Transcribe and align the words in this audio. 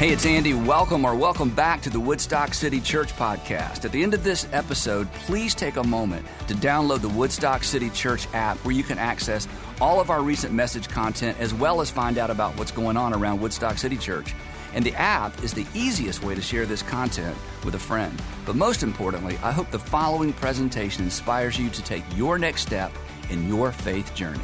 Hey, 0.00 0.12
it's 0.12 0.24
Andy. 0.24 0.54
Welcome 0.54 1.04
or 1.04 1.14
welcome 1.14 1.50
back 1.50 1.82
to 1.82 1.90
the 1.90 2.00
Woodstock 2.00 2.54
City 2.54 2.80
Church 2.80 3.12
podcast. 3.16 3.84
At 3.84 3.92
the 3.92 4.02
end 4.02 4.14
of 4.14 4.24
this 4.24 4.48
episode, 4.50 5.12
please 5.12 5.54
take 5.54 5.76
a 5.76 5.84
moment 5.84 6.26
to 6.48 6.54
download 6.54 7.02
the 7.02 7.10
Woodstock 7.10 7.62
City 7.62 7.90
Church 7.90 8.26
app 8.32 8.56
where 8.64 8.74
you 8.74 8.82
can 8.82 8.96
access 8.96 9.46
all 9.78 10.00
of 10.00 10.08
our 10.08 10.22
recent 10.22 10.54
message 10.54 10.88
content 10.88 11.38
as 11.38 11.52
well 11.52 11.82
as 11.82 11.90
find 11.90 12.16
out 12.16 12.30
about 12.30 12.56
what's 12.56 12.70
going 12.70 12.96
on 12.96 13.12
around 13.12 13.42
Woodstock 13.42 13.76
City 13.76 13.98
Church. 13.98 14.34
And 14.72 14.86
the 14.86 14.94
app 14.94 15.44
is 15.44 15.52
the 15.52 15.66
easiest 15.74 16.24
way 16.24 16.34
to 16.34 16.40
share 16.40 16.64
this 16.64 16.80
content 16.80 17.36
with 17.62 17.74
a 17.74 17.78
friend. 17.78 18.22
But 18.46 18.56
most 18.56 18.82
importantly, 18.82 19.38
I 19.42 19.52
hope 19.52 19.70
the 19.70 19.78
following 19.78 20.32
presentation 20.32 21.04
inspires 21.04 21.58
you 21.58 21.68
to 21.68 21.82
take 21.82 22.04
your 22.16 22.38
next 22.38 22.62
step 22.62 22.90
in 23.28 23.46
your 23.46 23.70
faith 23.70 24.14
journey. 24.14 24.40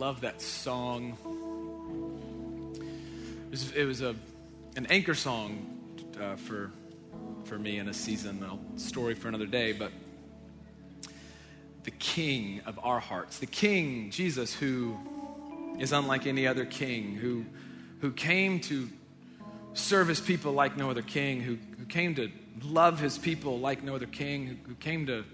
Love 0.00 0.22
that 0.22 0.40
song. 0.40 1.14
It 3.44 3.50
was, 3.50 3.72
it 3.72 3.84
was 3.84 4.00
a, 4.00 4.16
an 4.74 4.86
anchor 4.86 5.14
song 5.14 5.94
uh, 6.18 6.36
for, 6.36 6.70
for 7.44 7.58
me 7.58 7.76
in 7.76 7.86
a 7.86 7.92
season, 7.92 8.42
a 8.42 8.78
story 8.80 9.14
for 9.14 9.28
another 9.28 9.44
day, 9.44 9.72
but 9.74 9.92
the 11.82 11.90
king 11.90 12.62
of 12.64 12.80
our 12.82 12.98
hearts, 12.98 13.40
the 13.40 13.46
king, 13.46 14.10
Jesus, 14.10 14.54
who 14.54 14.96
is 15.78 15.92
unlike 15.92 16.26
any 16.26 16.46
other 16.46 16.64
king, 16.64 17.14
who, 17.14 17.44
who 18.00 18.10
came 18.10 18.58
to 18.60 18.88
serve 19.74 20.08
his 20.08 20.18
people 20.18 20.52
like 20.52 20.78
no 20.78 20.88
other 20.88 21.02
king, 21.02 21.42
who, 21.42 21.58
who 21.78 21.84
came 21.84 22.14
to 22.14 22.30
love 22.62 23.00
his 23.00 23.18
people 23.18 23.58
like 23.58 23.84
no 23.84 23.96
other 23.96 24.06
king, 24.06 24.46
who, 24.46 24.56
who 24.66 24.74
came 24.76 25.04
to 25.08 25.26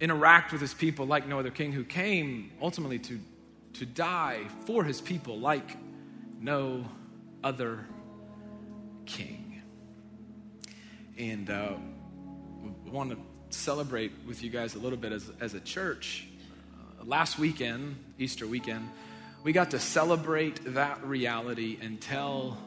interact 0.00 0.52
with 0.52 0.62
his 0.62 0.72
people 0.72 1.04
like 1.04 1.28
no 1.28 1.38
other 1.38 1.50
king, 1.50 1.70
who 1.70 1.84
came 1.84 2.50
ultimately 2.62 2.98
to, 2.98 3.20
to 3.74 3.86
die 3.86 4.42
for 4.66 4.84
his 4.84 5.00
people 5.00 5.38
like 5.38 5.76
no 6.40 6.84
other 7.42 7.86
king. 9.06 9.62
And 11.18 11.50
uh, 11.50 11.74
I 12.86 12.90
want 12.90 13.10
to 13.10 13.18
celebrate 13.50 14.12
with 14.26 14.42
you 14.42 14.50
guys 14.50 14.74
a 14.74 14.78
little 14.78 14.98
bit 14.98 15.12
as, 15.12 15.30
as 15.40 15.54
a 15.54 15.60
church. 15.60 16.26
Uh, 16.74 17.04
last 17.04 17.38
weekend, 17.38 17.96
Easter 18.18 18.46
weekend, 18.46 18.88
we 19.42 19.52
got 19.52 19.70
to 19.72 19.78
celebrate 19.78 20.60
that 20.74 21.04
reality 21.04 21.78
and 21.80 22.00
tell 22.00 22.58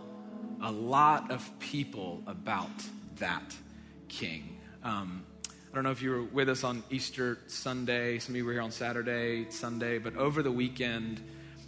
a 0.62 0.72
lot 0.72 1.32
of 1.32 1.60
people 1.60 2.24
about 2.26 2.70
that 3.18 3.56
king. 4.08 4.60
Um, 4.84 5.26
I 5.74 5.76
don't 5.76 5.86
know 5.86 5.92
if 5.92 6.04
you 6.04 6.12
were 6.12 6.22
with 6.22 6.50
us 6.50 6.64
on 6.64 6.84
Easter 6.92 7.40
Sunday. 7.48 8.20
Some 8.20 8.34
of 8.34 8.38
you 8.38 8.46
were 8.46 8.52
here 8.52 8.62
on 8.62 8.70
Saturday, 8.70 9.50
Sunday, 9.50 9.98
but 9.98 10.16
over 10.16 10.44
the 10.44 10.52
weekend, 10.52 11.20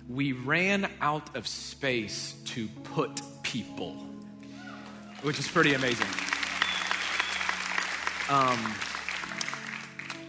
we 0.07 0.31
ran 0.31 0.87
out 1.01 1.35
of 1.35 1.47
space 1.47 2.35
to 2.45 2.67
put 2.93 3.19
people, 3.41 3.93
which 5.23 5.39
is 5.39 5.47
pretty 5.47 5.73
amazing. 5.73 6.05
Um, 8.29 8.75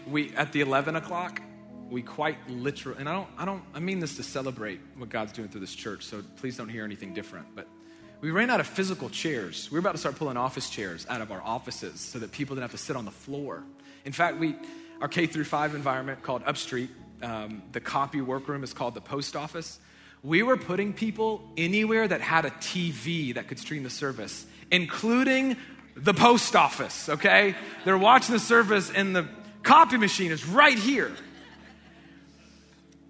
we 0.06 0.32
at 0.36 0.52
the 0.52 0.62
11 0.62 0.96
o'clock 0.96 1.42
we 1.90 2.00
quite 2.00 2.38
literally 2.48 2.98
and 2.98 3.08
i 3.08 3.12
don't 3.12 3.28
i 3.38 3.44
don't 3.44 3.62
i 3.74 3.78
mean 3.78 4.00
this 4.00 4.16
to 4.16 4.22
celebrate 4.22 4.80
what 4.96 5.08
god's 5.08 5.32
doing 5.32 5.48
through 5.48 5.60
this 5.60 5.74
church 5.74 6.04
so 6.04 6.20
please 6.36 6.56
don't 6.56 6.68
hear 6.68 6.84
anything 6.84 7.14
different 7.14 7.46
but 7.54 7.68
we 8.20 8.30
ran 8.30 8.50
out 8.50 8.60
of 8.60 8.66
physical 8.66 9.10
chairs. 9.10 9.70
We 9.70 9.76
were 9.76 9.80
about 9.80 9.92
to 9.92 9.98
start 9.98 10.16
pulling 10.16 10.36
office 10.36 10.70
chairs 10.70 11.06
out 11.08 11.20
of 11.20 11.30
our 11.30 11.42
offices 11.42 12.00
so 12.00 12.18
that 12.18 12.32
people 12.32 12.56
didn't 12.56 12.70
have 12.70 12.78
to 12.78 12.84
sit 12.84 12.96
on 12.96 13.04
the 13.04 13.10
floor. 13.10 13.62
In 14.04 14.12
fact 14.12 14.38
we 14.38 14.56
our 15.00 15.08
k 15.08 15.26
through 15.26 15.44
5 15.44 15.74
environment 15.74 16.22
called 16.22 16.42
upstreet 16.46 16.90
um, 17.22 17.62
the 17.72 17.80
copy 17.80 18.20
workroom 18.20 18.64
is 18.64 18.72
called 18.72 18.94
the 18.94 19.00
post 19.00 19.36
office. 19.36 19.78
We 20.22 20.42
were 20.42 20.56
putting 20.56 20.92
people 20.92 21.42
anywhere 21.56 22.08
that 22.08 22.20
had 22.20 22.44
a 22.44 22.50
tv 22.50 23.34
that 23.34 23.48
could 23.48 23.58
stream 23.58 23.82
the 23.82 23.90
service 23.90 24.46
including 24.70 25.56
the 25.94 26.14
post 26.14 26.56
office 26.56 27.08
okay? 27.08 27.54
They're 27.84 27.98
watching 27.98 28.32
the 28.32 28.40
service 28.40 28.90
and 28.90 29.14
the 29.14 29.28
copy 29.62 29.96
machine 29.96 30.30
is 30.30 30.46
right 30.46 30.78
here. 30.78 31.12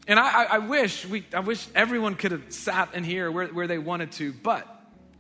And 0.09 0.21
I, 0.21 0.45
I, 0.45 0.59
wish 0.59 1.05
we, 1.05 1.27
I 1.35 1.41
wish 1.41 1.67
everyone 1.75 2.15
could 2.15 2.31
have 2.31 2.53
sat 2.53 2.95
in 2.95 3.03
here 3.03 3.31
where, 3.31 3.49
where 3.49 3.67
they 3.67 3.79
wanted 3.79 4.13
to, 4.13 4.33
but, 4.33 4.67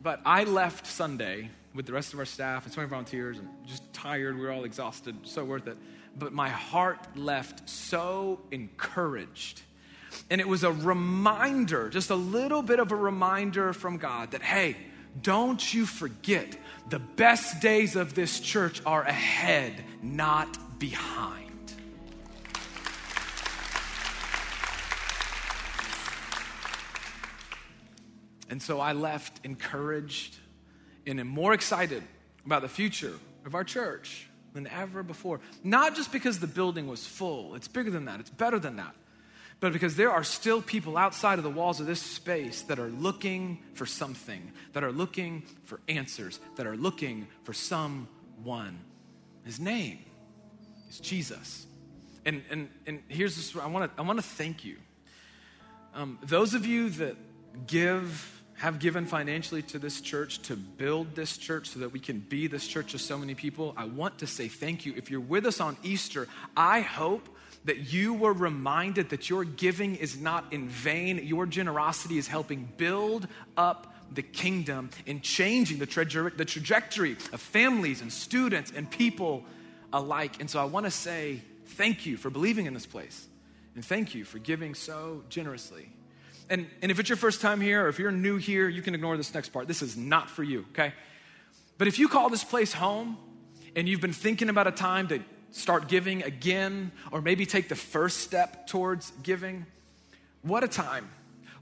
but 0.06 0.21
I 0.25 0.44
left 0.44 0.87
Sunday 0.87 1.50
with 1.75 1.84
the 1.84 1.93
rest 1.93 2.12
of 2.12 2.21
our 2.21 2.25
staff 2.25 2.65
and 2.65 2.72
20 2.72 2.89
volunteers 2.89 3.39
and 3.41 3.49
just 3.67 3.93
tired. 3.93 4.37
We 4.37 4.43
were 4.43 4.53
all 4.53 4.62
exhausted, 4.62 5.17
so 5.25 5.44
worth 5.44 5.67
it. 5.67 5.77
But 6.17 6.33
my 6.33 6.49
heart 6.49 7.00
left 7.17 7.69
so 7.69 8.39
encouraged. 8.53 9.62
And 10.31 10.41
it 10.41 10.47
was 10.47 10.62
a 10.62 10.71
reminder, 10.71 11.89
just 11.89 12.11
a 12.11 12.15
little 12.15 12.62
bit 12.62 12.78
of 12.78 12.93
a 12.93 12.94
reminder 12.94 13.72
from 13.72 13.97
God 13.97 14.31
that, 14.31 14.43
hey, 14.43 14.77
don't 15.21 15.75
you 15.75 15.84
forget 15.84 16.56
the 16.88 17.00
best 17.00 17.61
days 17.61 17.97
of 17.97 18.15
this 18.15 18.38
church 18.38 18.81
are 18.87 19.03
ahead, 19.03 19.73
not 20.05 20.78
behind. 20.78 21.46
And 28.56 28.62
so 28.62 28.81
I 28.81 28.94
left 28.94 29.44
encouraged 29.44 30.34
and 31.06 31.22
more 31.28 31.53
excited 31.53 32.03
about 32.47 32.62
the 32.62 32.71
future 32.71 33.12
of 33.44 33.55
our 33.55 33.65
church 33.65 34.31
than 34.55 34.67
ever 34.69 35.03
before. 35.03 35.41
Not 35.62 35.94
just 35.94 36.11
because 36.11 36.41
the 36.41 36.47
building 36.47 36.87
was 36.87 37.06
full, 37.06 37.55
it's 37.55 37.69
bigger 37.69 37.91
than 37.91 38.06
that, 38.06 38.19
it's 38.19 38.31
better 38.31 38.59
than 38.59 38.77
that, 38.77 38.94
but 39.61 39.75
because 39.75 39.94
there 39.97 40.11
are 40.11 40.25
still 40.25 40.62
people 40.62 40.97
outside 40.97 41.37
of 41.37 41.44
the 41.44 41.50
walls 41.50 41.81
of 41.81 41.87
this 41.87 42.00
space 42.00 42.62
that 42.62 42.78
are 42.78 42.89
looking 42.89 43.59
for 43.75 43.84
something, 43.84 44.50
that 44.73 44.83
are 44.83 44.91
looking 44.91 45.43
for 45.65 45.78
answers, 45.87 46.41
that 46.56 46.67
are 46.67 46.78
looking 46.78 47.28
for 47.44 47.53
someone. 47.53 48.78
His 49.44 49.61
name 49.61 49.99
is 50.88 50.99
Jesus. 50.99 51.67
And, 52.25 52.43
and, 52.50 52.71
and 52.87 53.03
here's 53.09 53.37
this 53.37 53.55
I 53.55 53.67
want 53.67 53.94
to 53.94 54.03
I 54.03 54.06
wanna 54.06 54.23
thank 54.23 54.65
you. 54.65 54.78
Um, 55.93 56.19
those 56.23 56.55
of 56.55 56.65
you 56.65 56.88
that 56.88 57.17
give, 57.67 58.36
have 58.59 58.78
given 58.78 59.05
financially 59.05 59.62
to 59.62 59.78
this 59.78 60.00
church 60.00 60.41
to 60.43 60.56
build 60.56 61.15
this 61.15 61.37
church 61.37 61.69
so 61.69 61.81
that 61.81 61.93
we 61.93 62.00
can 62.00 62.21
be 62.21 62.47
this 62.47 62.67
church 62.67 62.93
to 62.93 62.99
so 62.99 63.19
many 63.19 63.34
people, 63.34 63.75
I 63.77 63.84
want 63.84 64.19
to 64.19 64.27
say 64.27 64.49
thank 64.49 64.87
you. 64.87 64.94
If 64.97 65.11
you're 65.11 65.21
with 65.21 65.44
us 65.44 65.61
on 65.61 65.77
Easter, 65.83 66.27
I 66.56 66.81
hope 66.81 67.28
that 67.67 67.93
you 67.93 68.15
were 68.15 68.33
reminded 68.33 69.11
that 69.11 69.28
your 69.28 69.44
giving 69.44 69.97
is 69.97 70.19
not 70.19 70.53
in 70.53 70.69
vain. 70.69 71.21
Your 71.25 71.44
generosity 71.47 72.17
is 72.17 72.28
helping 72.28 72.69
build 72.77 73.28
up 73.56 73.94
the 74.12 74.22
kingdom 74.22 74.88
and 75.06 75.23
changing 75.23 75.78
the, 75.78 76.33
the 76.37 76.44
trajectory 76.44 77.12
of 77.33 77.41
families 77.41 78.00
and 78.00 78.12
students 78.12 78.73
and 78.75 78.91
people 78.91 79.44
alike. 79.93 80.41
And 80.41 80.49
so 80.49 80.61
I 80.61 80.65
want 80.65 80.87
to 80.87 80.91
say 80.91 81.43
thank 81.67 82.06
you 82.06 82.17
for 82.17 82.31
believing 82.31 82.67
in 82.67 82.75
this 82.75 82.87
place. 82.87 83.27
And 83.75 83.84
thank 83.84 84.15
you 84.15 84.25
for 84.25 84.38
giving 84.38 84.75
so 84.75 85.25
generously. 85.28 85.91
And, 86.49 86.67
and 86.81 86.91
if 86.91 87.01
it's 87.01 87.09
your 87.09 87.17
first 87.17 87.41
time 87.41 87.61
here 87.61 87.84
or 87.84 87.89
if 87.89 87.99
you're 87.99 88.12
new 88.12 88.37
here, 88.37 88.69
you 88.69 88.83
can 88.83 88.95
ignore 88.95 89.17
this 89.17 89.34
next 89.34 89.49
part. 89.49 89.67
This 89.67 89.83
is 89.83 89.97
not 89.97 90.31
for 90.31 90.43
you, 90.43 90.65
okay? 90.71 90.93
But 91.79 91.89
if 91.89 91.99
you 91.99 92.09
call 92.09 92.31
this 92.31 92.45
place 92.45 92.73
home 92.73 93.19
and 93.75 93.89
you've 93.89 94.01
been 94.01 94.12
thinking 94.12 94.49
about 94.49 94.67
a 94.67 94.73
time 94.73 95.09
to 95.09 95.21
start 95.51 95.89
giving 95.89 96.23
again 96.23 96.93
or 97.11 97.21
maybe 97.21 97.47
take 97.47 97.69
the 97.69 97.75
first 97.75 98.19
step 98.19 98.67
towards 98.67 99.11
giving, 99.23 99.67
what 100.43 100.62
a 100.62 100.69
time. 100.69 101.09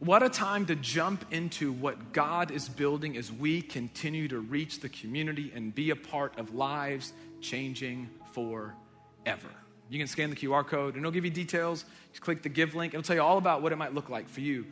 What 0.00 0.22
a 0.22 0.28
time 0.28 0.66
to 0.66 0.74
jump 0.74 1.24
into 1.32 1.72
what 1.72 2.12
God 2.12 2.50
is 2.50 2.68
building 2.68 3.16
as 3.16 3.32
we 3.32 3.62
continue 3.62 4.28
to 4.28 4.38
reach 4.38 4.80
the 4.80 4.88
community 4.88 5.50
and 5.54 5.74
be 5.74 5.90
a 5.90 5.96
part 5.96 6.38
of 6.38 6.54
lives 6.54 7.12
changing 7.40 8.10
forever. 8.32 9.48
You 9.88 9.98
can 9.98 10.06
scan 10.08 10.30
the 10.30 10.36
QR 10.36 10.66
code 10.66 10.94
and 10.94 11.02
it'll 11.02 11.12
give 11.12 11.24
you 11.24 11.30
details. 11.30 11.84
Just 12.10 12.22
click 12.22 12.42
the 12.42 12.48
give 12.48 12.74
link. 12.74 12.94
It'll 12.94 13.02
tell 13.02 13.16
you 13.16 13.22
all 13.22 13.38
about 13.38 13.62
what 13.62 13.72
it 13.72 13.76
might 13.76 13.94
look 13.94 14.10
like 14.10 14.28
for 14.28 14.40
you 14.40 14.66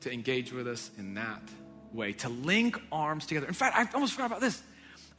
to 0.00 0.12
engage 0.12 0.52
with 0.52 0.66
us 0.66 0.90
in 0.98 1.14
that 1.14 1.42
way, 1.92 2.12
to 2.14 2.28
link 2.28 2.80
arms 2.90 3.26
together. 3.26 3.46
In 3.46 3.54
fact, 3.54 3.76
I 3.76 3.88
almost 3.94 4.14
forgot 4.14 4.26
about 4.26 4.40
this. 4.40 4.62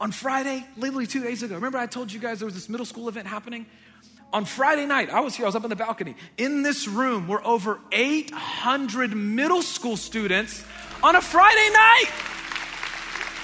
On 0.00 0.10
Friday, 0.10 0.66
literally 0.76 1.06
two 1.06 1.22
days 1.22 1.42
ago, 1.42 1.54
remember 1.54 1.78
I 1.78 1.86
told 1.86 2.12
you 2.12 2.18
guys 2.18 2.40
there 2.40 2.46
was 2.46 2.54
this 2.54 2.68
middle 2.68 2.86
school 2.86 3.08
event 3.08 3.28
happening? 3.28 3.66
On 4.32 4.44
Friday 4.44 4.86
night, 4.86 5.10
I 5.10 5.20
was 5.20 5.34
here, 5.34 5.44
I 5.44 5.48
was 5.48 5.56
up 5.56 5.64
on 5.64 5.70
the 5.70 5.76
balcony. 5.76 6.16
In 6.38 6.62
this 6.62 6.88
room 6.88 7.28
were 7.28 7.46
over 7.46 7.78
800 7.92 9.14
middle 9.14 9.62
school 9.62 9.96
students 9.96 10.64
on 11.02 11.14
a 11.14 11.20
Friday 11.20 11.68
night. 11.72 12.06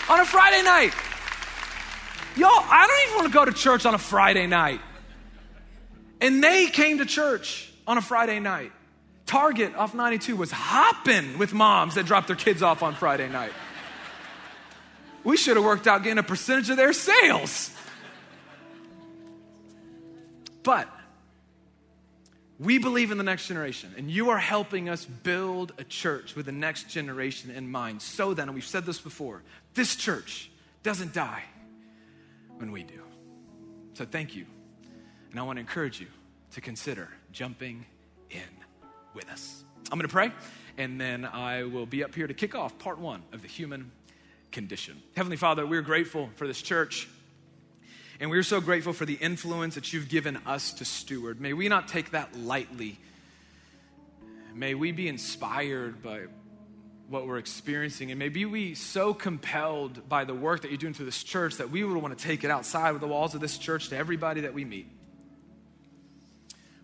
On 0.08 0.18
a 0.18 0.24
Friday 0.24 0.62
night. 0.62 0.94
Y'all, 2.36 2.50
I 2.50 2.86
don't 2.86 3.08
even 3.08 3.16
want 3.16 3.32
to 3.32 3.38
go 3.38 3.44
to 3.44 3.52
church 3.52 3.84
on 3.84 3.94
a 3.94 3.98
Friday 3.98 4.46
night. 4.46 4.80
And 6.20 6.42
they 6.42 6.66
came 6.66 6.98
to 6.98 7.04
church 7.04 7.70
on 7.86 7.98
a 7.98 8.02
Friday 8.02 8.40
night. 8.40 8.72
Target 9.28 9.74
off 9.76 9.94
92 9.94 10.34
was 10.36 10.50
hopping 10.50 11.36
with 11.36 11.52
moms 11.52 11.94
that 11.96 12.06
dropped 12.06 12.28
their 12.28 12.36
kids 12.36 12.62
off 12.62 12.82
on 12.82 12.94
Friday 12.94 13.28
night. 13.28 13.52
We 15.22 15.36
should 15.36 15.56
have 15.56 15.64
worked 15.64 15.86
out 15.86 16.02
getting 16.02 16.18
a 16.18 16.22
percentage 16.22 16.70
of 16.70 16.78
their 16.78 16.94
sales. 16.94 17.70
But 20.62 20.88
we 22.58 22.78
believe 22.78 23.10
in 23.10 23.18
the 23.18 23.24
next 23.24 23.48
generation, 23.48 23.92
and 23.98 24.10
you 24.10 24.30
are 24.30 24.38
helping 24.38 24.88
us 24.88 25.04
build 25.04 25.74
a 25.76 25.84
church 25.84 26.34
with 26.34 26.46
the 26.46 26.52
next 26.52 26.88
generation 26.88 27.50
in 27.50 27.70
mind. 27.70 28.00
So 28.00 28.32
then, 28.32 28.48
and 28.48 28.54
we've 28.54 28.64
said 28.64 28.86
this 28.86 28.98
before, 28.98 29.42
this 29.74 29.94
church 29.94 30.50
doesn't 30.82 31.12
die 31.12 31.42
when 32.56 32.72
we 32.72 32.82
do. 32.82 33.02
So 33.92 34.06
thank 34.06 34.34
you. 34.34 34.46
And 35.30 35.38
I 35.38 35.42
want 35.42 35.58
to 35.58 35.60
encourage 35.60 36.00
you 36.00 36.06
to 36.52 36.62
consider 36.62 37.10
jumping 37.30 37.84
in 38.30 38.57
with 39.14 39.28
us. 39.30 39.64
I'm 39.90 39.98
going 39.98 40.08
to 40.08 40.12
pray, 40.12 40.32
and 40.76 41.00
then 41.00 41.24
I 41.24 41.64
will 41.64 41.86
be 41.86 42.04
up 42.04 42.14
here 42.14 42.26
to 42.26 42.34
kick 42.34 42.54
off 42.54 42.78
part 42.78 42.98
one 42.98 43.22
of 43.32 43.42
the 43.42 43.48
human 43.48 43.90
condition. 44.52 45.02
Heavenly 45.16 45.36
Father, 45.36 45.66
we're 45.66 45.82
grateful 45.82 46.30
for 46.36 46.46
this 46.46 46.60
church. 46.60 47.08
And 48.20 48.30
we're 48.30 48.42
so 48.42 48.60
grateful 48.60 48.92
for 48.92 49.06
the 49.06 49.14
influence 49.14 49.76
that 49.76 49.92
you've 49.92 50.08
given 50.08 50.38
us 50.38 50.72
to 50.74 50.84
steward. 50.84 51.40
May 51.40 51.52
we 51.52 51.68
not 51.68 51.86
take 51.86 52.10
that 52.10 52.36
lightly. 52.36 52.98
May 54.54 54.74
we 54.74 54.90
be 54.90 55.06
inspired 55.06 56.02
by 56.02 56.22
what 57.08 57.26
we're 57.26 57.38
experiencing. 57.38 58.10
And 58.10 58.18
maybe 58.18 58.44
we 58.44 58.74
so 58.74 59.14
compelled 59.14 60.08
by 60.08 60.24
the 60.24 60.34
work 60.34 60.62
that 60.62 60.70
you're 60.70 60.78
doing 60.78 60.94
through 60.94 61.06
this 61.06 61.22
church 61.22 61.56
that 61.56 61.70
we 61.70 61.84
would 61.84 61.96
want 61.96 62.16
to 62.18 62.22
take 62.22 62.42
it 62.42 62.50
outside 62.50 62.94
of 62.94 63.00
the 63.00 63.06
walls 63.06 63.34
of 63.34 63.40
this 63.40 63.56
church 63.56 63.88
to 63.90 63.96
everybody 63.96 64.42
that 64.42 64.52
we 64.52 64.64
meet. 64.64 64.88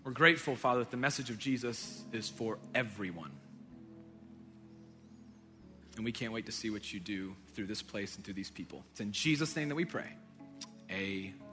We're 0.04 0.12
grateful, 0.12 0.54
Father, 0.54 0.80
that 0.80 0.90
the 0.90 0.98
message 0.98 1.30
of 1.30 1.38
Jesus 1.38 2.04
is 2.12 2.28
for 2.28 2.58
everyone. 2.74 3.30
And 5.96 6.04
we 6.04 6.12
can't 6.12 6.32
wait 6.32 6.46
to 6.46 6.52
see 6.52 6.70
what 6.70 6.92
you 6.92 7.00
do 7.00 7.34
through 7.54 7.66
this 7.66 7.80
place 7.80 8.16
and 8.16 8.24
through 8.24 8.34
these 8.34 8.50
people. 8.50 8.84
It's 8.92 9.00
in 9.00 9.12
Jesus' 9.12 9.56
name 9.56 9.68
that 9.70 9.76
we 9.76 9.84
pray. 9.84 10.12
Amen. 10.90 11.43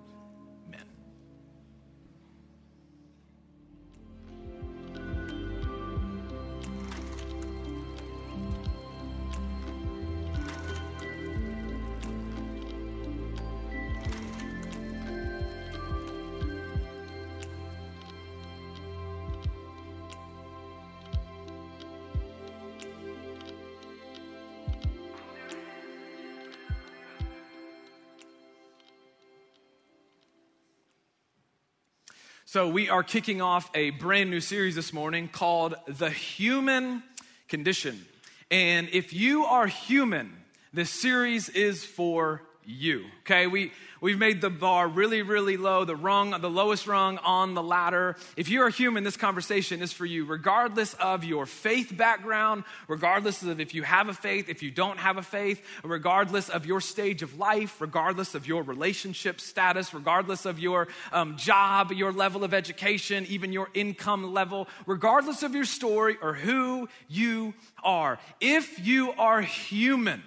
So, 32.62 32.68
we 32.68 32.90
are 32.90 33.02
kicking 33.02 33.42
off 33.42 33.72
a 33.74 33.90
brand 33.90 34.30
new 34.30 34.40
series 34.40 34.76
this 34.76 34.94
morning 34.94 35.28
called 35.28 35.74
The 35.88 36.12
Human 36.12 37.02
Condition. 37.48 38.06
And 38.52 38.88
if 38.94 39.14
you 39.14 39.46
are 39.46 39.66
human, 39.66 40.32
this 40.72 40.92
series 40.92 41.50
is 41.50 41.84
for 41.84 42.44
you. 42.66 43.06
Okay, 43.22 43.48
we 43.48 43.72
we've 44.02 44.18
made 44.18 44.42
the 44.42 44.50
bar 44.50 44.88
really, 44.88 45.22
really 45.22 45.58
low, 45.58 45.86
the 45.86 45.96
rung, 45.96 46.32
the 46.42 46.50
lowest 46.50 46.88
rung 46.88 47.18
on 47.20 47.54
the 47.54 47.64
ladder. 47.64 48.16
If 48.36 48.50
you're 48.50 48.68
a 48.68 48.72
human, 48.72 49.04
this 49.04 49.18
conversation 49.18 49.82
is 49.82 49.94
for 49.94 50.06
you, 50.06 50.26
regardless 50.26 50.94
of 50.96 51.24
your 51.24 51.46
faith 51.46 51.96
background, 51.96 52.64
regardless 52.88 53.44
of 53.44 53.60
if 53.60 53.74
you 53.74 53.84
have 53.84 54.10
a 54.10 54.14
faith, 54.14 54.50
if 54.50 54.64
you 54.64 54.72
don't 54.72 54.98
have 54.98 55.18
a 55.18 55.22
faith, 55.22 55.64
regardless 55.84 56.50
of 56.50 56.66
your 56.66 56.82
stage 56.82 57.22
of 57.22 57.38
life, 57.38 57.80
regardless 57.80 58.36
of 58.36 58.48
your 58.48 58.64
relationship 58.64 59.40
status, 59.40 59.94
regardless 59.94 60.46
of 60.46 60.60
your 60.60 60.88
um, 61.12 61.38
job, 61.38 61.92
your 61.92 62.12
level 62.12 62.44
of 62.44 62.54
education, 62.54 63.26
even 63.30 63.54
your 63.54 63.70
income 63.74 64.34
level, 64.34 64.68
regardless 64.86 65.44
of 65.44 65.54
your 65.56 65.66
story 65.66 66.18
or 66.22 66.34
who 66.34 66.90
you 67.08 67.54
are. 67.84 68.20
If 68.40 68.86
you 68.86 69.12
are 69.14 69.42
human, 69.42 70.24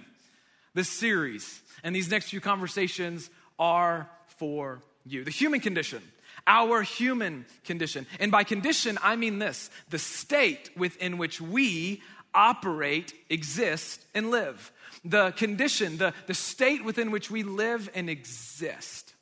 this 0.75 0.89
series 0.89 1.61
and 1.85 1.95
these 1.95 2.11
next 2.11 2.31
few 2.31 2.41
conversations 2.41 3.31
are 3.59 4.11
for 4.39 4.83
you. 5.05 5.23
The 5.23 5.31
human 5.31 5.61
condition, 5.61 6.03
our 6.47 6.83
human 6.83 7.45
condition. 7.65 8.07
And 8.19 8.33
by 8.33 8.43
condition, 8.43 8.99
I 9.03 9.15
mean 9.15 9.39
this 9.39 9.71
the 9.91 9.99
state 9.99 10.71
within 10.77 11.19
which 11.19 11.41
we 11.41 12.03
operate, 12.35 13.15
exist, 13.31 14.05
and 14.15 14.31
live. 14.31 14.73
The 15.05 15.33
condition, 15.33 15.99
the, 15.99 16.15
the 16.27 16.35
state 16.35 16.85
within 16.85 17.11
which 17.11 17.31
we 17.31 17.43
live 17.43 17.91
and 17.95 18.09
exist. 18.11 19.15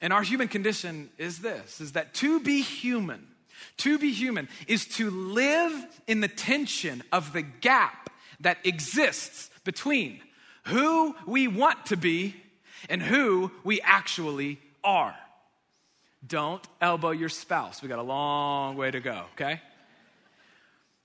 And 0.00 0.12
our 0.12 0.22
human 0.22 0.48
condition 0.48 1.08
is 1.18 1.38
this 1.38 1.80
is 1.80 1.92
that 1.92 2.14
to 2.14 2.38
be 2.38 2.60
human, 2.60 3.26
to 3.78 3.98
be 3.98 4.12
human 4.12 4.48
is 4.68 4.86
to 4.96 5.10
live 5.10 5.72
in 6.06 6.20
the 6.20 6.28
tension 6.28 7.02
of 7.10 7.32
the 7.32 7.42
gap 7.42 8.10
that 8.40 8.58
exists 8.64 9.48
between 9.64 10.20
who 10.66 11.14
we 11.26 11.48
want 11.48 11.86
to 11.86 11.96
be 11.96 12.34
and 12.88 13.02
who 13.02 13.50
we 13.62 13.80
actually 13.82 14.58
are. 14.82 15.14
Don't 16.26 16.66
elbow 16.80 17.10
your 17.10 17.28
spouse. 17.28 17.82
We 17.82 17.88
got 17.88 17.98
a 17.98 18.02
long 18.02 18.76
way 18.76 18.90
to 18.90 19.00
go, 19.00 19.24
okay? 19.34 19.60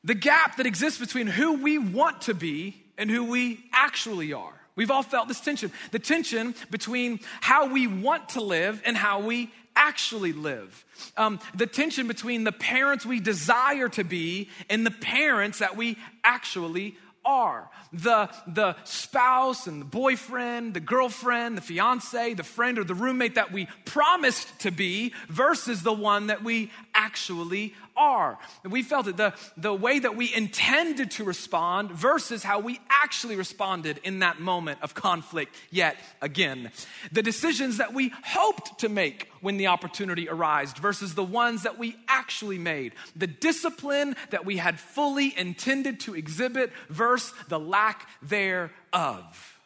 The 0.03 0.15
gap 0.15 0.57
that 0.57 0.65
exists 0.65 1.00
between 1.00 1.27
who 1.27 1.61
we 1.61 1.77
want 1.77 2.21
to 2.23 2.33
be 2.33 2.75
and 2.97 3.09
who 3.09 3.25
we 3.25 3.59
actually 3.73 4.31
are. 4.33 4.53
We've 4.75 4.91
all 4.91 5.03
felt 5.03 5.27
this 5.27 5.41
tension. 5.41 5.73
The 5.91 6.00
tension 6.00 6.55
between 6.71 7.19
how 7.41 7.71
we 7.71 7.85
want 7.85 8.29
to 8.29 8.41
live 8.41 8.81
and 8.85 8.95
how 8.95 9.19
we 9.19 9.51
actually 9.75 10.31
live. 10.31 10.85
Um, 11.17 11.39
the 11.53 11.67
tension 11.67 12.07
between 12.07 12.45
the 12.45 12.51
parents 12.53 13.05
we 13.05 13.19
desire 13.19 13.89
to 13.89 14.05
be 14.05 14.50
and 14.69 14.85
the 14.85 14.91
parents 14.91 15.59
that 15.59 15.75
we 15.75 15.97
actually 16.23 16.95
are. 17.29 17.69
The, 17.93 18.29
the 18.47 18.75
spouse 18.83 19.67
and 19.67 19.81
the 19.81 19.85
boyfriend, 19.85 20.73
the 20.73 20.79
girlfriend, 20.79 21.57
the 21.57 21.61
fiance, 21.61 22.33
the 22.33 22.43
friend, 22.43 22.79
or 22.79 22.83
the 22.83 22.95
roommate 22.95 23.35
that 23.35 23.51
we 23.51 23.67
promised 23.85 24.59
to 24.61 24.71
be 24.71 25.13
versus 25.27 25.83
the 25.83 25.93
one 25.93 26.27
that 26.27 26.43
we 26.43 26.71
actually 27.00 27.74
are. 27.96 28.38
We 28.63 28.84
felt 28.84 29.07
it, 29.07 29.16
the, 29.16 29.34
the 29.56 29.74
way 29.74 30.00
that 30.00 30.18
we 30.18 30.34
intended 30.34 31.12
to 31.12 31.24
respond 31.24 31.92
versus 31.92 32.44
how 32.44 32.60
we 32.60 32.80
actually 32.90 33.38
responded 33.38 34.01
in 34.04 34.19
that 34.19 34.42
moment 34.42 34.80
of 34.81 34.94
conflict 34.94 35.56
yet 35.72 35.96
again. 36.22 36.72
The 37.13 37.24
decisions 37.24 37.78
that 37.78 37.94
we 37.94 38.12
hoped 38.24 38.80
to 38.80 38.90
make 38.90 39.30
when 39.40 39.56
the 39.56 39.68
opportunity 39.68 40.28
arose 40.28 40.74
versus 40.74 41.16
the 41.16 41.24
ones 41.24 41.63
that 41.63 41.80
we 41.80 41.96
actually 42.10 42.60
made. 42.60 42.94
The 43.15 43.27
discipline 43.27 44.18
that 44.32 44.46
we 44.46 44.58
had 44.58 44.77
fully 44.77 45.34
intended 45.38 46.01
to 46.01 46.15
exhibit 46.15 46.72
versus 46.89 47.34
the 47.48 47.60
lack 47.60 48.08
thereof. 48.22 49.60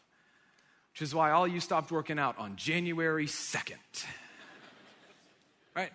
Which 0.94 1.02
is 1.02 1.16
why 1.16 1.32
all 1.32 1.48
you 1.48 1.60
stopped 1.60 1.92
working 1.92 2.20
out 2.20 2.38
on 2.38 2.56
January 2.58 3.26
2nd. 3.26 4.06
Right? 5.76 5.92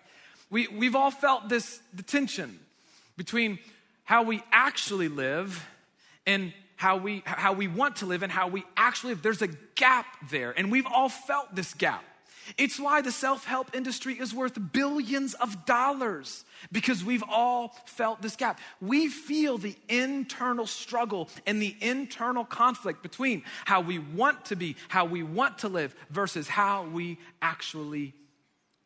We, 0.49 0.67
we've 0.67 0.95
all 0.95 1.11
felt 1.11 1.49
this 1.49 1.79
the 1.93 2.03
tension 2.03 2.59
between 3.17 3.59
how 4.03 4.23
we 4.23 4.41
actually 4.51 5.07
live 5.07 5.63
and 6.25 6.53
how 6.75 6.97
we, 6.97 7.21
how 7.25 7.53
we 7.53 7.67
want 7.67 7.97
to 7.97 8.05
live 8.05 8.23
and 8.23 8.31
how 8.31 8.47
we 8.47 8.63
actually 8.77 9.13
live. 9.13 9.21
There's 9.21 9.41
a 9.41 9.49
gap 9.75 10.05
there, 10.29 10.51
and 10.57 10.71
we've 10.71 10.87
all 10.87 11.09
felt 11.09 11.53
this 11.53 11.73
gap. 11.73 12.03
It's 12.57 12.79
why 12.79 13.01
the 13.01 13.11
self 13.11 13.45
help 13.45 13.75
industry 13.75 14.13
is 14.13 14.33
worth 14.33 14.57
billions 14.71 15.33
of 15.35 15.65
dollars 15.65 16.45
because 16.71 17.03
we've 17.03 17.23
all 17.29 17.75
felt 17.85 18.21
this 18.21 18.35
gap. 18.35 18.59
We 18.81 19.07
feel 19.07 19.57
the 19.57 19.75
internal 19.87 20.65
struggle 20.65 21.29
and 21.45 21.61
the 21.61 21.75
internal 21.81 22.45
conflict 22.45 23.03
between 23.03 23.43
how 23.65 23.81
we 23.81 23.99
want 23.99 24.45
to 24.45 24.55
be, 24.55 24.75
how 24.87 25.05
we 25.05 25.21
want 25.21 25.59
to 25.59 25.67
live, 25.67 25.95
versus 26.09 26.47
how 26.47 26.85
we 26.85 27.19
actually 27.41 28.13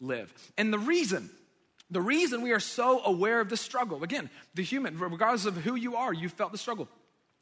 live. 0.02 0.34
And 0.58 0.74
the 0.74 0.80
reason 0.80 1.30
the 1.94 2.02
reason 2.02 2.42
we 2.42 2.52
are 2.52 2.60
so 2.60 3.04
aware 3.06 3.40
of 3.40 3.50
the 3.50 3.58
struggle, 3.58 4.04
again, 4.04 4.30
the 4.56 4.64
human, 4.64 4.98
regardless 4.98 5.46
of 5.46 5.56
who 5.58 5.76
you 5.76 5.96
are, 5.96 6.14
you 6.14 6.30
felt 6.30 6.52
the 6.52 6.58
struggle. 6.58 6.88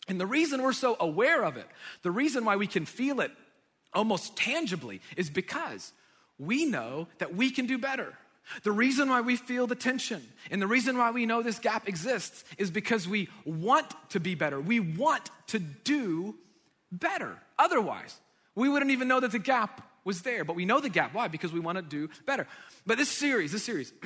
And 0.07 0.19
the 0.19 0.25
reason 0.25 0.61
we're 0.61 0.73
so 0.73 0.97
aware 0.99 1.43
of 1.43 1.57
it, 1.57 1.67
the 2.01 2.11
reason 2.11 2.45
why 2.45 2.55
we 2.55 2.67
can 2.67 2.85
feel 2.85 3.21
it 3.21 3.31
almost 3.93 4.35
tangibly, 4.35 5.01
is 5.15 5.29
because 5.29 5.93
we 6.39 6.65
know 6.65 7.07
that 7.19 7.35
we 7.35 7.51
can 7.51 7.65
do 7.65 7.77
better. 7.77 8.13
The 8.63 8.71
reason 8.71 9.09
why 9.09 9.21
we 9.21 9.35
feel 9.35 9.67
the 9.67 9.75
tension 9.75 10.21
and 10.49 10.61
the 10.61 10.67
reason 10.67 10.97
why 10.97 11.11
we 11.11 11.25
know 11.25 11.43
this 11.43 11.59
gap 11.59 11.87
exists 11.87 12.43
is 12.57 12.71
because 12.71 13.07
we 13.07 13.29
want 13.45 13.87
to 14.09 14.19
be 14.19 14.35
better. 14.35 14.59
We 14.59 14.79
want 14.79 15.29
to 15.47 15.59
do 15.59 16.35
better. 16.91 17.37
Otherwise, 17.59 18.19
we 18.55 18.67
wouldn't 18.67 18.91
even 18.91 19.07
know 19.07 19.19
that 19.19 19.31
the 19.31 19.39
gap 19.39 19.87
was 20.03 20.21
there. 20.23 20.43
But 20.43 20.55
we 20.55 20.65
know 20.65 20.79
the 20.79 20.89
gap. 20.89 21.13
Why? 21.13 21.27
Because 21.27 21.53
we 21.53 21.59
want 21.59 21.77
to 21.77 21.81
do 21.81 22.09
better. 22.25 22.47
But 22.85 22.97
this 22.97 23.09
series, 23.09 23.51
this 23.51 23.63
series, 23.63 23.93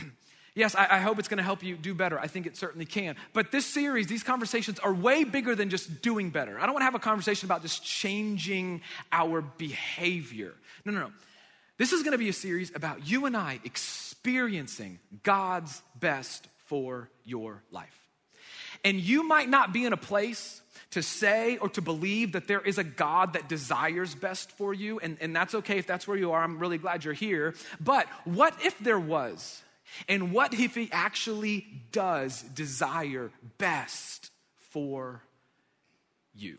Yes, 0.56 0.74
I, 0.74 0.88
I 0.90 1.00
hope 1.00 1.20
it's 1.20 1.28
going 1.28 1.38
to 1.38 1.44
help 1.44 1.62
you 1.64 1.76
do 1.76 1.94
better. 1.94 2.18
I 2.18 2.28
think 2.28 2.48
it 2.48 2.56
certainly 2.56 2.86
can. 2.86 3.18
But 3.34 3.52
this 3.52 3.66
series, 3.66 4.08
these 4.08 4.24
conversations 4.24 4.80
are 4.80 4.94
way 4.94 5.26
bigger 5.26 5.54
than 5.54 5.70
just 5.70 6.02
doing 6.02 6.30
better. 6.30 6.58
I 6.58 6.66
don't 6.66 6.74
want 6.74 6.82
to 6.82 6.86
have 6.86 6.96
a 6.96 7.00
conversation 7.00 7.46
about 7.46 7.62
just 7.62 7.84
changing 7.84 8.82
our 9.12 9.42
behavior. 9.42 10.54
No, 10.86 10.94
no, 10.94 11.00
no. 11.02 11.12
This 11.78 11.92
is 11.92 12.04
going 12.04 12.14
to 12.14 12.18
be 12.18 12.30
a 12.30 12.34
series 12.34 12.74
about 12.74 13.06
you 13.06 13.26
and 13.26 13.36
I 13.36 13.60
experiencing 13.66 15.00
God's 15.24 15.82
best 16.00 16.48
for 16.68 17.10
your 17.26 17.62
life. 17.70 18.00
And 18.86 18.98
you 18.98 19.28
might 19.28 19.50
not 19.50 19.74
be 19.74 19.84
in 19.84 19.92
a 19.92 19.98
place 19.98 20.62
to 20.92 21.04
say 21.04 21.58
or 21.58 21.68
to 21.68 21.82
believe 21.82 22.32
that 22.32 22.48
there 22.48 22.62
is 22.62 22.78
a 22.78 22.84
God 22.84 23.34
that 23.34 23.50
desires 23.50 24.16
best 24.16 24.52
for 24.52 24.74
you, 24.74 25.00
and, 25.00 25.18
and 25.20 25.36
that's 25.36 25.54
okay 25.56 25.78
if 25.80 25.86
that's 25.86 26.08
where 26.08 26.16
you 26.16 26.32
are. 26.32 26.42
I'm 26.42 26.60
really 26.60 26.78
glad 26.78 27.04
you're 27.04 27.14
here. 27.14 27.56
But 27.82 28.08
what 28.24 28.56
if 28.64 28.80
there 28.80 29.00
was? 29.00 29.62
And 30.08 30.32
what 30.32 30.54
if 30.54 30.75
He 30.75 30.89
actually 30.92 31.65
does 31.92 32.42
desire 32.42 33.32
best 33.58 34.32
for 34.72 35.22
you? 36.34 36.58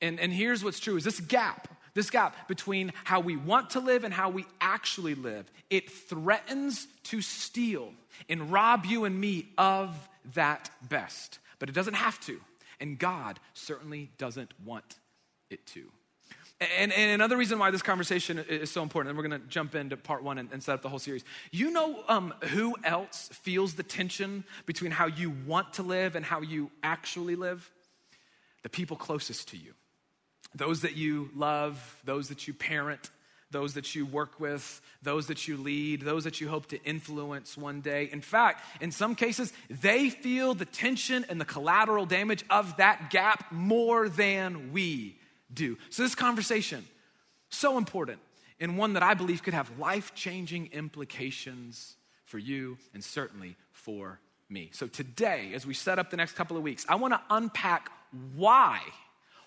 And, 0.00 0.18
and 0.18 0.32
here's 0.32 0.64
what's 0.64 0.80
true 0.80 0.96
is 0.96 1.04
this 1.04 1.20
gap 1.20 1.68
this 1.94 2.10
gap 2.10 2.48
between 2.48 2.92
how 3.04 3.20
we 3.20 3.36
want 3.36 3.70
to 3.70 3.80
live 3.80 4.04
and 4.04 4.14
how 4.14 4.30
we 4.30 4.46
actually 4.60 5.14
live 5.14 5.50
it 5.70 5.90
threatens 5.90 6.86
to 7.04 7.20
steal 7.20 7.92
and 8.28 8.50
rob 8.50 8.86
you 8.86 9.04
and 9.04 9.18
me 9.18 9.48
of 9.58 10.08
that 10.34 10.70
best 10.88 11.38
but 11.58 11.68
it 11.68 11.72
doesn't 11.72 11.94
have 11.94 12.18
to 12.20 12.40
and 12.80 12.98
god 12.98 13.38
certainly 13.54 14.10
doesn't 14.18 14.52
want 14.64 14.96
it 15.50 15.64
to 15.66 15.84
and, 16.78 16.92
and 16.92 17.10
another 17.12 17.36
reason 17.36 17.58
why 17.58 17.70
this 17.70 17.82
conversation 17.82 18.38
is 18.38 18.70
so 18.70 18.82
important, 18.82 19.10
and 19.10 19.18
we're 19.18 19.28
going 19.28 19.40
to 19.40 19.46
jump 19.48 19.74
into 19.74 19.96
part 19.96 20.22
one 20.22 20.38
and, 20.38 20.48
and, 20.52 20.62
set 20.62 20.74
up 20.74 20.82
the 20.82 20.88
whole 20.88 20.98
series. 20.98 21.24
You 21.50 21.70
know 21.70 22.04
um, 22.08 22.34
who 22.44 22.76
else 22.84 23.28
feels 23.32 23.74
the 23.74 23.82
tension 23.82 24.44
between 24.66 24.90
how 24.90 25.06
you 25.06 25.30
want 25.46 25.74
to 25.74 25.82
live 25.82 26.16
and 26.16 26.24
how 26.24 26.40
you 26.40 26.70
actually 26.82 27.36
live? 27.36 27.70
The 28.62 28.68
people 28.68 28.96
closest 28.96 29.48
to 29.48 29.56
you 29.56 29.74
those 30.54 30.82
that 30.82 30.96
you 30.96 31.30
love, 31.34 32.00
those 32.04 32.28
that 32.28 32.46
you 32.46 32.52
parent, 32.52 33.10
those 33.50 33.74
that 33.74 33.94
you 33.94 34.04
work 34.04 34.38
with, 34.38 34.80
those 35.02 35.28
that 35.28 35.48
you 35.48 35.56
lead, 35.56 36.02
those 36.02 36.24
that 36.24 36.40
you 36.40 36.48
hope 36.48 36.66
to 36.66 36.82
influence 36.84 37.56
one 37.56 37.80
day. 37.80 38.08
In 38.12 38.20
fact, 38.20 38.64
in 38.80 38.90
some 38.90 39.14
cases, 39.14 39.52
they 39.70 40.10
feel 40.10 40.54
the 40.54 40.64
tension 40.64 41.24
and 41.28 41.40
the 41.40 41.44
collateral 41.44 42.06
damage 42.06 42.44
of 42.50 42.76
that 42.76 43.10
gap 43.10 43.50
more 43.50 44.08
than 44.08 44.72
we 44.72 45.16
do. 45.54 45.78
So, 45.90 46.02
this 46.02 46.14
conversation, 46.14 46.86
so 47.48 47.78
important, 47.78 48.20
and 48.60 48.78
one 48.78 48.92
that 48.94 49.02
I 49.02 49.14
believe 49.14 49.42
could 49.42 49.54
have 49.54 49.78
life 49.78 50.14
changing 50.14 50.70
implications 50.72 51.96
for 52.24 52.38
you 52.38 52.78
and 52.94 53.02
certainly 53.02 53.56
for 53.72 54.20
me. 54.48 54.70
So, 54.72 54.86
today, 54.86 55.52
as 55.54 55.66
we 55.66 55.74
set 55.74 55.98
up 55.98 56.10
the 56.10 56.16
next 56.16 56.32
couple 56.32 56.56
of 56.56 56.62
weeks, 56.62 56.86
I 56.88 56.94
want 56.94 57.14
to 57.14 57.20
unpack 57.30 57.90
why 58.34 58.80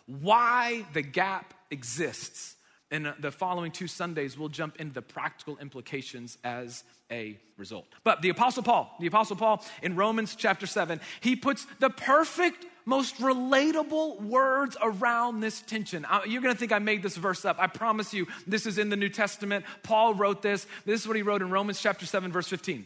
why 0.05 0.85
the 0.93 1.01
gap 1.01 1.53
exists. 1.71 2.55
In 2.91 3.07
uh, 3.07 3.15
the 3.19 3.31
following 3.31 3.71
two 3.71 3.87
Sundays, 3.87 4.37
we'll 4.37 4.49
jump 4.49 4.75
into 4.77 4.93
the 4.93 5.01
practical 5.01 5.57
implications 5.57 6.37
as 6.43 6.83
a 7.11 7.37
result. 7.57 7.87
But 8.03 8.21
the 8.21 8.29
Apostle 8.29 8.63
Paul, 8.63 8.95
the 8.99 9.07
Apostle 9.07 9.35
Paul 9.35 9.63
in 9.81 9.95
Romans 9.95 10.35
chapter 10.35 10.67
7, 10.67 10.99
he 11.19 11.35
puts 11.35 11.65
the 11.79 11.89
perfect, 11.89 12.65
most 12.85 13.17
relatable 13.17 14.21
words 14.21 14.77
around 14.81 15.39
this 15.39 15.61
tension. 15.61 16.05
Uh, 16.05 16.21
you're 16.25 16.41
gonna 16.41 16.55
think 16.55 16.71
I 16.71 16.79
made 16.79 17.03
this 17.03 17.17
verse 17.17 17.43
up. 17.43 17.57
I 17.59 17.67
promise 17.67 18.13
you, 18.13 18.27
this 18.47 18.65
is 18.65 18.77
in 18.77 18.89
the 18.89 18.95
New 18.95 19.09
Testament. 19.09 19.65
Paul 19.83 20.13
wrote 20.13 20.41
this. 20.41 20.67
This 20.85 21.01
is 21.01 21.07
what 21.07 21.15
he 21.15 21.23
wrote 21.23 21.41
in 21.41 21.49
Romans 21.49 21.81
chapter 21.81 22.05
7, 22.05 22.31
verse 22.31 22.47
15. 22.47 22.85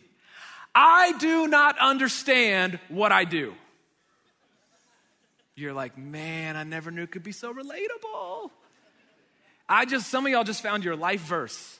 I 0.73 1.13
do 1.19 1.47
not 1.47 1.77
understand 1.79 2.79
what 2.89 3.11
I 3.11 3.25
do 3.25 3.53
you're 5.59 5.73
like, 5.73 5.97
man, 5.97 6.55
I 6.55 6.63
never 6.63 6.89
knew 6.89 7.03
it 7.03 7.11
could 7.11 7.23
be 7.23 7.31
so 7.31 7.53
relatable. 7.53 8.49
I 9.67 9.85
just, 9.85 10.09
some 10.09 10.25
of 10.25 10.31
y'all 10.31 10.43
just 10.43 10.63
found 10.63 10.83
your 10.83 10.95
life 10.95 11.21
verse. 11.21 11.79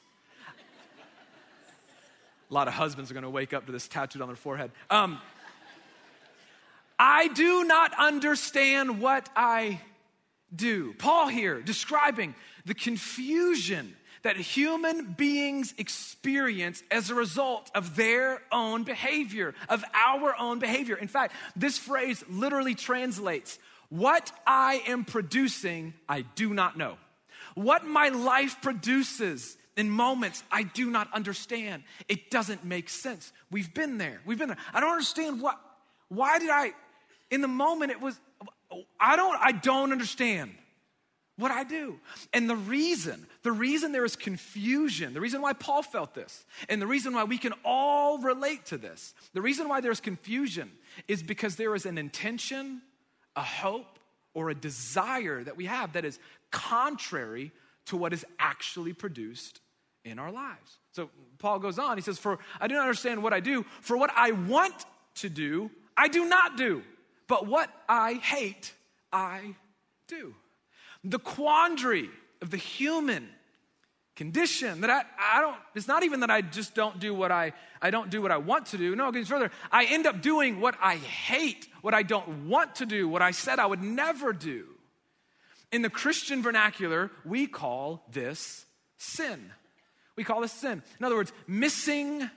A 2.51 2.53
lot 2.53 2.67
of 2.67 2.73
husbands 2.73 3.11
are 3.11 3.13
gonna 3.13 3.29
wake 3.29 3.53
up 3.53 3.67
to 3.67 3.71
this 3.71 3.87
tattooed 3.87 4.21
on 4.21 4.27
their 4.27 4.35
forehead. 4.35 4.71
Um, 4.89 5.19
I 6.99 7.29
do 7.29 7.63
not 7.63 7.93
understand 7.97 8.99
what 8.99 9.29
I 9.35 9.79
do. 10.53 10.93
Paul 10.97 11.29
here 11.29 11.61
describing 11.61 12.35
the 12.65 12.73
confusion 12.73 13.95
that 14.21 14.35
human 14.35 15.13
beings 15.13 15.73
experience 15.77 16.83
as 16.91 17.09
a 17.09 17.15
result 17.15 17.71
of 17.73 17.95
their 17.95 18.41
own 18.51 18.83
behavior, 18.83 19.55
of 19.69 19.83
our 19.93 20.35
own 20.37 20.59
behavior. 20.59 20.97
In 20.97 21.07
fact, 21.07 21.33
this 21.55 21.77
phrase 21.77 22.23
literally 22.29 22.75
translates 22.75 23.59
what 23.87 24.31
I 24.45 24.83
am 24.87 25.05
producing, 25.05 25.93
I 26.07 26.21
do 26.21 26.53
not 26.53 26.77
know. 26.77 26.97
What 27.55 27.85
my 27.85 28.09
life 28.09 28.61
produces 28.61 29.57
in 29.77 29.89
moments 29.89 30.43
I 30.51 30.63
do 30.63 30.91
not 30.91 31.11
understand. 31.13 31.83
It 32.09 32.29
doesn't 32.29 32.65
make 32.65 32.89
sense. 32.89 33.31
We've 33.49 33.73
been 33.73 33.97
there. 33.97 34.19
We've 34.25 34.37
been 34.37 34.49
there. 34.49 34.57
I 34.73 34.81
don't 34.81 34.91
understand 34.91 35.41
what 35.41 35.57
why 36.09 36.39
did 36.39 36.49
I 36.49 36.73
in 37.31 37.41
the 37.41 37.47
moment 37.47 37.91
it 37.91 38.01
was 38.01 38.19
I 38.99 39.15
don't 39.15 39.37
I 39.41 39.51
don't 39.51 39.91
understand 39.91 40.51
what 41.37 41.51
I 41.51 41.63
do. 41.63 41.97
And 42.33 42.49
the 42.49 42.55
reason, 42.55 43.25
the 43.43 43.51
reason 43.53 43.93
there 43.93 44.03
is 44.03 44.17
confusion, 44.17 45.13
the 45.13 45.21
reason 45.21 45.41
why 45.41 45.53
Paul 45.53 45.81
felt 45.81 46.13
this, 46.13 46.45
and 46.67 46.81
the 46.81 46.87
reason 46.87 47.13
why 47.13 47.23
we 47.23 47.37
can 47.37 47.53
all 47.63 48.17
relate 48.19 48.65
to 48.67 48.77
this, 48.77 49.13
the 49.33 49.41
reason 49.41 49.69
why 49.69 49.79
there's 49.79 50.01
confusion 50.01 50.69
is 51.07 51.23
because 51.23 51.55
there 51.55 51.73
is 51.75 51.85
an 51.85 51.97
intention 51.97 52.81
a 53.35 53.41
hope 53.41 53.99
or 54.33 54.49
a 54.49 54.55
desire 54.55 55.43
that 55.43 55.55
we 55.55 55.65
have 55.65 55.93
that 55.93 56.05
is 56.05 56.19
contrary 56.51 57.51
to 57.85 57.97
what 57.97 58.13
is 58.13 58.25
actually 58.37 58.93
produced 58.93 59.61
in 60.05 60.19
our 60.19 60.31
lives. 60.31 60.77
So 60.91 61.09
Paul 61.37 61.59
goes 61.59 61.79
on, 61.79 61.97
he 61.97 62.01
says, 62.01 62.19
For 62.19 62.39
I 62.59 62.67
do 62.67 62.75
not 62.75 62.81
understand 62.81 63.23
what 63.23 63.33
I 63.33 63.39
do, 63.39 63.65
for 63.81 63.97
what 63.97 64.11
I 64.15 64.31
want 64.31 64.85
to 65.15 65.29
do, 65.29 65.71
I 65.95 66.07
do 66.07 66.25
not 66.25 66.57
do, 66.57 66.83
but 67.29 67.47
what 67.47 67.69
I 67.87 68.15
hate, 68.15 68.73
I 69.13 69.55
do. 70.07 70.35
The 71.05 71.19
quandary 71.19 72.09
of 72.41 72.49
the 72.49 72.57
human 72.57 73.29
condition 74.15 74.81
that 74.81 74.89
I, 74.89 75.03
I 75.17 75.39
don't 75.39 75.55
it's 75.75 75.87
not 75.87 76.03
even 76.03 76.19
that 76.19 76.29
i 76.29 76.41
just 76.41 76.75
don't 76.75 76.99
do 76.99 77.13
what 77.13 77.31
i 77.31 77.53
i 77.81 77.89
don't 77.89 78.09
do 78.09 78.21
what 78.21 78.33
i 78.33 78.37
want 78.37 78.65
to 78.65 78.77
do. 78.77 78.93
No 78.93 79.07
it 79.07 79.13
goes 79.13 79.29
further. 79.29 79.49
I 79.71 79.85
end 79.85 80.05
up 80.05 80.21
doing 80.21 80.59
what 80.59 80.75
i 80.81 80.97
hate 80.97 81.69
what 81.81 81.93
i 81.93 82.03
don't 82.03 82.49
want 82.49 82.75
to 82.75 82.85
do 82.85 83.07
what 83.07 83.21
i 83.21 83.31
said 83.31 83.59
i 83.59 83.65
would 83.65 83.81
never 83.81 84.33
do. 84.33 84.65
In 85.71 85.83
the 85.83 85.89
christian 85.89 86.41
vernacular 86.41 87.11
we 87.23 87.47
call 87.47 88.03
this 88.11 88.65
sin. 88.97 89.53
We 90.17 90.25
call 90.25 90.41
this 90.41 90.51
sin. 90.51 90.83
In 90.99 91.05
other 91.05 91.15
words 91.15 91.31
missing 91.47 92.29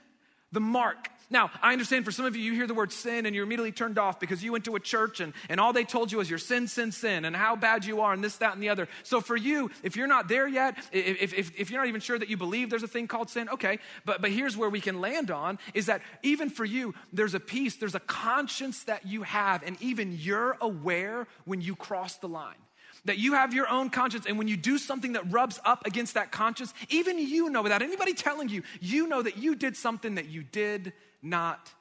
the 0.53 0.61
mark 0.61 1.09
now, 1.29 1.51
I 1.61 1.73
understand 1.73 2.05
for 2.05 2.11
some 2.11 2.25
of 2.25 2.35
you, 2.35 2.43
you 2.43 2.53
hear 2.53 2.67
the 2.67 2.73
word 2.73 2.91
sin 2.91 3.25
and 3.25 3.35
you're 3.35 3.45
immediately 3.45 3.71
turned 3.71 3.97
off 3.97 4.19
because 4.19 4.43
you 4.43 4.51
went 4.51 4.65
to 4.65 4.75
a 4.75 4.79
church 4.79 5.19
and, 5.19 5.33
and 5.49 5.59
all 5.59 5.73
they 5.73 5.83
told 5.83 6.11
you 6.11 6.17
was 6.17 6.29
your 6.29 6.39
sin, 6.39 6.67
sin, 6.67 6.91
sin, 6.91 7.25
and 7.25 7.35
how 7.35 7.55
bad 7.55 7.85
you 7.85 8.01
are, 8.01 8.13
and 8.13 8.23
this, 8.23 8.37
that, 8.37 8.53
and 8.53 8.61
the 8.61 8.69
other. 8.69 8.87
So 9.03 9.21
for 9.21 9.35
you, 9.35 9.71
if 9.83 9.95
you're 9.95 10.07
not 10.07 10.27
there 10.27 10.47
yet, 10.47 10.77
if, 10.91 11.33
if, 11.33 11.59
if 11.59 11.71
you're 11.71 11.79
not 11.79 11.87
even 11.87 12.01
sure 12.01 12.19
that 12.19 12.29
you 12.29 12.37
believe 12.37 12.69
there's 12.69 12.83
a 12.83 12.87
thing 12.87 13.07
called 13.07 13.29
sin, 13.29 13.49
okay, 13.49 13.79
but, 14.05 14.21
but 14.21 14.31
here's 14.31 14.57
where 14.57 14.69
we 14.69 14.81
can 14.81 15.01
land 15.01 15.31
on 15.31 15.59
is 15.73 15.87
that 15.87 16.01
even 16.21 16.49
for 16.49 16.65
you, 16.65 16.93
there's 17.11 17.33
a 17.33 17.39
peace, 17.39 17.75
there's 17.77 17.95
a 17.95 18.01
conscience 18.01 18.83
that 18.83 19.05
you 19.05 19.23
have, 19.23 19.63
and 19.63 19.81
even 19.81 20.17
you're 20.19 20.57
aware 20.61 21.27
when 21.45 21.61
you 21.61 21.75
cross 21.75 22.15
the 22.17 22.27
line 22.27 22.55
that 23.05 23.17
you 23.17 23.33
have 23.33 23.53
your 23.53 23.67
own 23.69 23.89
conscience, 23.89 24.25
and 24.25 24.37
when 24.37 24.47
you 24.47 24.57
do 24.57 24.77
something 24.77 25.13
that 25.13 25.31
rubs 25.31 25.59
up 25.65 25.85
against 25.85 26.13
that 26.13 26.31
conscience, 26.31 26.73
even 26.89 27.17
you 27.17 27.49
know, 27.49 27.61
without 27.61 27.81
anybody 27.81 28.13
telling 28.13 28.49
you, 28.49 28.63
you 28.79 29.07
know 29.07 29.21
that 29.21 29.37
you 29.37 29.55
did 29.55 29.75
something 29.75 30.15
that 30.15 30.27
you 30.27 30.43
did 30.43 30.93
not 31.21 31.71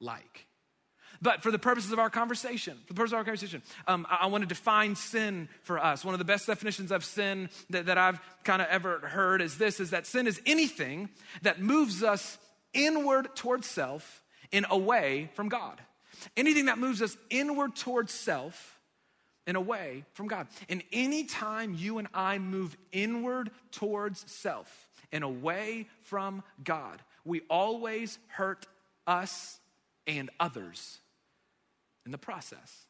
like. 0.00 0.46
But 1.22 1.42
for 1.42 1.50
the 1.50 1.58
purposes 1.58 1.92
of 1.92 1.98
our 1.98 2.08
conversation, 2.08 2.78
for 2.86 2.94
the 2.94 2.96
purpose 2.96 3.12
of 3.12 3.18
our 3.18 3.24
conversation, 3.24 3.62
um, 3.86 4.06
I, 4.08 4.20
I 4.22 4.26
want 4.26 4.42
to 4.42 4.48
define 4.48 4.96
sin 4.96 5.48
for 5.62 5.78
us. 5.78 6.02
One 6.02 6.14
of 6.14 6.18
the 6.18 6.24
best 6.24 6.46
definitions 6.46 6.90
of 6.90 7.04
sin 7.04 7.50
that, 7.68 7.86
that 7.86 7.98
I've 7.98 8.18
kind 8.42 8.62
of 8.62 8.68
ever 8.68 9.00
heard 9.00 9.42
is 9.42 9.58
this: 9.58 9.80
is 9.80 9.90
that 9.90 10.06
sin 10.06 10.26
is 10.26 10.40
anything 10.46 11.10
that 11.42 11.60
moves 11.60 12.02
us 12.02 12.38
inward 12.72 13.36
towards 13.36 13.66
self 13.66 14.22
and 14.50 14.64
away 14.70 15.30
from 15.34 15.50
God. 15.50 15.80
Anything 16.36 16.66
that 16.66 16.78
moves 16.78 17.02
us 17.02 17.16
inward 17.28 17.76
towards 17.76 18.12
self 18.12 18.79
and 19.46 19.56
away 19.56 20.04
from 20.12 20.28
God. 20.28 20.46
And 20.68 20.82
anytime 20.92 21.74
you 21.76 21.98
and 21.98 22.08
I 22.14 22.38
move 22.38 22.76
inward 22.92 23.50
towards 23.72 24.30
self 24.30 24.88
and 25.12 25.24
away 25.24 25.88
from 26.02 26.42
God, 26.62 27.02
we 27.24 27.42
always 27.50 28.18
hurt 28.28 28.66
us 29.06 29.58
and 30.06 30.30
others 30.38 30.98
in 32.04 32.12
the 32.12 32.18
process. 32.18 32.86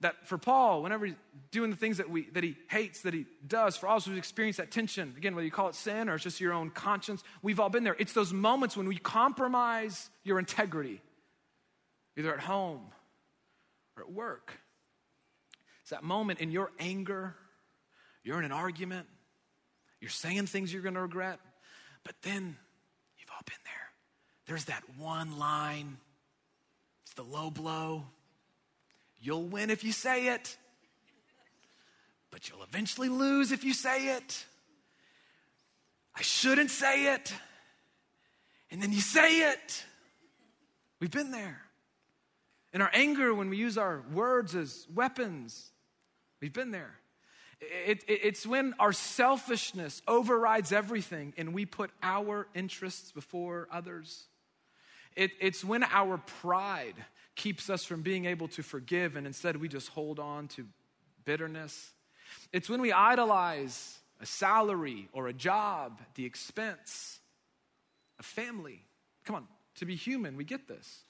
That 0.00 0.26
for 0.26 0.38
Paul, 0.38 0.82
whenever 0.82 1.04
he's 1.06 1.14
doing 1.50 1.70
the 1.70 1.76
things 1.76 1.98
that, 1.98 2.08
we, 2.08 2.28
that 2.30 2.42
he 2.42 2.56
hates, 2.70 3.02
that 3.02 3.12
he 3.12 3.26
does, 3.46 3.76
for 3.76 3.86
all 3.86 3.98
of 3.98 4.02
us 4.02 4.06
who 4.06 4.16
experience 4.16 4.56
that 4.56 4.70
tension, 4.70 5.12
again, 5.16 5.34
whether 5.34 5.44
you 5.44 5.50
call 5.50 5.68
it 5.68 5.74
sin 5.74 6.08
or 6.08 6.14
it's 6.14 6.24
just 6.24 6.40
your 6.40 6.54
own 6.54 6.70
conscience, 6.70 7.22
we've 7.42 7.60
all 7.60 7.68
been 7.68 7.84
there. 7.84 7.96
It's 7.98 8.14
those 8.14 8.32
moments 8.32 8.78
when 8.78 8.88
we 8.88 8.96
compromise 8.96 10.08
your 10.24 10.38
integrity, 10.38 11.02
either 12.16 12.32
at 12.32 12.40
home 12.40 12.80
or 13.96 14.04
at 14.04 14.10
work. 14.10 14.54
It's 15.90 15.98
that 15.98 16.04
moment 16.04 16.38
in 16.38 16.52
your 16.52 16.70
anger, 16.78 17.34
you're 18.22 18.38
in 18.38 18.44
an 18.44 18.52
argument, 18.52 19.08
you're 20.00 20.08
saying 20.08 20.46
things 20.46 20.72
you're 20.72 20.82
gonna 20.82 21.02
regret, 21.02 21.40
but 22.04 22.14
then 22.22 22.56
you've 23.18 23.30
all 23.32 23.42
been 23.44 23.58
there. 23.64 23.90
There's 24.46 24.66
that 24.66 24.84
one 24.96 25.36
line 25.36 25.98
It's 27.02 27.14
the 27.14 27.24
low 27.24 27.50
blow. 27.50 28.04
You'll 29.20 29.48
win 29.48 29.68
if 29.68 29.82
you 29.82 29.90
say 29.90 30.28
it, 30.28 30.56
but 32.30 32.48
you'll 32.48 32.62
eventually 32.62 33.08
lose 33.08 33.50
if 33.50 33.64
you 33.64 33.74
say 33.74 34.14
it. 34.16 34.46
I 36.14 36.22
shouldn't 36.22 36.70
say 36.70 37.14
it. 37.14 37.34
And 38.70 38.80
then 38.80 38.92
you 38.92 39.00
say 39.00 39.50
it. 39.50 39.84
We've 41.00 41.10
been 41.10 41.32
there. 41.32 41.62
In 42.72 42.80
our 42.80 42.90
anger, 42.94 43.34
when 43.34 43.50
we 43.50 43.56
use 43.56 43.76
our 43.76 44.04
words 44.12 44.54
as 44.54 44.86
weapons, 44.94 45.69
we've 46.40 46.52
been 46.52 46.70
there. 46.70 46.94
It, 47.60 48.02
it, 48.08 48.20
it's 48.22 48.46
when 48.46 48.74
our 48.78 48.92
selfishness 48.92 50.02
overrides 50.08 50.72
everything 50.72 51.34
and 51.36 51.52
we 51.52 51.66
put 51.66 51.90
our 52.02 52.46
interests 52.54 53.12
before 53.12 53.68
others. 53.70 54.24
It, 55.14 55.32
it's 55.40 55.64
when 55.64 55.82
our 55.84 56.18
pride 56.18 56.94
keeps 57.36 57.68
us 57.68 57.84
from 57.84 58.02
being 58.02 58.24
able 58.24 58.48
to 58.48 58.62
forgive 58.62 59.16
and 59.16 59.26
instead 59.26 59.56
we 59.56 59.68
just 59.68 59.88
hold 59.88 60.18
on 60.18 60.48
to 60.48 60.66
bitterness. 61.24 61.92
It's 62.52 62.68
when 62.68 62.80
we 62.80 62.92
idolize 62.92 63.98
a 64.20 64.26
salary 64.26 65.08
or 65.12 65.28
a 65.28 65.32
job 65.32 66.00
the 66.14 66.24
expense 66.24 67.20
of 68.18 68.24
family. 68.24 68.82
Come 69.24 69.36
on, 69.36 69.46
to 69.76 69.86
be 69.86 69.96
human, 69.96 70.36
we 70.36 70.44
get 70.44 70.68
this. 70.68 71.02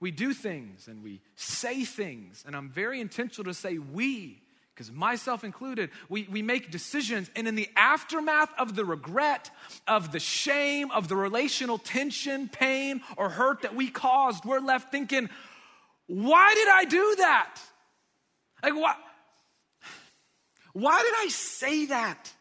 We 0.00 0.10
do 0.10 0.32
things 0.32 0.88
and 0.88 1.02
we 1.02 1.20
say 1.36 1.84
things, 1.84 2.44
and 2.46 2.56
I'm 2.56 2.70
very 2.70 3.00
intentional 3.00 3.52
to 3.52 3.58
say 3.58 3.78
we 3.78 4.42
because 4.80 4.94
myself 4.96 5.44
included, 5.44 5.90
we, 6.08 6.26
we 6.30 6.40
make 6.40 6.70
decisions, 6.70 7.30
and 7.36 7.46
in 7.46 7.54
the 7.54 7.68
aftermath 7.76 8.48
of 8.58 8.74
the 8.74 8.82
regret, 8.82 9.50
of 9.86 10.10
the 10.10 10.18
shame, 10.18 10.90
of 10.90 11.06
the 11.06 11.16
relational 11.16 11.76
tension, 11.76 12.48
pain, 12.48 13.02
or 13.18 13.28
hurt 13.28 13.60
that 13.60 13.74
we 13.74 13.90
caused, 13.90 14.42
we're 14.46 14.58
left 14.58 14.90
thinking, 14.90 15.28
why 16.06 16.54
did 16.54 16.68
I 16.68 16.84
do 16.86 17.14
that? 17.18 17.60
Like, 18.62 18.74
what? 18.74 18.96
Why 20.72 21.02
did 21.02 21.26
I 21.26 21.28
say 21.28 21.84
that? 21.86 22.32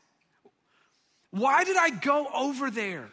Why 1.32 1.66
did 1.66 1.76
I 1.76 1.90
go 1.90 2.26
over 2.34 2.72
there? 2.72 3.10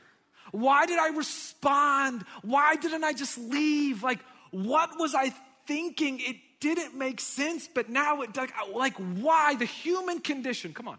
Why 0.53 0.87
did 0.87 1.01
I 1.01 1.09
respond? 1.09 2.25
Why 2.43 2.77
didn't 2.77 3.03
I 3.03 3.13
just 3.13 3.39
leave? 3.39 4.05
Like, 4.05 4.21
what 4.53 4.91
was 5.01 5.17
I 5.17 5.35
thinking? 5.67 6.21
It 6.21 6.37
didn't 6.61 6.95
make 6.95 7.21
sense, 7.21 7.69
but 7.73 7.89
now 7.89 8.23
it 8.23 8.33
does. 8.33 8.49
Like, 8.73 8.95
why? 8.97 9.55
The 9.55 9.65
human 9.65 10.21
condition, 10.21 10.73
come 10.73 10.89
on, 10.89 10.99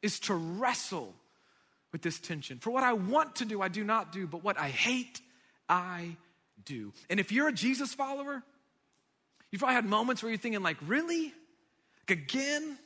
is 0.00 0.20
to 0.20 0.34
wrestle 0.34 1.14
with 1.92 2.02
this 2.02 2.18
tension. 2.18 2.58
For 2.58 2.70
what 2.70 2.84
I 2.84 2.94
want 2.94 3.36
to 3.36 3.44
do, 3.44 3.60
I 3.60 3.68
do 3.68 3.84
not 3.84 4.12
do, 4.12 4.26
but 4.26 4.42
what 4.42 4.58
I 4.58 4.68
hate, 4.68 5.20
I 5.68 6.16
do. 6.64 6.92
And 7.10 7.20
if 7.20 7.32
you're 7.32 7.48
a 7.48 7.52
Jesus 7.52 7.94
follower, 7.94 8.42
you've 9.50 9.60
probably 9.60 9.74
had 9.74 9.84
moments 9.84 10.22
where 10.22 10.30
you're 10.30 10.38
thinking, 10.38 10.62
like, 10.62 10.78
really? 10.86 11.32
Like, 12.08 12.18
again? 12.18 12.78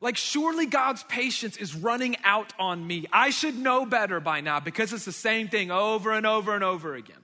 Like, 0.00 0.16
surely 0.16 0.66
God's 0.66 1.02
patience 1.04 1.58
is 1.58 1.74
running 1.74 2.16
out 2.24 2.52
on 2.58 2.86
me. 2.86 3.06
I 3.12 3.30
should 3.30 3.58
know 3.58 3.84
better 3.84 4.18
by 4.18 4.40
now 4.40 4.60
because 4.60 4.92
it's 4.92 5.04
the 5.04 5.12
same 5.12 5.48
thing 5.48 5.70
over 5.70 6.12
and 6.12 6.26
over 6.26 6.54
and 6.54 6.64
over 6.64 6.94
again. 6.94 7.16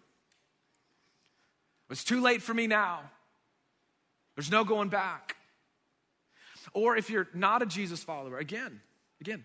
It's 1.88 2.04
too 2.04 2.20
late 2.20 2.42
for 2.42 2.52
me 2.52 2.66
now. 2.66 3.00
There's 4.36 4.50
no 4.50 4.64
going 4.64 4.88
back. 4.88 5.36
Or 6.72 6.96
if 6.96 7.10
you're 7.10 7.28
not 7.34 7.62
a 7.62 7.66
Jesus 7.66 8.04
follower, 8.04 8.38
again, 8.38 8.80
again, 9.20 9.44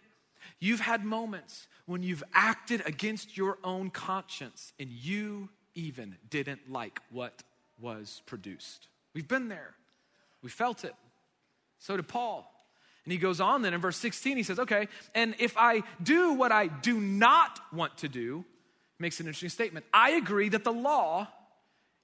you've 0.59 0.79
had 0.79 1.03
moments 1.03 1.67
when 1.85 2.03
you've 2.03 2.23
acted 2.33 2.83
against 2.85 3.37
your 3.37 3.57
own 3.63 3.89
conscience 3.89 4.73
and 4.79 4.89
you 4.89 5.49
even 5.73 6.17
didn't 6.29 6.69
like 6.69 6.99
what 7.09 7.41
was 7.79 8.21
produced. 8.25 8.87
We've 9.13 9.27
been 9.27 9.47
there, 9.47 9.73
we 10.43 10.49
felt 10.49 10.83
it. 10.83 10.95
So 11.79 11.95
did 11.95 12.07
Paul. 12.07 12.47
And 13.03 13.11
he 13.11 13.17
goes 13.17 13.41
on 13.41 13.63
then 13.63 13.73
in 13.73 13.81
verse 13.81 13.97
16, 13.97 14.37
he 14.37 14.43
says, 14.43 14.59
Okay, 14.59 14.87
and 15.15 15.35
if 15.39 15.57
I 15.57 15.81
do 16.03 16.33
what 16.33 16.51
I 16.51 16.67
do 16.67 16.99
not 16.99 17.59
want 17.73 17.97
to 17.99 18.07
do, 18.07 18.45
makes 18.99 19.19
an 19.19 19.25
interesting 19.25 19.49
statement. 19.49 19.85
I 19.91 20.11
agree 20.11 20.49
that 20.49 20.63
the 20.63 20.71
law 20.71 21.27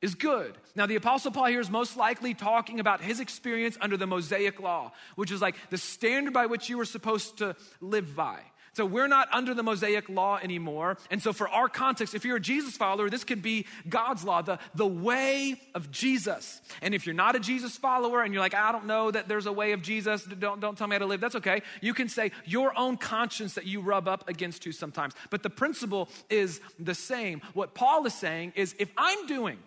is 0.01 0.15
good. 0.15 0.55
Now, 0.75 0.85
the 0.85 0.95
Apostle 0.95 1.31
Paul 1.31 1.45
here 1.45 1.59
is 1.59 1.69
most 1.69 1.97
likely 1.97 2.33
talking 2.33 2.79
about 2.79 3.01
his 3.01 3.19
experience 3.19 3.77
under 3.81 3.97
the 3.97 4.07
Mosaic 4.07 4.59
law, 4.59 4.91
which 5.15 5.31
is 5.31 5.41
like 5.41 5.55
the 5.69 5.77
standard 5.77 6.33
by 6.33 6.45
which 6.45 6.69
you 6.69 6.77
were 6.77 6.85
supposed 6.85 7.39
to 7.39 7.55
live 7.81 8.15
by. 8.15 8.39
So, 8.73 8.85
we're 8.85 9.07
not 9.07 9.27
under 9.33 9.55
the 9.55 9.63
Mosaic 9.63 10.07
law 10.07 10.37
anymore. 10.37 10.99
And 11.09 11.19
so, 11.19 11.33
for 11.33 11.49
our 11.49 11.67
context, 11.67 12.13
if 12.13 12.25
you're 12.25 12.35
a 12.35 12.39
Jesus 12.39 12.77
follower, 12.77 13.09
this 13.09 13.23
could 13.23 13.41
be 13.41 13.65
God's 13.89 14.23
law, 14.23 14.43
the, 14.43 14.59
the 14.75 14.85
way 14.85 15.59
of 15.73 15.89
Jesus. 15.89 16.61
And 16.83 16.93
if 16.93 17.07
you're 17.07 17.15
not 17.15 17.35
a 17.35 17.39
Jesus 17.39 17.75
follower 17.75 18.21
and 18.21 18.35
you're 18.35 18.43
like, 18.43 18.53
I 18.53 18.71
don't 18.71 18.85
know 18.85 19.09
that 19.09 19.27
there's 19.27 19.47
a 19.47 19.51
way 19.51 19.71
of 19.71 19.81
Jesus, 19.81 20.23
don't, 20.25 20.59
don't 20.59 20.77
tell 20.77 20.85
me 20.85 20.93
how 20.93 20.99
to 20.99 21.07
live, 21.07 21.21
that's 21.21 21.37
okay. 21.37 21.63
You 21.81 21.95
can 21.95 22.07
say 22.07 22.31
your 22.45 22.77
own 22.77 22.97
conscience 22.97 23.55
that 23.55 23.65
you 23.65 23.81
rub 23.81 24.07
up 24.07 24.29
against 24.29 24.63
you 24.63 24.71
sometimes. 24.71 25.15
But 25.31 25.41
the 25.41 25.49
principle 25.49 26.07
is 26.29 26.61
the 26.77 26.93
same. 26.93 27.41
What 27.55 27.73
Paul 27.73 28.05
is 28.05 28.13
saying 28.13 28.53
is 28.55 28.75
if 28.77 28.91
I'm 28.95 29.25
doing 29.25 29.57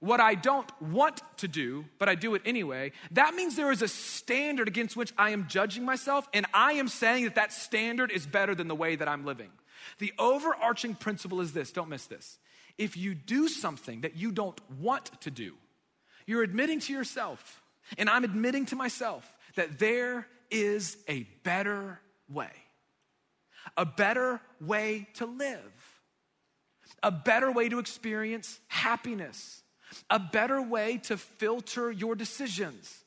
what 0.00 0.20
I 0.20 0.34
don't 0.34 0.70
want 0.80 1.20
to 1.38 1.48
do, 1.48 1.86
but 1.98 2.08
I 2.08 2.14
do 2.14 2.34
it 2.34 2.42
anyway, 2.44 2.92
that 3.12 3.34
means 3.34 3.56
there 3.56 3.72
is 3.72 3.82
a 3.82 3.88
standard 3.88 4.68
against 4.68 4.96
which 4.96 5.12
I 5.16 5.30
am 5.30 5.46
judging 5.48 5.84
myself, 5.84 6.28
and 6.34 6.46
I 6.52 6.72
am 6.72 6.88
saying 6.88 7.24
that 7.24 7.36
that 7.36 7.52
standard 7.52 8.10
is 8.10 8.26
better 8.26 8.54
than 8.54 8.68
the 8.68 8.74
way 8.74 8.96
that 8.96 9.08
I'm 9.08 9.24
living. 9.24 9.50
The 9.98 10.12
overarching 10.18 10.94
principle 10.94 11.40
is 11.40 11.52
this 11.52 11.72
don't 11.72 11.88
miss 11.88 12.06
this. 12.06 12.38
If 12.76 12.96
you 12.96 13.14
do 13.14 13.48
something 13.48 14.02
that 14.02 14.16
you 14.16 14.32
don't 14.32 14.60
want 14.78 15.20
to 15.22 15.30
do, 15.30 15.54
you're 16.26 16.42
admitting 16.42 16.80
to 16.80 16.92
yourself, 16.92 17.62
and 17.96 18.10
I'm 18.10 18.24
admitting 18.24 18.66
to 18.66 18.76
myself, 18.76 19.34
that 19.54 19.78
there 19.78 20.26
is 20.50 20.98
a 21.08 21.22
better 21.42 22.00
way, 22.28 22.50
a 23.76 23.86
better 23.86 24.40
way 24.60 25.08
to 25.14 25.24
live, 25.24 25.72
a 27.02 27.10
better 27.10 27.50
way 27.50 27.70
to 27.70 27.78
experience 27.78 28.60
happiness 28.68 29.62
a 30.10 30.18
better 30.18 30.60
way 30.60 30.98
to 31.04 31.16
filter 31.16 31.90
your 31.90 32.14
decisions, 32.14 33.04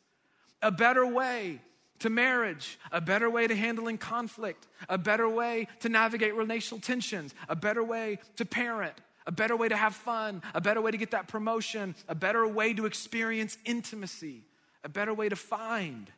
a 0.61 0.71
better 0.71 1.05
way 1.05 1.61
to 1.99 2.09
marriage, 2.09 2.79
a 2.91 3.01
better 3.01 3.29
way 3.29 3.47
to 3.47 3.55
handling 3.55 3.97
conflict, 3.97 4.67
a 4.87 4.97
better 4.97 5.27
way 5.27 5.67
to 5.81 5.89
navigate 5.89 6.35
relational 6.35 6.79
tensions, 6.79 7.35
a 7.47 7.55
better 7.55 7.83
way 7.83 8.19
to 8.37 8.45
parent, 8.45 8.93
a 9.27 9.31
better 9.31 9.55
way 9.55 9.67
to 9.67 9.75
have 9.75 9.95
fun, 9.95 10.41
a 10.53 10.61
better 10.61 10.81
way 10.81 10.91
to 10.91 10.97
get 10.97 11.11
that 11.11 11.27
promotion, 11.27 11.95
a 12.07 12.15
better 12.15 12.47
way 12.47 12.73
to 12.73 12.85
experience 12.85 13.57
intimacy, 13.65 14.43
a 14.83 14.89
better 14.89 15.13
way 15.13 15.29
to 15.29 15.35
find 15.35 16.11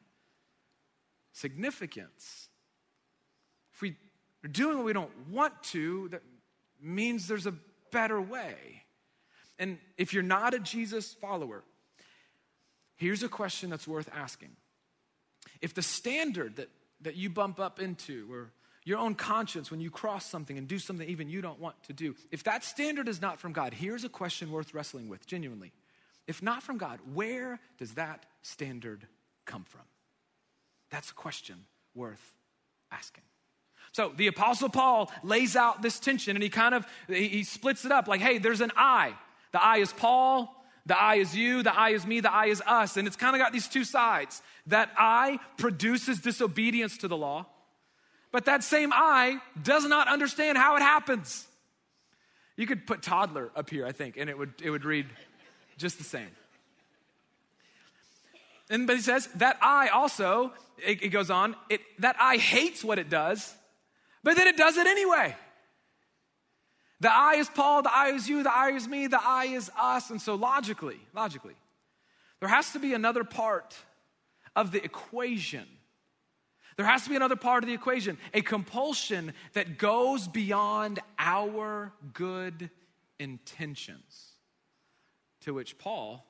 significance. 1.34 2.48
If 3.74 3.82
we 3.82 3.96
are 4.44 4.50
doing 4.50 4.78
what 4.78 4.86
we 4.86 4.94
don't 4.94 5.30
want 5.30 5.62
to, 5.72 6.10
that 6.10 6.22
means 6.82 7.28
there's 7.28 7.48
a 7.48 7.56
better 7.92 8.22
way. 8.22 8.81
And 9.62 9.78
if 9.96 10.12
you're 10.12 10.24
not 10.24 10.56
a 10.56 10.60
Jesus 10.60 11.14
follower, 11.14 11.64
here's 12.96 13.22
a 13.22 13.30
question 13.30 13.70
that's 13.70 13.88
worth 13.88 14.10
asking. 14.12 14.50
If 15.62 15.76
the 15.76 15.84
standard 15.84 16.56
that, 16.56 16.70
that 17.02 17.16
you 17.16 17.30
bump 17.30 17.60
up 17.60 17.80
into, 17.80 18.28
or 18.32 18.52
your 18.86 18.98
own 18.98 19.14
conscience 19.14 19.70
when 19.70 19.80
you 19.80 19.92
cross 19.92 20.26
something 20.26 20.58
and 20.58 20.68
do 20.68 20.80
something 20.80 21.08
even 21.08 21.30
you 21.30 21.42
don't 21.42 21.60
want 21.60 21.76
to 21.84 21.94
do, 21.94 22.16
if 22.32 22.44
that 22.46 22.64
standard 22.64 23.08
is 23.08 23.22
not 23.22 23.40
from 23.40 23.54
God, 23.54 23.76
here's 23.76 24.04
a 24.04 24.10
question 24.10 24.52
worth 24.52 24.74
wrestling 24.74 25.08
with, 25.10 25.28
genuinely. 25.28 25.72
If 26.26 26.42
not 26.42 26.64
from 26.64 26.80
God, 26.80 27.00
where 27.14 27.60
does 27.78 27.94
that 27.94 28.26
standard 28.42 29.06
come 29.46 29.64
from? 29.64 29.82
That's 30.90 31.12
a 31.12 31.14
question 31.14 31.66
worth 31.94 32.34
asking. 32.92 33.26
So 33.92 34.12
the 34.16 34.26
apostle 34.26 34.70
Paul 34.70 35.12
lays 35.24 35.56
out 35.56 35.84
this 35.84 36.00
tension 36.00 36.36
and 36.36 36.42
he 36.42 36.50
kind 36.50 36.74
of 36.74 36.88
he 37.08 37.44
splits 37.44 37.86
it 37.86 37.92
up 37.92 38.08
like, 38.08 38.22
hey, 38.22 38.40
there's 38.40 38.62
an 38.62 38.72
I 38.76 39.14
the 39.52 39.64
I 39.64 39.78
is 39.78 39.94
Paul, 39.94 40.56
the 40.86 41.00
I 41.00 41.16
is 41.16 41.36
you, 41.36 41.64
the 41.64 41.78
I 41.78 41.90
is 41.90 42.06
me, 42.06 42.20
the 42.20 42.32
I 42.32 42.46
is 42.48 42.62
us. 42.66 42.98
And 42.98 43.08
it's 43.08 43.16
kind 43.16 43.36
of 43.36 43.42
got 43.42 43.54
these 43.54 43.68
two 43.68 43.84
sides. 43.84 44.42
That 44.68 44.92
I 44.98 45.40
produces 45.58 46.20
disobedience 46.20 46.98
to 47.00 47.08
the 47.08 47.18
law, 47.18 47.48
but 48.32 48.46
that 48.46 48.64
same 48.64 48.92
I 48.94 49.40
does 49.62 49.86
not 49.86 50.08
understand 50.08 50.58
how 50.58 50.76
it 50.76 50.82
happens. 50.82 51.48
You 52.56 52.68
could 52.68 52.86
put 52.86 53.02
toddler 53.02 53.52
up 53.56 53.70
here, 53.70 53.86
I 53.86 53.92
think, 53.92 54.18
and 54.18 54.30
it 54.30 54.38
would, 54.38 54.54
it 54.62 54.70
would 54.70 54.86
read 54.86 55.08
just 55.78 55.98
the 55.98 56.04
same. 56.04 56.30
And 58.70 58.88
but 58.88 58.96
he 58.96 59.02
says 59.02 59.28
that 59.36 59.58
I 59.62 59.90
also, 59.90 60.54
it, 60.78 61.04
it 61.04 61.10
goes 61.10 61.30
on, 61.30 61.56
it, 61.70 61.82
that 62.00 62.16
I 62.20 62.38
hates 62.38 62.84
what 62.84 63.00
it 63.00 63.10
does, 63.10 63.54
but 64.24 64.38
then 64.38 64.48
it 64.48 64.58
does 64.58 64.78
it 64.78 64.88
anyway. 64.88 65.36
The 67.02 67.12
I 67.12 67.34
is 67.34 67.50
Paul, 67.50 67.82
the 67.82 67.92
I 67.92 68.10
is 68.10 68.30
you, 68.30 68.44
the 68.44 68.54
I 68.54 68.70
is 68.70 68.88
me, 68.88 69.08
the 69.08 69.20
I 69.22 69.46
is 69.46 69.72
us. 69.78 70.12
And 70.12 70.22
so 70.22 70.36
logically, 70.36 71.00
logically, 71.16 71.56
there 72.40 72.48
has 72.48 72.72
to 72.74 72.80
be 72.80 72.94
another 72.94 73.24
part 73.24 73.76
of 74.56 74.72
the 74.72 74.84
equation. 74.84 75.66
There 76.78 76.86
has 76.86 77.04
to 77.04 77.10
be 77.10 77.16
another 77.16 77.36
part 77.36 77.64
of 77.64 77.68
the 77.68 77.74
equation, 77.74 78.20
a 78.36 78.42
compulsion 78.42 79.34
that 79.54 79.80
goes 79.80 80.28
beyond 80.28 81.00
our 81.18 81.92
good 82.14 82.70
intentions. 83.20 84.34
To 85.42 85.56
which 85.56 85.80
Paul 85.80 86.24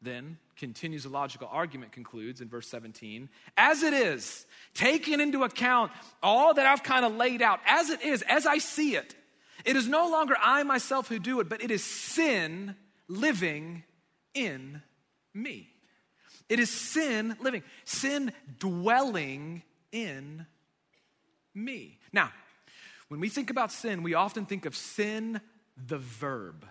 then 0.00 0.38
continues 0.56 1.04
a 1.04 1.08
logical 1.08 1.48
argument, 1.50 1.90
concludes 1.90 2.40
in 2.40 2.48
verse 2.48 2.68
17, 2.68 3.28
as 3.56 3.82
it 3.82 3.92
is, 3.92 4.46
taking 4.72 5.20
into 5.20 5.42
account 5.42 5.90
all 6.22 6.54
that 6.54 6.66
I've 6.66 6.84
kind 6.84 7.04
of 7.04 7.16
laid 7.16 7.42
out, 7.42 7.58
as 7.66 7.90
it 7.90 8.02
is, 8.02 8.22
as 8.22 8.46
I 8.46 8.58
see 8.58 8.94
it, 8.94 9.16
it 9.64 9.76
is 9.76 9.88
no 9.88 10.10
longer 10.10 10.34
I 10.40 10.62
myself 10.62 11.08
who 11.08 11.18
do 11.18 11.40
it, 11.40 11.48
but 11.48 11.62
it 11.62 11.70
is 11.70 11.84
sin 11.84 12.74
living 13.08 13.84
in 14.34 14.82
me. 15.34 15.68
It 16.48 16.58
is 16.58 16.70
sin 16.70 17.36
living, 17.40 17.62
sin 17.84 18.32
dwelling 18.58 19.62
in 19.90 20.46
me. 21.54 21.98
Now, 22.12 22.30
when 23.08 23.20
we 23.20 23.28
think 23.28 23.50
about 23.50 23.72
sin, 23.72 24.02
we 24.02 24.14
often 24.14 24.46
think 24.46 24.66
of 24.66 24.76
sin, 24.76 25.40
the 25.86 25.98
verb. 25.98 26.66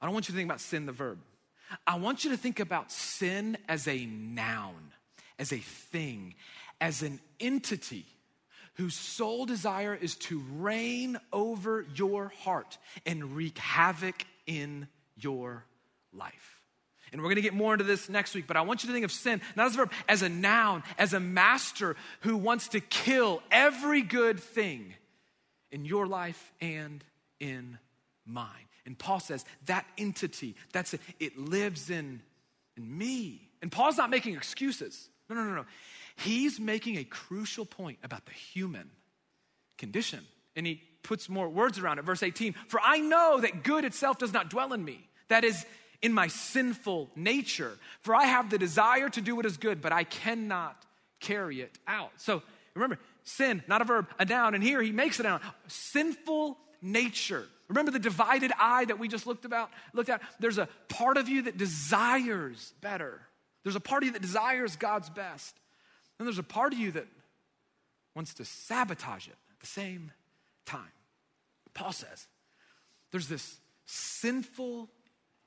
I 0.00 0.06
don't 0.06 0.14
want 0.14 0.28
you 0.28 0.32
to 0.32 0.36
think 0.36 0.48
about 0.48 0.60
sin, 0.60 0.86
the 0.86 0.92
verb. 0.92 1.18
I 1.86 1.98
want 1.98 2.24
you 2.24 2.30
to 2.30 2.36
think 2.36 2.60
about 2.60 2.92
sin 2.92 3.58
as 3.68 3.88
a 3.88 4.06
noun, 4.06 4.92
as 5.38 5.52
a 5.52 5.58
thing, 5.58 6.34
as 6.80 7.02
an 7.02 7.20
entity 7.40 8.06
whose 8.76 8.94
sole 8.94 9.46
desire 9.46 9.94
is 9.94 10.16
to 10.16 10.42
reign 10.56 11.18
over 11.32 11.86
your 11.94 12.32
heart 12.40 12.78
and 13.04 13.36
wreak 13.36 13.58
havoc 13.58 14.24
in 14.46 14.88
your 15.16 15.64
life. 16.12 16.60
And 17.12 17.22
we're 17.22 17.28
gonna 17.28 17.40
get 17.40 17.54
more 17.54 17.72
into 17.72 17.84
this 17.84 18.08
next 18.08 18.34
week, 18.34 18.46
but 18.46 18.56
I 18.56 18.62
want 18.62 18.82
you 18.82 18.88
to 18.88 18.92
think 18.92 19.04
of 19.04 19.12
sin, 19.12 19.40
not 19.54 19.66
as 19.66 19.74
a 19.74 19.76
verb, 19.78 19.92
as 20.08 20.22
a 20.22 20.28
noun, 20.28 20.82
as 20.98 21.14
a 21.14 21.20
master 21.20 21.96
who 22.20 22.36
wants 22.36 22.68
to 22.68 22.80
kill 22.80 23.42
every 23.50 24.02
good 24.02 24.40
thing 24.40 24.94
in 25.70 25.84
your 25.84 26.06
life 26.06 26.52
and 26.60 27.02
in 27.40 27.78
mine. 28.26 28.50
And 28.84 28.98
Paul 28.98 29.20
says 29.20 29.44
that 29.66 29.86
entity, 29.98 30.54
that's 30.72 30.94
it, 30.94 31.00
it 31.18 31.38
lives 31.38 31.90
in, 31.90 32.20
in 32.76 32.98
me. 32.98 33.48
And 33.62 33.72
Paul's 33.72 33.96
not 33.96 34.10
making 34.10 34.34
excuses. 34.34 35.08
No, 35.28 35.34
no, 35.36 35.44
no, 35.44 35.54
no. 35.54 35.64
He's 36.16 36.58
making 36.58 36.96
a 36.96 37.04
crucial 37.04 37.64
point 37.64 37.98
about 38.02 38.24
the 38.26 38.32
human 38.32 38.90
condition. 39.78 40.20
And 40.54 40.66
he 40.66 40.82
puts 41.02 41.28
more 41.28 41.48
words 41.48 41.78
around 41.78 41.98
it. 41.98 42.04
Verse 42.04 42.22
18 42.22 42.54
For 42.68 42.80
I 42.82 42.98
know 42.98 43.40
that 43.40 43.62
good 43.62 43.84
itself 43.84 44.18
does 44.18 44.32
not 44.32 44.50
dwell 44.50 44.72
in 44.72 44.84
me. 44.84 45.08
That 45.28 45.44
is, 45.44 45.64
in 46.02 46.12
my 46.12 46.28
sinful 46.28 47.10
nature. 47.16 47.78
For 48.00 48.14
I 48.14 48.26
have 48.26 48.50
the 48.50 48.58
desire 48.58 49.08
to 49.10 49.20
do 49.20 49.36
what 49.36 49.46
is 49.46 49.56
good, 49.56 49.80
but 49.80 49.92
I 49.92 50.04
cannot 50.04 50.76
carry 51.20 51.60
it 51.60 51.78
out. 51.86 52.12
So 52.16 52.42
remember, 52.74 52.98
sin, 53.24 53.62
not 53.66 53.82
a 53.82 53.84
verb, 53.84 54.08
a 54.18 54.24
noun. 54.24 54.54
And 54.54 54.62
here 54.62 54.82
he 54.82 54.92
makes 54.92 55.20
it 55.20 55.26
a 55.26 55.30
noun. 55.30 55.40
Sinful 55.68 56.58
nature. 56.80 57.44
Remember 57.68 57.90
the 57.90 57.98
divided 57.98 58.52
I 58.58 58.84
that 58.84 58.98
we 58.98 59.08
just 59.08 59.26
looked 59.26 59.44
about, 59.44 59.70
looked 59.92 60.08
at? 60.08 60.22
There's 60.38 60.58
a 60.58 60.68
part 60.88 61.16
of 61.16 61.28
you 61.28 61.42
that 61.42 61.56
desires 61.56 62.72
better. 62.80 63.20
There's 63.64 63.76
a 63.76 63.80
part 63.80 64.02
of 64.02 64.06
you 64.08 64.12
that 64.12 64.22
desires 64.22 64.76
God's 64.76 65.10
best. 65.10 65.58
And 66.18 66.26
there's 66.26 66.38
a 66.38 66.42
part 66.42 66.72
of 66.72 66.78
you 66.78 66.92
that 66.92 67.06
wants 68.14 68.34
to 68.34 68.44
sabotage 68.44 69.28
it 69.28 69.36
at 69.50 69.60
the 69.60 69.66
same 69.66 70.12
time. 70.64 70.80
Paul 71.74 71.92
says 71.92 72.26
there's 73.12 73.28
this 73.28 73.58
sinful 73.84 74.88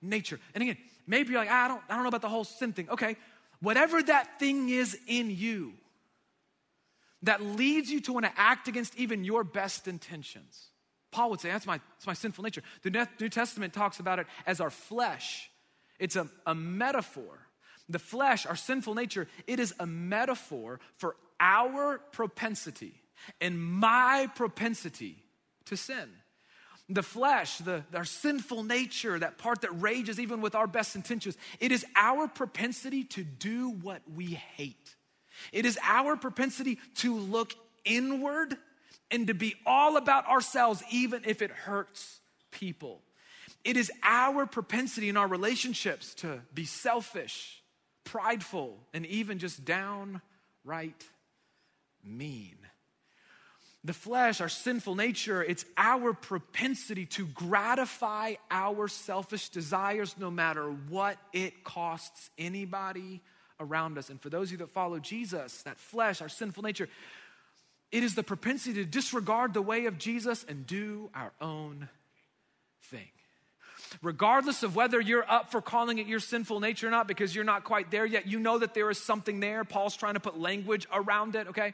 nature. 0.01 0.39
And 0.53 0.62
again, 0.62 0.77
maybe 1.08 1.32
you're 1.32 1.41
like, 1.41 1.49
ah, 1.51 1.65
I 1.65 1.67
don't, 1.67 1.82
I 1.89 1.95
don't 1.95 2.03
know 2.03 2.10
about 2.10 2.21
the 2.21 2.29
whole 2.29 2.43
sin 2.43 2.73
thing. 2.73 2.89
Okay, 2.89 3.15
whatever 3.62 4.01
that 4.03 4.39
thing 4.39 4.69
is 4.69 4.97
in 5.08 5.32
you 5.32 5.73
that 7.23 7.41
leads 7.41 7.91
you 7.91 7.99
to 8.01 8.13
want 8.13 8.25
to 8.25 8.32
act 8.38 8.67
against 8.67 8.95
even 8.95 9.23
your 9.23 9.43
best 9.43 9.88
intentions. 9.88 10.67
Paul 11.12 11.32
would 11.32 11.41
say, 11.41 11.49
that's 11.49 11.65
my, 11.65 11.79
that's 11.95 12.08
my 12.08 12.13
sinful 12.13 12.43
nature. 12.43 12.62
The 12.84 13.08
New 13.19 13.29
Testament 13.29 13.73
talks 13.73 13.99
about 13.99 14.19
it 14.19 14.27
as 14.45 14.62
our 14.62 14.69
flesh. 14.69 15.49
It's 15.97 16.15
a, 16.15 16.29
a 16.45 16.55
metaphor. 16.55 17.39
The 17.89 17.99
flesh, 17.99 18.45
our 18.45 18.56
sinful 18.56 18.95
nature, 18.95 19.28
it 19.47 19.60
is 19.60 19.73
a 19.80 19.86
metaphor 19.86 20.80
for 20.97 21.15
our 21.39 21.99
propensity 22.12 22.93
and 23.41 23.62
my 23.62 24.30
propensity 24.36 25.23
to 25.65 25.75
sin 25.75 26.10
the 26.89 27.04
flesh, 27.04 27.60
the, 27.60 27.84
our 27.93 28.04
sinful 28.04 28.63
nature, 28.63 29.19
that 29.19 29.38
part 29.38 29.62
that 29.62 29.82
rages 29.82 30.19
even 30.19 30.41
with 30.41 30.56
our 30.56 30.65
best 30.65 30.95
intentions, 30.95 31.38
it 31.60 31.71
is 31.71 31.86
our 31.95 32.28
propensity 32.28 33.04
to 33.04 33.23
do 33.23 33.69
what 33.69 34.02
we 34.13 34.25
hate. 34.25 34.95
It 35.52 35.65
is 35.65 35.78
our 35.84 36.15
propensity 36.15 36.80
to 36.95 37.15
look 37.15 37.54
inward 37.86 38.58
and 39.12 39.28
to 39.28 39.34
be 39.34 39.56
all 39.65 39.97
about 39.97 40.28
ourselves, 40.28 40.84
even 40.91 41.23
if 41.25 41.41
it 41.41 41.52
hurts 41.52 42.19
people. 42.52 43.02
It 43.63 43.78
is 43.78 43.91
our 44.02 44.47
propensity 44.47 45.10
in 45.10 45.17
our 45.17 45.28
relationships 45.28 46.15
to 46.15 46.41
be 46.54 46.65
selfish, 46.65 47.59
prideful, 48.12 48.78
and 48.93 49.06
even 49.06 49.39
just 49.39 49.63
downright 49.65 51.06
mean. 52.04 52.58
The 53.84 53.93
flesh, 53.93 54.41
our 54.41 54.50
sinful 54.50 54.95
nature, 54.95 55.41
it's 55.43 55.63
our 55.78 56.13
propensity 56.13 57.06
to 57.08 57.26
gratify 57.28 58.34
our 58.52 58.88
selfish 58.88 59.50
desires 59.50 60.15
no 60.17 60.30
matter 60.30 60.69
what 60.89 61.17
it 61.32 61.63
costs 61.63 62.30
anybody 62.38 63.22
around 63.60 63.98
us. 63.98 64.10
And 64.10 64.19
for 64.19 64.30
those 64.30 64.48
of 64.48 64.54
you 64.54 64.58
that 64.60 64.72
follow 64.72 65.00
Jesus, 65.00 65.62
that 65.63 65.80
flesh, 65.80 66.22
our 66.22 66.30
sinful 66.30 66.63
nature, 66.63 66.89
it 67.91 68.04
is 68.04 68.15
the 68.15 68.24
propensity 68.24 68.74
to 68.76 68.86
disregard 68.86 69.54
the 69.54 69.62
way 69.62 69.86
of 69.86 69.98
Jesus 69.98 70.45
and 70.48 70.67
do 70.67 71.10
our 71.13 71.32
own 71.39 71.88
thing. 72.84 73.08
Regardless 74.02 74.63
of 74.63 74.75
whether 74.75 74.99
you're 74.99 75.30
up 75.30 75.52
for 75.52 75.62
calling 75.62 75.97
it 75.97 76.08
your 76.08 76.19
sinful 76.19 76.60
nature 76.60 76.88
or 76.88 76.91
not, 76.91 77.08
because 77.08 77.34
you're 77.34 77.43
not 77.43 77.63
quite 77.63 77.91
there 77.91 78.06
yet, 78.06 78.28
you 78.28 78.39
know 78.39 78.60
that 78.60 78.73
there 78.73 78.89
is 78.89 78.97
something 78.97 79.39
there. 79.39 79.63
Paul's 79.63 79.95
trying 79.95 80.13
to 80.13 80.19
put 80.19 80.39
language 80.39 80.88
around 80.91 81.36
it, 81.36 81.47
okay? 81.47 81.73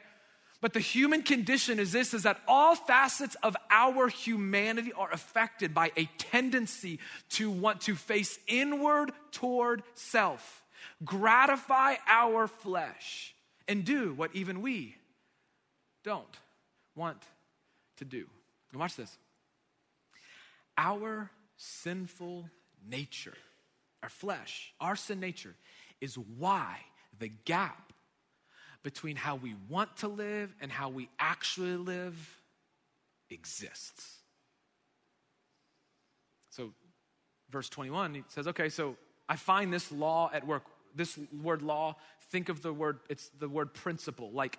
But 0.60 0.72
the 0.72 0.80
human 0.80 1.22
condition 1.22 1.78
is 1.78 1.92
this 1.92 2.14
is 2.14 2.22
that 2.22 2.40
all 2.48 2.74
facets 2.74 3.36
of 3.42 3.56
our 3.70 4.08
humanity 4.08 4.92
are 4.92 5.10
affected 5.12 5.74
by 5.74 5.92
a 5.96 6.06
tendency 6.18 6.98
to 7.30 7.50
want 7.50 7.82
to 7.82 7.94
face 7.94 8.38
inward 8.46 9.12
toward 9.32 9.82
self, 9.94 10.64
gratify 11.04 11.96
our 12.08 12.48
flesh, 12.48 13.34
and 13.68 13.84
do 13.84 14.14
what 14.14 14.34
even 14.34 14.62
we 14.62 14.96
don't 16.04 16.38
want 16.94 17.22
to 17.98 18.04
do. 18.04 18.26
And 18.70 18.80
watch 18.80 18.96
this. 18.96 19.16
Our 20.78 21.30
sinful 21.56 22.48
nature, 22.88 23.36
our 24.02 24.08
flesh, 24.08 24.72
our 24.80 24.96
sin 24.96 25.20
nature 25.20 25.54
is 26.00 26.16
why 26.16 26.78
the 27.18 27.28
gap 27.28 27.92
between 28.82 29.16
how 29.16 29.36
we 29.36 29.54
want 29.68 29.96
to 29.98 30.08
live 30.08 30.54
and 30.60 30.70
how 30.70 30.88
we 30.88 31.08
actually 31.18 31.76
live 31.76 32.38
exists. 33.30 34.18
So, 36.50 36.72
verse 37.50 37.68
21, 37.68 38.14
he 38.14 38.24
says, 38.28 38.46
okay, 38.48 38.68
so 38.68 38.96
I 39.28 39.36
find 39.36 39.72
this 39.72 39.90
law 39.90 40.30
at 40.32 40.46
work. 40.46 40.62
This 40.94 41.18
word 41.42 41.62
law, 41.62 41.96
think 42.30 42.48
of 42.48 42.62
the 42.62 42.72
word, 42.72 43.00
it's 43.10 43.28
the 43.38 43.48
word 43.48 43.74
principle, 43.74 44.30
like 44.32 44.58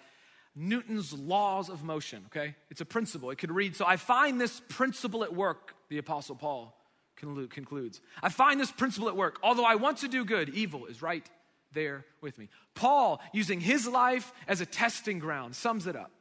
Newton's 0.56 1.14
laws 1.14 1.70
of 1.70 1.84
motion, 1.84 2.24
okay? 2.28 2.56
It's 2.70 2.82
a 2.82 2.86
principle. 2.86 3.32
It 3.32 3.38
could 3.38 3.52
read, 3.52 3.76
so 3.76 3.86
I 3.86 3.96
find 3.96 4.40
this 4.40 4.62
principle 4.70 5.24
at 5.24 5.34
work, 5.34 5.74
the 5.90 5.98
Apostle 5.98 6.36
Paul 6.36 6.78
concludes. 7.17 8.01
I 8.23 8.30
find 8.30 8.60
this 8.60 8.71
principle 8.71 9.10
at 9.10 9.15
work. 9.15 9.39
Although 9.43 9.65
I 9.65 9.75
want 9.75 9.99
to 9.99 10.08
do 10.08 10.23
good, 10.23 10.49
evil 10.49 10.86
is 10.86 11.01
right 11.01 11.27
there 11.73 12.06
with 12.21 12.38
me. 12.38 12.49
Paul, 12.75 13.19
using 13.34 13.60
his 13.60 13.88
life 13.88 14.32
as 14.47 14.62
a 14.62 14.65
testing 14.65 15.19
ground, 15.19 15.56
sums 15.56 15.88
it 15.88 15.95
up. 15.95 16.12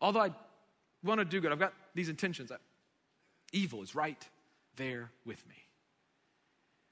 Although 0.00 0.20
I 0.20 0.30
want 1.04 1.18
to 1.20 1.24
do 1.24 1.40
good, 1.40 1.52
I've 1.52 1.58
got 1.58 1.74
these 1.94 2.08
intentions. 2.08 2.50
Evil 3.52 3.82
is 3.82 3.94
right 3.94 4.22
there 4.76 5.10
with 5.24 5.46
me. 5.48 5.56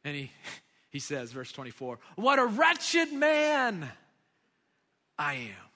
And 0.04 0.16
he, 0.16 0.30
he 0.90 0.98
says, 0.98 1.32
verse 1.32 1.52
24, 1.52 1.98
What 2.16 2.38
a 2.38 2.46
wretched 2.46 3.12
man 3.12 3.88
I 5.18 5.34
am. 5.34 5.68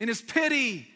In 0.00 0.08
his 0.08 0.20
pity, 0.20 0.88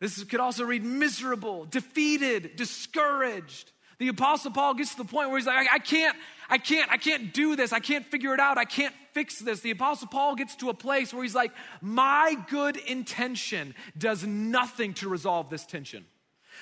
this 0.00 0.22
could 0.24 0.40
also 0.40 0.64
read 0.64 0.84
miserable, 0.84 1.64
defeated, 1.64 2.56
discouraged. 2.56 3.72
The 3.98 4.08
apostle 4.08 4.50
Paul 4.50 4.74
gets 4.74 4.92
to 4.92 4.98
the 4.98 5.08
point 5.08 5.30
where 5.30 5.38
he's 5.38 5.46
like, 5.46 5.66
I, 5.70 5.76
I, 5.76 5.78
can't, 5.78 6.16
I 6.50 6.58
can't, 6.58 6.90
I 6.90 6.98
can't 6.98 7.32
do 7.32 7.56
this. 7.56 7.72
I 7.72 7.80
can't 7.80 8.04
figure 8.04 8.34
it 8.34 8.40
out. 8.40 8.58
I 8.58 8.66
can't 8.66 8.94
fix 9.14 9.38
this. 9.38 9.60
The 9.60 9.70
apostle 9.70 10.08
Paul 10.08 10.34
gets 10.36 10.54
to 10.56 10.68
a 10.68 10.74
place 10.74 11.14
where 11.14 11.22
he's 11.22 11.34
like, 11.34 11.52
my 11.80 12.36
good 12.50 12.76
intention 12.76 13.74
does 13.96 14.22
nothing 14.24 14.92
to 14.94 15.08
resolve 15.08 15.48
this 15.48 15.64
tension. 15.64 16.04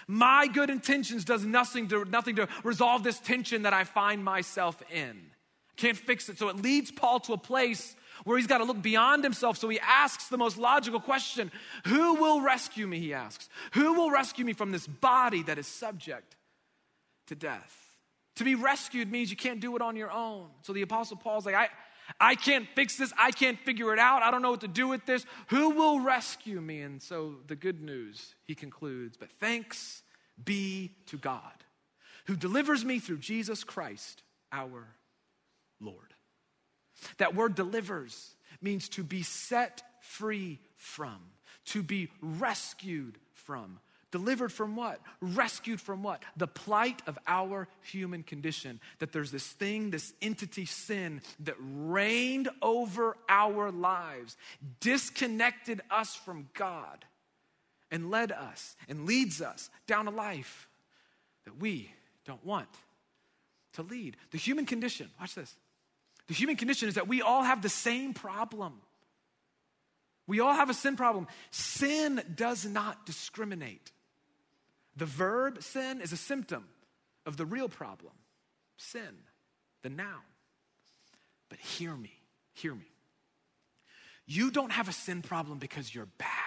My 0.07 0.47
good 0.47 0.71
intentions 0.71 1.25
does 1.25 1.45
nothing 1.45 1.89
to, 1.89 2.05
nothing 2.05 2.37
to 2.37 2.49
resolve 2.63 3.03
this 3.03 3.19
tension 3.19 3.63
that 3.63 3.73
I 3.73 3.85
find 3.85 4.23
myself 4.23 4.81
in. 4.93 5.31
I 5.71 5.75
can't 5.77 5.97
fix 5.97 6.29
it. 6.29 6.39
So 6.39 6.49
it 6.49 6.57
leads 6.57 6.93
Paul 6.93 7.19
to 7.21 7.33
a 7.33 7.39
place 7.39 7.97
where 8.25 8.39
he's 8.39 8.47
got 8.47 8.59
to 8.59 8.65
look 8.65 8.81
beyond 8.81 9.25
himself. 9.25 9.59
So 9.59 9.69
he 9.69 9.81
asks 9.81 10.29
the 10.29 10.39
most 10.39 10.57
logical 10.57 11.01
question 11.01 11.51
Who 11.87 12.15
will 12.15 12.41
rescue 12.41 12.87
me? 12.87 13.01
He 13.01 13.13
asks. 13.13 13.49
Who 13.73 13.95
will 13.95 14.11
rescue 14.11 14.45
me 14.45 14.53
from 14.53 14.73
this 14.73 14.87
body 14.87 15.43
that 15.45 15.59
is 15.59 15.67
subject 15.67 16.37
to 17.27 17.35
death. 17.35 17.81
To 18.37 18.45
be 18.45 18.55
rescued 18.55 19.11
means 19.11 19.31
you 19.31 19.37
can't 19.37 19.61
do 19.61 19.77
it 19.77 19.83
on 19.83 19.97
your 19.97 20.11
own. 20.11 20.49
So 20.63 20.73
the 20.73 20.83
Apostle 20.83 21.17
Paul's 21.17 21.47
like, 21.47 21.55
I, 21.55 21.69
I 22.21 22.35
can't 22.35 22.67
fix 22.75 22.97
this. 22.97 23.13
I 23.19 23.31
can't 23.31 23.59
figure 23.61 23.93
it 23.93 23.99
out. 23.99 24.23
I 24.23 24.31
don't 24.31 24.43
know 24.43 24.51
what 24.51 24.61
to 24.63 24.69
do 24.69 24.89
with 24.89 25.07
this. 25.07 25.25
Who 25.49 25.71
will 25.71 26.01
rescue 26.01 26.61
me? 26.61 26.81
And 26.83 27.03
so 27.03 27.37
the 27.47 27.57
good 27.57 27.81
news, 27.81 28.35
he 28.45 28.55
concludes, 28.55 29.17
but 29.17 29.31
thanks 29.41 30.03
be 30.43 30.97
to 31.07 31.17
God 31.17 31.53
who 32.27 32.37
delivers 32.37 32.85
me 32.85 32.99
through 32.99 33.19
Jesus 33.19 33.65
Christ, 33.65 34.23
our 34.51 34.97
Lord. 35.81 36.14
That 37.19 37.35
word 37.35 37.55
delivers 37.55 38.35
means 38.61 38.89
to 38.91 39.03
be 39.03 39.23
set 39.23 39.83
free 40.01 40.59
from, 40.77 41.19
to 41.67 41.83
be 41.83 42.11
rescued 42.21 43.19
from. 43.33 43.79
Delivered 44.11 44.53
from 44.53 44.77
what? 44.77 45.01
Rescued 45.21 45.81
from 45.81 46.05
what? 46.05 46.23
The 46.37 46.47
plight 46.47 47.03
of 47.09 47.19
our 47.27 47.67
human 47.83 48.23
condition. 48.23 48.79
That 49.01 49.13
there's 49.13 49.33
this 49.33 49.47
thing, 49.47 49.91
this 49.91 50.13
entity, 50.23 50.67
sin, 50.67 51.21
that 51.41 51.57
reigned 51.59 52.49
over 52.63 53.17
our 53.29 53.73
lives, 53.73 54.37
disconnected 54.79 55.81
us 55.91 56.15
from 56.15 56.49
God, 56.55 57.05
and 57.91 58.09
led 58.09 58.31
us 58.31 58.77
and 58.89 59.05
leads 59.05 59.43
us 59.43 59.69
down 59.89 60.07
a 60.07 60.13
life 60.13 60.69
that 61.45 61.59
we 61.59 61.91
don't 62.25 62.45
want 62.47 62.69
to 63.73 63.83
lead. 63.83 64.17
The 64.31 64.39
human 64.39 64.65
condition, 64.65 65.11
watch 65.19 65.35
this. 65.35 65.57
The 66.29 66.35
human 66.35 66.57
condition 66.57 66.89
is 66.89 66.95
that 66.95 67.09
we 67.09 67.23
all 67.23 67.43
have 67.43 67.63
the 67.63 67.69
same 67.69 68.15
problem. 68.15 68.81
We 70.27 70.41
all 70.41 70.55
have 70.55 70.71
a 70.71 70.75
sin 70.75 70.97
problem. 70.97 71.27
Sin 71.51 72.23
does 72.35 72.65
not 72.65 73.05
discriminate. 73.05 73.93
The 74.97 75.07
verb 75.07 75.63
sin 75.63 76.01
is 76.01 76.13
a 76.13 76.17
symptom 76.17 76.65
of 77.27 77.37
the 77.37 77.45
real 77.45 77.69
problem 77.69 78.13
sin, 78.77 79.23
the 79.83 79.91
noun. 79.91 80.23
But 81.49 81.59
hear 81.59 81.95
me, 81.95 82.13
hear 82.53 82.75
me. 82.75 82.91
You 84.27 84.51
don't 84.51 84.73
have 84.73 84.89
a 84.89 84.93
sin 84.93 85.23
problem 85.23 85.59
because 85.59 85.95
you're 85.95 86.09
bad. 86.19 86.44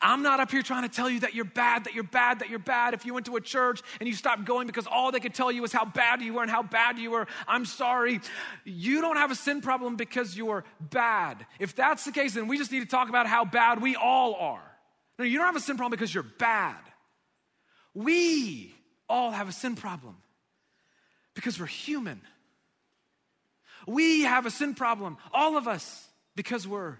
I'm 0.00 0.22
not 0.22 0.40
up 0.40 0.50
here 0.50 0.62
trying 0.62 0.82
to 0.82 0.88
tell 0.88 1.08
you 1.08 1.20
that 1.20 1.34
you're 1.34 1.44
bad, 1.44 1.84
that 1.84 1.94
you're 1.94 2.04
bad, 2.04 2.40
that 2.40 2.50
you're 2.50 2.58
bad. 2.58 2.94
If 2.94 3.06
you 3.06 3.14
went 3.14 3.26
to 3.26 3.36
a 3.36 3.40
church 3.40 3.80
and 4.00 4.08
you 4.08 4.14
stopped 4.14 4.44
going 4.44 4.66
because 4.66 4.86
all 4.86 5.10
they 5.10 5.20
could 5.20 5.34
tell 5.34 5.50
you 5.50 5.62
was 5.62 5.72
how 5.72 5.84
bad 5.84 6.22
you 6.22 6.34
were 6.34 6.42
and 6.42 6.50
how 6.50 6.62
bad 6.62 6.98
you 6.98 7.10
were, 7.10 7.26
I'm 7.46 7.64
sorry. 7.64 8.20
You 8.64 9.00
don't 9.00 9.16
have 9.16 9.30
a 9.30 9.34
sin 9.34 9.60
problem 9.60 9.96
because 9.96 10.36
you're 10.36 10.64
bad. 10.80 11.46
If 11.58 11.74
that's 11.74 12.04
the 12.04 12.12
case, 12.12 12.34
then 12.34 12.48
we 12.48 12.58
just 12.58 12.72
need 12.72 12.80
to 12.80 12.86
talk 12.86 13.08
about 13.08 13.26
how 13.26 13.44
bad 13.44 13.82
we 13.82 13.96
all 13.96 14.34
are. 14.34 14.62
No, 15.18 15.24
you 15.24 15.38
don't 15.38 15.46
have 15.46 15.56
a 15.56 15.60
sin 15.60 15.76
problem 15.76 15.96
because 15.96 16.12
you're 16.12 16.22
bad. 16.22 16.76
We 17.94 18.74
all 19.08 19.30
have 19.30 19.48
a 19.48 19.52
sin 19.52 19.74
problem 19.74 20.16
because 21.34 21.58
we're 21.58 21.66
human. 21.66 22.20
We 23.86 24.22
have 24.22 24.44
a 24.44 24.50
sin 24.50 24.74
problem, 24.74 25.16
all 25.32 25.56
of 25.56 25.66
us, 25.66 26.06
because 26.36 26.68
we're 26.68 26.98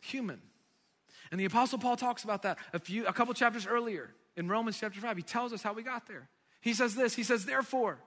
human. 0.00 0.40
And 1.32 1.40
the 1.40 1.46
Apostle 1.46 1.78
Paul 1.78 1.96
talks 1.96 2.24
about 2.24 2.42
that 2.42 2.58
a 2.74 2.78
few, 2.78 3.06
a 3.06 3.12
couple 3.12 3.32
chapters 3.32 3.66
earlier 3.66 4.10
in 4.36 4.48
Romans 4.48 4.78
chapter 4.78 5.00
5. 5.00 5.16
He 5.16 5.22
tells 5.22 5.54
us 5.54 5.62
how 5.62 5.72
we 5.72 5.82
got 5.82 6.06
there. 6.06 6.28
He 6.60 6.74
says 6.74 6.94
this 6.94 7.14
He 7.14 7.24
says, 7.24 7.46
Therefore, 7.46 7.98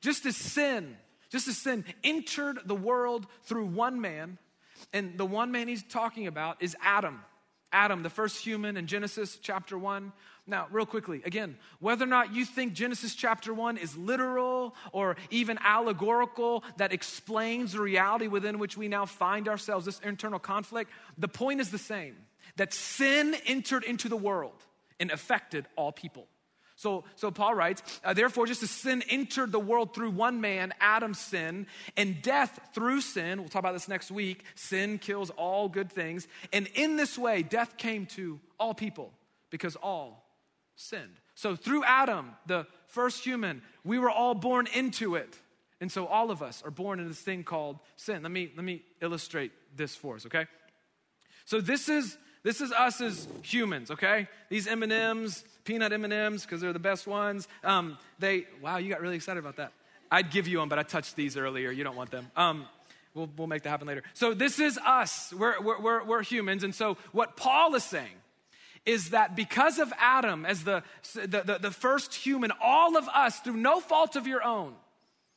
just 0.00 0.24
as 0.24 0.34
sin, 0.34 0.96
just 1.28 1.46
as 1.46 1.58
sin 1.58 1.84
entered 2.02 2.58
the 2.64 2.74
world 2.74 3.26
through 3.42 3.66
one 3.66 4.00
man, 4.00 4.38
and 4.94 5.18
the 5.18 5.26
one 5.26 5.52
man 5.52 5.68
he's 5.68 5.82
talking 5.84 6.26
about 6.26 6.62
is 6.62 6.74
Adam. 6.82 7.20
Adam, 7.70 8.02
the 8.02 8.10
first 8.10 8.42
human 8.42 8.78
in 8.78 8.86
Genesis 8.86 9.38
chapter 9.40 9.78
1. 9.78 10.10
Now, 10.46 10.66
real 10.72 10.86
quickly, 10.86 11.22
again, 11.24 11.58
whether 11.78 12.04
or 12.04 12.08
not 12.08 12.34
you 12.34 12.44
think 12.44 12.72
Genesis 12.72 13.14
chapter 13.14 13.54
1 13.54 13.76
is 13.76 13.96
literal 13.96 14.74
or 14.90 15.16
even 15.28 15.58
allegorical 15.62 16.64
that 16.78 16.92
explains 16.92 17.72
the 17.72 17.80
reality 17.80 18.26
within 18.26 18.58
which 18.58 18.76
we 18.76 18.88
now 18.88 19.04
find 19.04 19.46
ourselves, 19.48 19.84
this 19.84 20.00
internal 20.00 20.40
conflict, 20.40 20.90
the 21.18 21.28
point 21.28 21.60
is 21.60 21.70
the 21.70 21.78
same 21.78 22.16
that 22.60 22.74
sin 22.74 23.34
entered 23.46 23.84
into 23.84 24.10
the 24.10 24.18
world 24.18 24.52
and 25.00 25.10
affected 25.10 25.64
all 25.76 25.92
people. 25.92 26.26
So, 26.76 27.04
so 27.16 27.30
Paul 27.30 27.54
writes, 27.54 27.82
uh, 28.04 28.12
therefore, 28.12 28.46
just 28.46 28.62
as 28.62 28.70
sin 28.70 29.02
entered 29.08 29.50
the 29.50 29.58
world 29.58 29.94
through 29.94 30.10
one 30.10 30.42
man, 30.42 30.74
Adam's 30.78 31.18
sin, 31.18 31.66
and 31.96 32.20
death 32.20 32.60
through 32.74 33.00
sin, 33.00 33.40
we'll 33.40 33.48
talk 33.48 33.60
about 33.60 33.72
this 33.72 33.88
next 33.88 34.10
week, 34.10 34.44
sin 34.56 34.98
kills 34.98 35.30
all 35.30 35.70
good 35.70 35.90
things. 35.90 36.28
And 36.52 36.66
in 36.74 36.96
this 36.96 37.16
way, 37.16 37.42
death 37.42 37.78
came 37.78 38.04
to 38.08 38.38
all 38.58 38.74
people 38.74 39.10
because 39.48 39.74
all 39.76 40.26
sinned. 40.76 41.18
So 41.36 41.56
through 41.56 41.84
Adam, 41.84 42.32
the 42.44 42.66
first 42.88 43.24
human, 43.24 43.62
we 43.84 43.98
were 43.98 44.10
all 44.10 44.34
born 44.34 44.66
into 44.74 45.14
it. 45.14 45.34
And 45.80 45.90
so 45.90 46.04
all 46.04 46.30
of 46.30 46.42
us 46.42 46.62
are 46.62 46.70
born 46.70 47.00
in 47.00 47.08
this 47.08 47.20
thing 47.20 47.42
called 47.42 47.78
sin. 47.96 48.22
Let 48.22 48.32
me, 48.32 48.52
let 48.54 48.66
me 48.66 48.82
illustrate 49.00 49.52
this 49.74 49.96
for 49.96 50.16
us, 50.16 50.26
okay? 50.26 50.44
So 51.46 51.62
this 51.62 51.88
is 51.88 52.18
this 52.42 52.60
is 52.60 52.72
us 52.72 53.00
as 53.00 53.28
humans, 53.42 53.90
okay? 53.90 54.28
These 54.48 54.66
M&Ms, 54.66 55.44
peanut 55.64 55.92
M&Ms, 55.92 56.42
because 56.42 56.60
they're 56.60 56.72
the 56.72 56.78
best 56.78 57.06
ones. 57.06 57.46
Um, 57.62 57.98
they, 58.18 58.46
wow, 58.62 58.78
you 58.78 58.88
got 58.88 59.00
really 59.00 59.16
excited 59.16 59.40
about 59.40 59.56
that. 59.56 59.72
I'd 60.10 60.30
give 60.30 60.48
you 60.48 60.58
them, 60.58 60.68
but 60.68 60.78
I 60.78 60.82
touched 60.82 61.16
these 61.16 61.36
earlier. 61.36 61.70
You 61.70 61.84
don't 61.84 61.96
want 61.96 62.10
them. 62.10 62.30
Um, 62.36 62.66
we'll, 63.14 63.30
we'll 63.36 63.46
make 63.46 63.62
that 63.62 63.70
happen 63.70 63.86
later. 63.86 64.02
So 64.14 64.34
this 64.34 64.58
is 64.58 64.78
us. 64.78 65.32
We're, 65.36 65.60
we're, 65.60 65.80
we're, 65.80 66.04
we're 66.04 66.22
humans. 66.22 66.64
And 66.64 66.74
so 66.74 66.96
what 67.12 67.36
Paul 67.36 67.74
is 67.74 67.84
saying 67.84 68.08
is 68.86 69.10
that 69.10 69.36
because 69.36 69.78
of 69.78 69.92
Adam 69.98 70.46
as 70.46 70.64
the, 70.64 70.82
the, 71.14 71.42
the, 71.42 71.58
the 71.60 71.70
first 71.70 72.14
human, 72.14 72.50
all 72.62 72.96
of 72.96 73.08
us, 73.08 73.38
through 73.40 73.56
no 73.56 73.80
fault 73.80 74.16
of 74.16 74.26
your 74.26 74.42
own, 74.42 74.74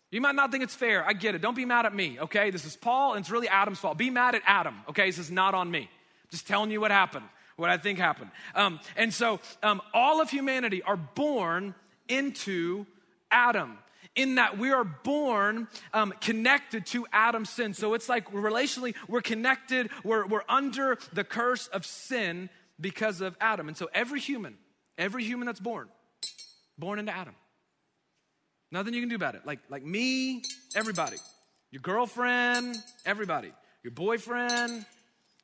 you 0.10 0.22
might 0.22 0.36
not 0.36 0.52
think 0.52 0.64
it's 0.64 0.76
fair. 0.76 1.06
I 1.06 1.14
get 1.14 1.36
it. 1.36 1.42
Don't 1.42 1.56
be 1.56 1.66
mad 1.66 1.86
at 1.86 1.94
me, 1.94 2.20
okay? 2.20 2.52
This 2.52 2.66
is 2.66 2.76
Paul, 2.76 3.14
and 3.14 3.22
it's 3.22 3.32
really 3.32 3.50
Adam's 3.50 3.80
fault. 3.80 3.98
Be 3.98 4.12
mad 4.12 4.36
at 4.36 4.44
Adam, 4.46 4.76
okay? 4.90 5.08
This 5.08 5.18
is 5.18 5.32
not 5.32 5.56
on 5.56 5.70
me. 5.70 5.90
Just 6.34 6.48
telling 6.48 6.72
you 6.72 6.82
what 6.82 6.90
happened, 6.90 7.26
what 7.58 7.70
I 7.70 7.78
think 7.78 8.00
happened. 8.00 8.32
Um, 8.56 8.80
and 8.96 9.14
so 9.14 9.40
um, 9.62 9.84
all 9.94 10.20
of 10.20 10.32
humanity 10.32 10.82
are 10.82 10.98
born 10.98 11.76
into 12.10 12.88
Adam 13.30 13.78
in 14.16 14.36
that 14.36 14.58
we 14.58 14.72
are 14.72 14.84
born 14.84 15.68
um, 15.94 16.12
connected 16.22 16.88
to 16.88 17.06
Adam's 17.14 17.52
sin. 17.52 17.76
So 17.76 17.94
it's 17.94 18.10
like 18.10 18.32
relationally, 18.32 18.96
we're 19.08 19.22
connected, 19.22 19.92
we're, 20.04 20.26
we're 20.26 20.42
under 20.50 20.98
the 21.14 21.24
curse 21.24 21.68
of 21.68 21.86
sin 21.86 22.50
because 22.82 23.22
of 23.22 23.38
Adam. 23.40 23.68
And 23.68 23.78
so 23.78 23.88
every 23.94 24.20
human, 24.20 24.58
every 24.98 25.24
human 25.24 25.46
that's 25.46 25.60
born, 25.60 25.90
born 26.80 26.98
into 26.98 27.16
Adam. 27.16 27.36
Nothing 28.72 28.96
you 28.96 29.02
can 29.02 29.10
do 29.10 29.16
about 29.16 29.36
it. 29.36 29.46
Like, 29.46 29.60
like 29.70 29.84
me, 29.84 30.42
everybody. 30.74 31.18
Your 31.70 31.84
girlfriend, 31.84 32.76
everybody. 33.06 33.52
Your 33.84 33.92
boyfriend, 33.92 34.84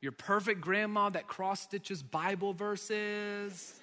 your 0.01 0.11
perfect 0.11 0.61
grandma 0.61 1.09
that 1.09 1.27
cross 1.27 1.61
stitches 1.61 2.01
Bible 2.01 2.53
verses. 2.53 3.73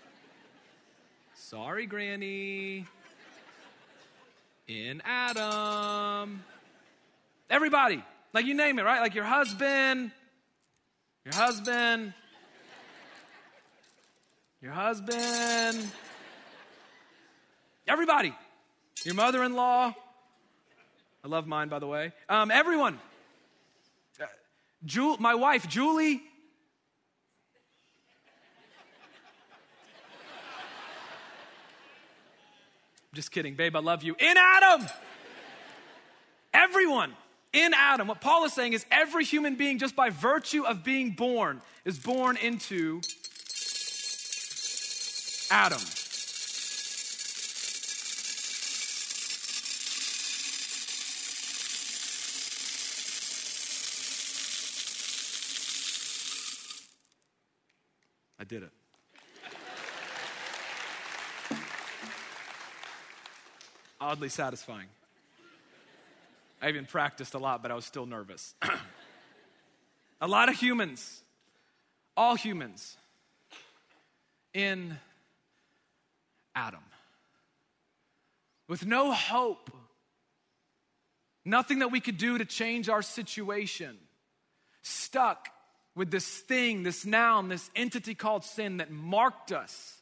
Sorry, 1.34 1.86
Granny. 1.86 2.86
In 4.66 5.02
Adam. 5.04 6.42
Everybody, 7.48 8.02
like 8.32 8.46
you 8.46 8.54
name 8.54 8.78
it, 8.78 8.82
right? 8.82 9.00
Like 9.00 9.14
your 9.14 9.24
husband, 9.24 10.10
your 11.24 11.34
husband, 11.34 12.12
your 14.60 14.72
husband, 14.72 15.86
everybody, 17.86 18.34
your 19.04 19.14
mother 19.14 19.44
in 19.44 19.54
law. 19.54 19.94
I 21.24 21.28
love 21.28 21.46
mine, 21.46 21.68
by 21.68 21.78
the 21.78 21.86
way. 21.86 22.12
Um, 22.28 22.50
everyone. 22.50 22.98
Ju- 24.86 25.16
my 25.18 25.34
wife, 25.34 25.68
Julie, 25.68 26.22
Just 33.16 33.30
kidding, 33.30 33.54
babe, 33.54 33.74
I 33.74 33.78
love 33.78 34.02
you. 34.02 34.14
In 34.18 34.36
Adam! 34.36 34.86
Everyone 36.52 37.14
in 37.54 37.72
Adam. 37.74 38.08
What 38.08 38.20
Paul 38.20 38.44
is 38.44 38.52
saying 38.52 38.74
is 38.74 38.84
every 38.90 39.24
human 39.24 39.56
being, 39.56 39.78
just 39.78 39.96
by 39.96 40.10
virtue 40.10 40.66
of 40.66 40.84
being 40.84 41.12
born, 41.12 41.62
is 41.86 41.98
born 41.98 42.36
into 42.36 43.00
Adam. 45.50 45.80
Did 58.46 58.62
it. 58.62 58.70
Oddly 64.00 64.28
satisfying. 64.28 64.88
I 66.60 66.68
even 66.68 66.86
practiced 66.86 67.34
a 67.34 67.38
lot, 67.38 67.62
but 67.62 67.70
I 67.70 67.74
was 67.74 67.84
still 67.84 68.06
nervous. 68.06 68.54
a 70.20 70.28
lot 70.28 70.48
of 70.48 70.56
humans, 70.56 71.22
all 72.16 72.34
humans, 72.34 72.96
in 74.54 74.96
Adam. 76.54 76.80
with 78.68 78.86
no 78.86 79.12
hope, 79.12 79.70
nothing 81.44 81.80
that 81.80 81.92
we 81.92 82.00
could 82.00 82.16
do 82.16 82.38
to 82.38 82.44
change 82.44 82.88
our 82.88 83.02
situation, 83.02 83.98
stuck 84.82 85.48
with 85.96 86.10
this 86.10 86.26
thing, 86.26 86.82
this 86.82 87.04
noun, 87.04 87.48
this 87.48 87.70
entity 87.74 88.14
called 88.14 88.44
sin 88.44 88.76
that 88.76 88.90
marked 88.92 89.50
us, 89.50 89.96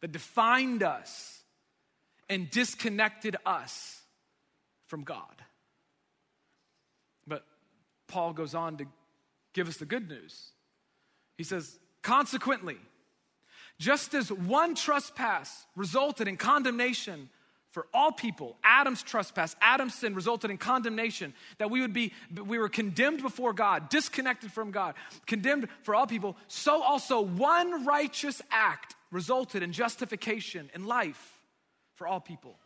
that 0.00 0.10
defined 0.10 0.82
us, 0.82 1.40
and 2.28 2.50
disconnected 2.50 3.36
us 3.44 4.00
from 4.86 5.04
God. 5.04 5.42
But 7.26 7.44
Paul 8.08 8.32
goes 8.32 8.54
on 8.54 8.78
to 8.78 8.86
give 9.52 9.68
us 9.68 9.76
the 9.76 9.84
good 9.84 10.08
news. 10.08 10.52
He 11.36 11.44
says, 11.44 11.78
consequently, 12.00 12.78
just 13.78 14.14
as 14.14 14.32
one 14.32 14.74
trespass 14.74 15.66
resulted 15.76 16.26
in 16.26 16.38
condemnation 16.38 17.28
for 17.72 17.86
all 17.94 18.12
people, 18.12 18.56
Adam's 18.62 19.02
trespass, 19.02 19.56
Adam's 19.62 19.94
sin 19.94 20.14
resulted 20.14 20.50
in 20.50 20.58
condemnation, 20.58 21.32
that 21.56 21.70
we 21.70 21.80
would 21.80 21.94
be, 21.94 22.12
we 22.46 22.58
were 22.58 22.68
condemned 22.68 23.22
before 23.22 23.54
God, 23.54 23.88
disconnected 23.88 24.52
from 24.52 24.70
God, 24.70 24.94
condemned 25.26 25.68
for 25.82 25.94
all 25.94 26.06
people, 26.06 26.36
so 26.48 26.82
also 26.82 27.22
one 27.22 27.86
righteous 27.86 28.42
act 28.50 28.94
resulted 29.10 29.62
in 29.62 29.72
justification 29.72 30.70
in 30.74 30.84
life 30.84 31.40
for 31.94 32.06
all 32.06 32.20
people. 32.20 32.58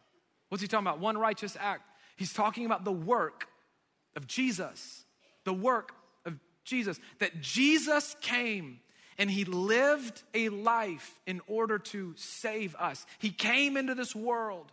What's 0.49 0.61
he 0.61 0.69
talking 0.69 0.87
about? 0.87 0.99
One 0.99 1.16
righteous 1.16 1.57
act. 1.59 1.83
He's 2.16 2.33
talking 2.33 2.66
about 2.66 2.85
the 2.85 2.92
work 2.92 3.47
of 4.16 4.27
Jesus, 4.27 5.05
the 5.45 5.53
work 5.53 5.92
of 6.25 6.35
Jesus, 6.64 6.99
that 7.21 7.40
Jesus 7.40 8.16
came 8.21 8.81
and 9.19 9.31
he 9.31 9.45
lived 9.45 10.23
a 10.35 10.49
life 10.49 11.21
in 11.27 11.40
order 11.47 11.79
to 11.79 12.12
save 12.16 12.75
us. 12.75 13.07
He 13.19 13.31
came 13.31 13.77
into 13.77 13.95
this 13.95 14.14
world 14.14 14.73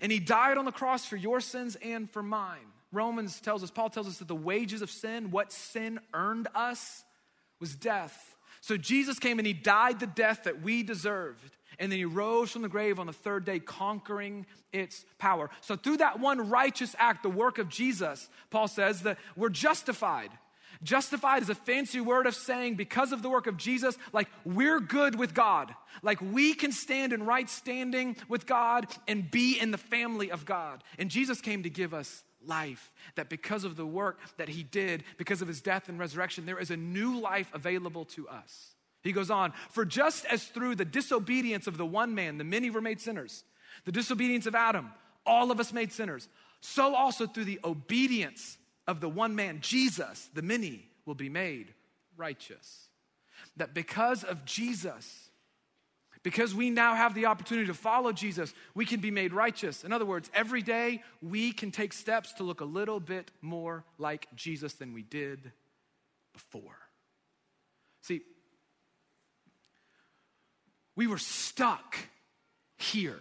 and 0.00 0.12
he 0.12 0.18
died 0.18 0.58
on 0.58 0.64
the 0.64 0.72
cross 0.72 1.04
for 1.04 1.16
your 1.16 1.40
sins 1.40 1.76
and 1.82 2.10
for 2.10 2.22
mine. 2.22 2.58
Romans 2.92 3.40
tells 3.40 3.62
us, 3.62 3.70
Paul 3.70 3.90
tells 3.90 4.08
us 4.08 4.18
that 4.18 4.28
the 4.28 4.34
wages 4.34 4.82
of 4.82 4.90
sin, 4.90 5.30
what 5.30 5.52
sin 5.52 6.00
earned 6.14 6.48
us, 6.54 7.04
was 7.60 7.74
death. 7.74 8.36
So 8.60 8.76
Jesus 8.76 9.18
came 9.18 9.38
and 9.38 9.46
he 9.46 9.52
died 9.52 10.00
the 10.00 10.06
death 10.06 10.44
that 10.44 10.62
we 10.62 10.82
deserved. 10.82 11.56
And 11.78 11.92
then 11.92 11.98
he 11.98 12.04
rose 12.04 12.50
from 12.50 12.62
the 12.62 12.68
grave 12.68 12.98
on 12.98 13.06
the 13.06 13.12
third 13.12 13.44
day, 13.44 13.60
conquering 13.60 14.46
its 14.72 15.04
power. 15.18 15.48
So, 15.60 15.76
through 15.76 15.98
that 15.98 16.18
one 16.18 16.50
righteous 16.50 16.96
act, 16.98 17.22
the 17.22 17.28
work 17.28 17.58
of 17.58 17.68
Jesus, 17.68 18.28
Paul 18.50 18.66
says 18.66 19.02
that 19.02 19.18
we're 19.36 19.48
justified. 19.48 20.30
Justified 20.82 21.42
is 21.42 21.50
a 21.50 21.54
fancy 21.54 22.00
word 22.00 22.26
of 22.26 22.34
saying 22.34 22.76
because 22.76 23.12
of 23.12 23.22
the 23.22 23.28
work 23.28 23.46
of 23.46 23.56
Jesus, 23.56 23.98
like 24.12 24.28
we're 24.44 24.80
good 24.80 25.18
with 25.18 25.34
God. 25.34 25.74
Like 26.02 26.20
we 26.20 26.54
can 26.54 26.70
stand 26.70 27.12
in 27.12 27.24
right 27.24 27.48
standing 27.50 28.16
with 28.28 28.46
God 28.46 28.86
and 29.08 29.28
be 29.28 29.58
in 29.58 29.70
the 29.70 29.78
family 29.78 30.30
of 30.30 30.44
God. 30.44 30.84
And 30.98 31.10
Jesus 31.10 31.40
came 31.40 31.64
to 31.64 31.70
give 31.70 31.92
us 31.92 32.22
life. 32.46 32.92
That 33.16 33.28
because 33.28 33.64
of 33.64 33.76
the 33.76 33.86
work 33.86 34.18
that 34.36 34.48
he 34.48 34.62
did, 34.62 35.02
because 35.16 35.42
of 35.42 35.48
his 35.48 35.60
death 35.60 35.88
and 35.88 35.98
resurrection, 35.98 36.46
there 36.46 36.58
is 36.58 36.70
a 36.70 36.76
new 36.76 37.18
life 37.20 37.50
available 37.52 38.04
to 38.06 38.28
us. 38.28 38.74
He 39.02 39.12
goes 39.12 39.30
on, 39.30 39.52
for 39.70 39.84
just 39.84 40.26
as 40.26 40.44
through 40.44 40.76
the 40.76 40.84
disobedience 40.84 41.66
of 41.66 41.76
the 41.76 41.86
one 41.86 42.14
man, 42.14 42.38
the 42.38 42.44
many 42.44 42.68
were 42.70 42.80
made 42.80 43.00
sinners, 43.00 43.44
the 43.84 43.92
disobedience 43.92 44.46
of 44.46 44.54
Adam, 44.54 44.90
all 45.24 45.50
of 45.50 45.60
us 45.60 45.72
made 45.72 45.92
sinners, 45.92 46.28
so 46.60 46.94
also 46.94 47.26
through 47.26 47.44
the 47.44 47.60
obedience 47.64 48.57
of 48.88 49.00
the 49.00 49.08
one 49.08 49.36
man, 49.36 49.58
Jesus, 49.60 50.30
the 50.34 50.42
many 50.42 50.88
will 51.04 51.14
be 51.14 51.28
made 51.28 51.74
righteous. 52.16 52.88
That 53.58 53.74
because 53.74 54.24
of 54.24 54.44
Jesus, 54.46 55.28
because 56.22 56.54
we 56.54 56.70
now 56.70 56.94
have 56.94 57.14
the 57.14 57.26
opportunity 57.26 57.66
to 57.66 57.74
follow 57.74 58.12
Jesus, 58.12 58.52
we 58.74 58.86
can 58.86 59.00
be 59.00 59.10
made 59.10 59.32
righteous. 59.32 59.84
In 59.84 59.92
other 59.92 60.06
words, 60.06 60.30
every 60.34 60.62
day 60.62 61.02
we 61.22 61.52
can 61.52 61.70
take 61.70 61.92
steps 61.92 62.32
to 62.34 62.42
look 62.42 62.62
a 62.62 62.64
little 62.64 62.98
bit 62.98 63.30
more 63.42 63.84
like 63.98 64.26
Jesus 64.34 64.72
than 64.72 64.94
we 64.94 65.02
did 65.02 65.52
before. 66.32 66.78
See, 68.00 68.22
we 70.96 71.06
were 71.06 71.18
stuck 71.18 71.96
here 72.78 73.20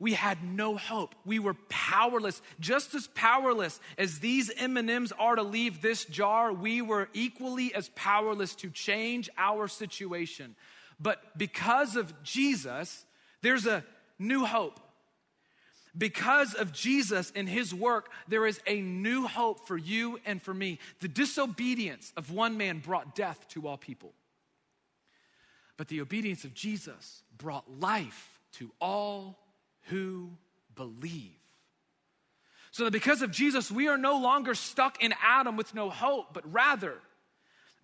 we 0.00 0.14
had 0.14 0.42
no 0.42 0.76
hope. 0.76 1.14
We 1.26 1.38
were 1.38 1.54
powerless, 1.68 2.40
just 2.58 2.94
as 2.94 3.06
powerless 3.08 3.78
as 3.98 4.18
these 4.18 4.50
M&Ms 4.56 5.12
are 5.18 5.36
to 5.36 5.42
leave 5.42 5.82
this 5.82 6.06
jar, 6.06 6.52
we 6.52 6.80
were 6.80 7.08
equally 7.12 7.74
as 7.74 7.90
powerless 7.90 8.54
to 8.56 8.70
change 8.70 9.28
our 9.36 9.68
situation. 9.68 10.56
But 10.98 11.38
because 11.38 11.96
of 11.96 12.22
Jesus, 12.22 13.04
there's 13.42 13.66
a 13.66 13.84
new 14.18 14.46
hope. 14.46 14.80
Because 15.96 16.54
of 16.54 16.72
Jesus 16.72 17.32
and 17.34 17.48
his 17.48 17.74
work, 17.74 18.10
there 18.26 18.46
is 18.46 18.60
a 18.66 18.80
new 18.80 19.26
hope 19.26 19.66
for 19.66 19.76
you 19.76 20.18
and 20.24 20.40
for 20.40 20.54
me. 20.54 20.78
The 21.00 21.08
disobedience 21.08 22.12
of 22.16 22.30
one 22.30 22.56
man 22.56 22.78
brought 22.78 23.14
death 23.14 23.46
to 23.50 23.68
all 23.68 23.76
people. 23.76 24.12
But 25.76 25.88
the 25.88 26.00
obedience 26.00 26.44
of 26.44 26.54
Jesus 26.54 27.22
brought 27.36 27.80
life 27.80 28.38
to 28.52 28.70
all 28.80 29.38
who 29.84 30.30
believe. 30.74 31.36
So 32.72 32.84
that 32.84 32.92
because 32.92 33.22
of 33.22 33.30
Jesus, 33.30 33.70
we 33.70 33.88
are 33.88 33.98
no 33.98 34.20
longer 34.20 34.54
stuck 34.54 35.02
in 35.02 35.12
Adam 35.22 35.56
with 35.56 35.74
no 35.74 35.90
hope, 35.90 36.32
but 36.32 36.50
rather, 36.52 36.94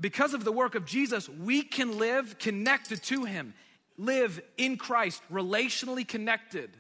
because 0.00 0.35
of 0.35 0.44
the 0.44 0.52
work 0.52 0.74
of 0.74 0.85
Jesus, 0.85 1.28
we 1.28 1.62
can 1.62 1.98
live 1.98 2.38
connected 2.38 3.02
to 3.04 3.24
Him, 3.24 3.54
live 3.96 4.40
in 4.56 4.76
Christ, 4.76 5.22
relationally 5.32 6.06
connected 6.06 6.70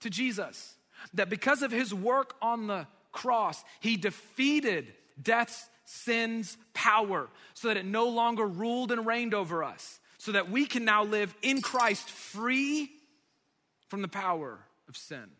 to 0.00 0.10
Jesus. 0.10 0.74
That 1.14 1.30
because 1.30 1.62
of 1.62 1.70
His 1.70 1.94
work 1.94 2.34
on 2.42 2.66
the 2.66 2.86
cross, 3.12 3.64
He 3.80 3.96
defeated 3.96 4.92
death's, 5.22 5.68
sin's 5.84 6.56
power 6.72 7.28
so 7.52 7.68
that 7.68 7.76
it 7.76 7.84
no 7.84 8.08
longer 8.08 8.46
ruled 8.46 8.90
and 8.90 9.06
reigned 9.06 9.34
over 9.34 9.62
us, 9.62 10.00
so 10.18 10.32
that 10.32 10.50
we 10.50 10.66
can 10.66 10.84
now 10.84 11.04
live 11.04 11.34
in 11.42 11.60
Christ 11.60 12.08
free 12.08 12.90
from 13.88 14.02
the 14.02 14.08
power 14.08 14.58
of 14.88 14.96
sin. 14.96 15.30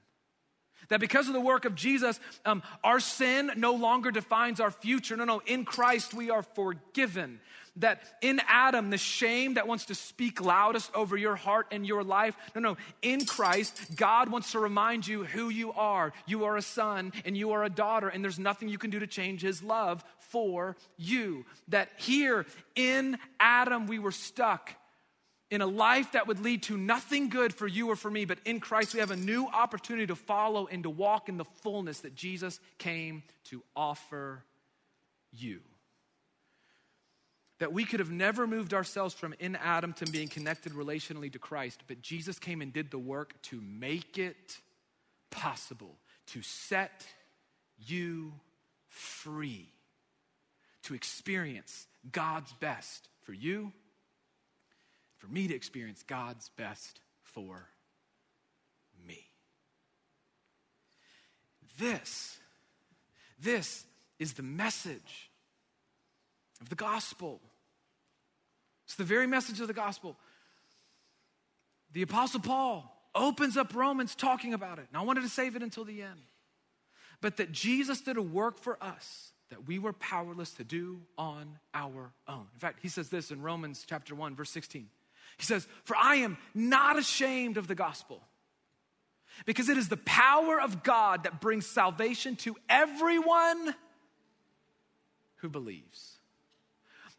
That 0.88 1.00
because 1.00 1.28
of 1.28 1.34
the 1.34 1.40
work 1.40 1.64
of 1.64 1.74
Jesus, 1.74 2.20
um, 2.44 2.62
our 2.82 3.00
sin 3.00 3.50
no 3.56 3.72
longer 3.72 4.10
defines 4.10 4.60
our 4.60 4.70
future. 4.70 5.16
No, 5.16 5.24
no, 5.24 5.42
in 5.46 5.64
Christ 5.64 6.12
we 6.14 6.30
are 6.30 6.42
forgiven. 6.42 7.40
That 7.76 8.02
in 8.20 8.40
Adam, 8.46 8.90
the 8.90 8.98
shame 8.98 9.54
that 9.54 9.66
wants 9.66 9.86
to 9.86 9.94
speak 9.94 10.40
loudest 10.40 10.94
over 10.94 11.16
your 11.16 11.34
heart 11.34 11.66
and 11.72 11.86
your 11.86 12.04
life, 12.04 12.36
no, 12.54 12.60
no, 12.60 12.76
in 13.02 13.24
Christ, 13.24 13.96
God 13.96 14.28
wants 14.28 14.52
to 14.52 14.60
remind 14.60 15.06
you 15.08 15.24
who 15.24 15.48
you 15.48 15.72
are. 15.72 16.12
You 16.26 16.44
are 16.44 16.56
a 16.56 16.62
son 16.62 17.12
and 17.24 17.36
you 17.36 17.52
are 17.52 17.64
a 17.64 17.70
daughter, 17.70 18.08
and 18.08 18.22
there's 18.22 18.38
nothing 18.38 18.68
you 18.68 18.78
can 18.78 18.90
do 18.90 19.00
to 19.00 19.06
change 19.06 19.42
his 19.42 19.62
love 19.62 20.04
for 20.18 20.76
you. 20.96 21.44
That 21.68 21.88
here 21.96 22.46
in 22.76 23.18
Adam, 23.40 23.86
we 23.86 23.98
were 23.98 24.12
stuck 24.12 24.70
in 25.50 25.60
a 25.60 25.66
life 25.66 26.12
that 26.12 26.26
would 26.26 26.40
lead 26.40 26.62
to 26.64 26.76
nothing 26.76 27.28
good 27.28 27.54
for 27.54 27.66
you 27.66 27.90
or 27.90 27.96
for 27.96 28.10
me, 28.10 28.24
but 28.24 28.38
in 28.44 28.60
Christ 28.60 28.94
we 28.94 29.00
have 29.00 29.10
a 29.10 29.16
new 29.16 29.46
opportunity 29.46 30.06
to 30.06 30.16
follow 30.16 30.66
and 30.66 30.82
to 30.82 30.90
walk 30.90 31.28
in 31.28 31.36
the 31.36 31.44
fullness 31.44 32.00
that 32.00 32.14
Jesus 32.14 32.58
came 32.78 33.22
to 33.44 33.62
offer 33.76 34.42
you. 35.32 35.60
That 37.60 37.72
we 37.72 37.84
could 37.84 38.00
have 38.00 38.10
never 38.10 38.46
moved 38.46 38.74
ourselves 38.74 39.14
from 39.14 39.34
in 39.38 39.56
Adam 39.56 39.92
to 39.94 40.06
being 40.06 40.28
connected 40.28 40.72
relationally 40.72 41.32
to 41.32 41.38
Christ, 41.38 41.82
but 41.86 42.02
Jesus 42.02 42.38
came 42.38 42.60
and 42.60 42.72
did 42.72 42.90
the 42.90 42.98
work 42.98 43.40
to 43.42 43.60
make 43.60 44.18
it 44.18 44.58
possible, 45.30 45.98
to 46.28 46.42
set 46.42 47.06
you 47.78 48.32
free, 48.88 49.68
to 50.84 50.94
experience 50.94 51.86
God's 52.10 52.52
best 52.54 53.08
for 53.22 53.32
you 53.32 53.72
for 55.24 55.32
me 55.32 55.48
to 55.48 55.54
experience 55.54 56.02
God's 56.02 56.50
best 56.50 57.00
for 57.22 57.68
me. 59.06 59.26
This, 61.78 62.38
this 63.40 63.84
is 64.18 64.34
the 64.34 64.42
message 64.42 65.30
of 66.60 66.68
the 66.68 66.74
gospel. 66.74 67.40
It's 68.84 68.96
the 68.96 69.04
very 69.04 69.26
message 69.26 69.60
of 69.60 69.66
the 69.66 69.74
gospel. 69.74 70.16
The 71.92 72.02
Apostle 72.02 72.40
Paul 72.40 72.90
opens 73.14 73.56
up 73.56 73.74
Romans 73.74 74.14
talking 74.14 74.52
about 74.52 74.78
it. 74.78 74.86
And 74.88 74.98
I 74.98 75.02
wanted 75.02 75.22
to 75.22 75.28
save 75.28 75.56
it 75.56 75.62
until 75.62 75.84
the 75.84 76.02
end. 76.02 76.20
But 77.20 77.38
that 77.38 77.50
Jesus 77.50 78.02
did 78.02 78.18
a 78.18 78.22
work 78.22 78.58
for 78.58 78.76
us 78.82 79.32
that 79.48 79.66
we 79.66 79.78
were 79.78 79.92
powerless 79.92 80.50
to 80.54 80.64
do 80.64 81.00
on 81.16 81.58
our 81.72 82.12
own. 82.28 82.46
In 82.52 82.58
fact, 82.58 82.80
he 82.82 82.88
says 82.88 83.08
this 83.08 83.30
in 83.30 83.40
Romans 83.40 83.84
chapter 83.88 84.14
1, 84.14 84.34
verse 84.34 84.50
16. 84.50 84.88
He 85.36 85.44
says, 85.44 85.66
For 85.84 85.96
I 85.96 86.16
am 86.16 86.38
not 86.54 86.98
ashamed 86.98 87.56
of 87.56 87.66
the 87.66 87.74
gospel, 87.74 88.22
because 89.46 89.68
it 89.68 89.76
is 89.76 89.88
the 89.88 89.96
power 89.96 90.60
of 90.60 90.82
God 90.82 91.24
that 91.24 91.40
brings 91.40 91.66
salvation 91.66 92.36
to 92.36 92.56
everyone 92.68 93.74
who 95.36 95.48
believes. 95.48 96.16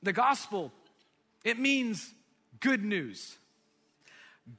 The 0.02 0.14
gospel, 0.14 0.72
it 1.44 1.60
means 1.60 2.14
good 2.60 2.84
news. 2.84 3.38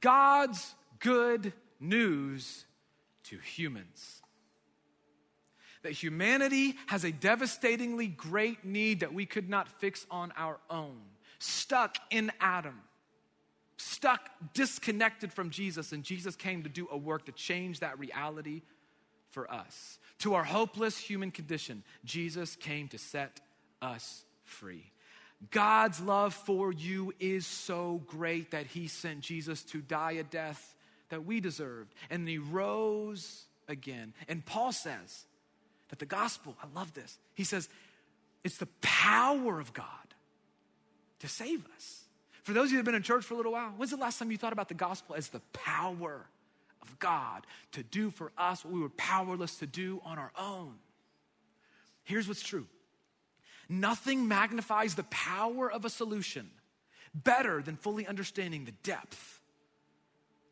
God's 0.01 0.73
good 0.99 1.53
news 1.79 2.65
to 3.25 3.37
humans. 3.37 4.21
That 5.83 5.91
humanity 5.91 6.75
has 6.87 7.03
a 7.03 7.11
devastatingly 7.11 8.07
great 8.07 8.65
need 8.65 9.01
that 9.01 9.13
we 9.13 9.25
could 9.25 9.49
not 9.49 9.67
fix 9.79 10.05
on 10.09 10.33
our 10.35 10.57
own, 10.69 10.97
stuck 11.39 11.97
in 12.09 12.31
Adam, 12.39 12.81
stuck, 13.77 14.29
disconnected 14.53 15.31
from 15.31 15.49
Jesus, 15.49 15.91
and 15.91 16.03
Jesus 16.03 16.35
came 16.35 16.63
to 16.63 16.69
do 16.69 16.87
a 16.91 16.97
work 16.97 17.25
to 17.25 17.31
change 17.31 17.79
that 17.79 17.97
reality 17.99 18.61
for 19.29 19.51
us. 19.51 19.99
To 20.19 20.33
our 20.33 20.43
hopeless 20.43 20.97
human 20.97 21.31
condition, 21.31 21.83
Jesus 22.03 22.55
came 22.55 22.87
to 22.89 22.97
set 22.97 23.39
us 23.81 24.23
free. 24.45 24.91
God's 25.51 26.01
love 26.01 26.33
for 26.33 26.71
you 26.71 27.13
is 27.19 27.45
so 27.45 28.01
great 28.07 28.51
that 28.51 28.65
he 28.65 28.87
sent 28.87 29.21
Jesus 29.21 29.61
to 29.65 29.81
die 29.81 30.13
a 30.13 30.23
death 30.23 30.75
that 31.09 31.25
we 31.25 31.39
deserved. 31.39 31.93
And 32.09 32.27
he 32.27 32.39
rose 32.39 33.45
again. 33.67 34.13
And 34.27 34.43
Paul 34.43 34.71
says 34.71 35.25
that 35.89 35.99
the 35.99 36.05
gospel, 36.07 36.55
I 36.61 36.65
love 36.75 36.93
this. 36.95 37.19
He 37.35 37.43
says, 37.43 37.69
it's 38.43 38.57
the 38.57 38.67
power 38.81 39.59
of 39.59 39.73
God 39.73 39.85
to 41.19 41.27
save 41.27 41.63
us. 41.75 42.06
For 42.47 42.53
those 42.53 42.67
of 42.67 42.71
you 42.71 42.77
that 42.77 42.79
have 42.79 42.85
been 42.85 42.95
in 42.95 43.03
church 43.03 43.25
for 43.25 43.33
a 43.33 43.37
little 43.37 43.51
while, 43.51 43.73
when's 43.75 43.91
the 43.91 43.97
last 43.97 44.19
time 44.19 44.31
you 44.31 44.37
thought 44.37 44.53
about 44.53 44.69
the 44.69 44.73
gospel 44.73 45.15
as 45.15 45.27
the 45.27 45.41
power 45.51 46.25
of 46.81 46.97
God 46.97 47.45
to 47.73 47.83
do 47.83 48.09
for 48.09 48.31
us 48.37 48.63
what 48.63 48.73
we 48.73 48.79
were 48.79 48.87
powerless 48.87 49.57
to 49.57 49.67
do 49.67 50.01
on 50.05 50.17
our 50.17 50.31
own? 50.39 50.75
Here's 52.05 52.25
what's 52.25 52.41
true 52.41 52.65
nothing 53.67 54.29
magnifies 54.29 54.95
the 54.95 55.03
power 55.03 55.69
of 55.69 55.83
a 55.83 55.89
solution 55.89 56.49
better 57.13 57.61
than 57.61 57.75
fully 57.75 58.07
understanding 58.07 58.63
the 58.63 58.71
depth 58.81 59.41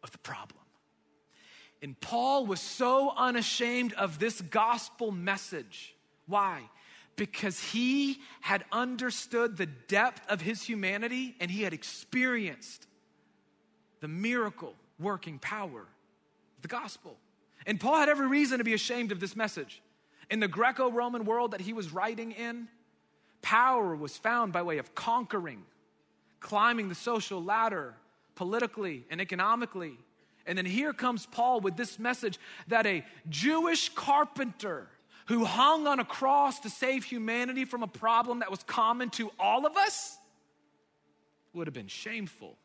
of 0.03 0.11
the 0.11 0.17
problem. 0.17 0.59
And 1.81 1.97
Paul 2.01 2.45
was 2.45 2.59
so 2.59 3.13
unashamed 3.15 3.93
of 3.93 4.19
this 4.19 4.41
gospel 4.41 5.11
message. 5.11 5.95
Why? 6.27 6.63
Because 7.15 7.59
he 7.59 8.19
had 8.41 8.65
understood 8.71 9.57
the 9.57 9.65
depth 9.65 10.21
of 10.29 10.41
his 10.41 10.63
humanity 10.63 11.35
and 11.39 11.49
he 11.49 11.63
had 11.63 11.73
experienced 11.73 12.87
the 14.01 14.07
miracle 14.07 14.73
working 14.99 15.39
power 15.39 15.81
of 15.81 16.61
the 16.61 16.67
gospel. 16.67 17.17
And 17.65 17.79
Paul 17.79 17.95
had 17.95 18.09
every 18.09 18.27
reason 18.27 18.57
to 18.57 18.63
be 18.63 18.73
ashamed 18.73 19.11
of 19.11 19.19
this 19.19 19.35
message. 19.35 19.81
In 20.29 20.39
the 20.39 20.47
Greco 20.47 20.91
Roman 20.91 21.25
world 21.25 21.51
that 21.51 21.61
he 21.61 21.73
was 21.73 21.93
writing 21.93 22.31
in, 22.31 22.67
power 23.41 23.95
was 23.95 24.17
found 24.17 24.51
by 24.51 24.61
way 24.61 24.77
of 24.77 24.93
conquering, 24.95 25.63
climbing 26.39 26.89
the 26.89 26.95
social 26.95 27.43
ladder 27.43 27.95
politically 28.35 29.05
and 29.09 29.21
economically. 29.21 29.97
And 30.45 30.57
then 30.57 30.65
here 30.65 30.93
comes 30.93 31.25
Paul 31.25 31.61
with 31.61 31.75
this 31.77 31.97
message 31.97 32.39
that 32.67 32.85
a 32.85 33.03
Jewish 33.29 33.89
carpenter 33.89 34.87
who 35.25 35.43
hung 35.43 35.87
on 35.87 35.99
a 35.99 36.05
cross 36.05 36.59
to 36.61 36.69
save 36.69 37.03
humanity 37.03 37.65
from 37.65 37.83
a 37.83 37.87
problem 37.87 38.39
that 38.39 38.51
was 38.51 38.61
common 38.63 39.09
to 39.11 39.31
all 39.39 39.65
of 39.65 39.75
us 39.75 40.17
would 41.53 41.67
have 41.67 41.73
been 41.73 41.87
shameful. 41.87 42.57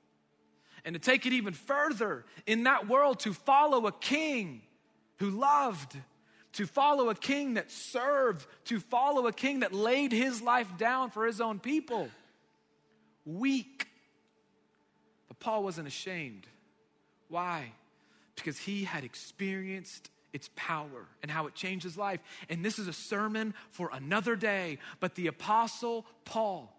And 0.84 0.94
to 0.94 0.98
take 0.98 1.26
it 1.26 1.32
even 1.32 1.52
further, 1.52 2.24
in 2.46 2.64
that 2.64 2.88
world, 2.88 3.20
to 3.20 3.32
follow 3.32 3.86
a 3.86 3.92
king 3.92 4.62
who 5.16 5.30
loved, 5.30 5.96
to 6.54 6.66
follow 6.66 7.10
a 7.10 7.14
king 7.14 7.54
that 7.54 7.70
served, 7.70 8.46
to 8.66 8.80
follow 8.80 9.26
a 9.26 9.32
king 9.32 9.60
that 9.60 9.72
laid 9.72 10.12
his 10.12 10.42
life 10.42 10.76
down 10.78 11.10
for 11.10 11.26
his 11.26 11.40
own 11.40 11.58
people. 11.58 12.08
Weak 13.24 13.86
But 15.28 15.38
Paul 15.38 15.64
wasn't 15.64 15.86
ashamed. 15.86 16.46
Why? 17.28 17.72
Because 18.34 18.58
he 18.58 18.84
had 18.84 19.04
experienced 19.04 20.10
its 20.32 20.50
power 20.56 21.06
and 21.22 21.30
how 21.30 21.46
it 21.46 21.54
changes 21.54 21.96
life. 21.96 22.20
And 22.48 22.64
this 22.64 22.78
is 22.78 22.88
a 22.88 22.92
sermon 22.92 23.54
for 23.70 23.90
another 23.92 24.36
day. 24.36 24.78
But 25.00 25.14
the 25.14 25.26
Apostle 25.26 26.06
Paul, 26.24 26.74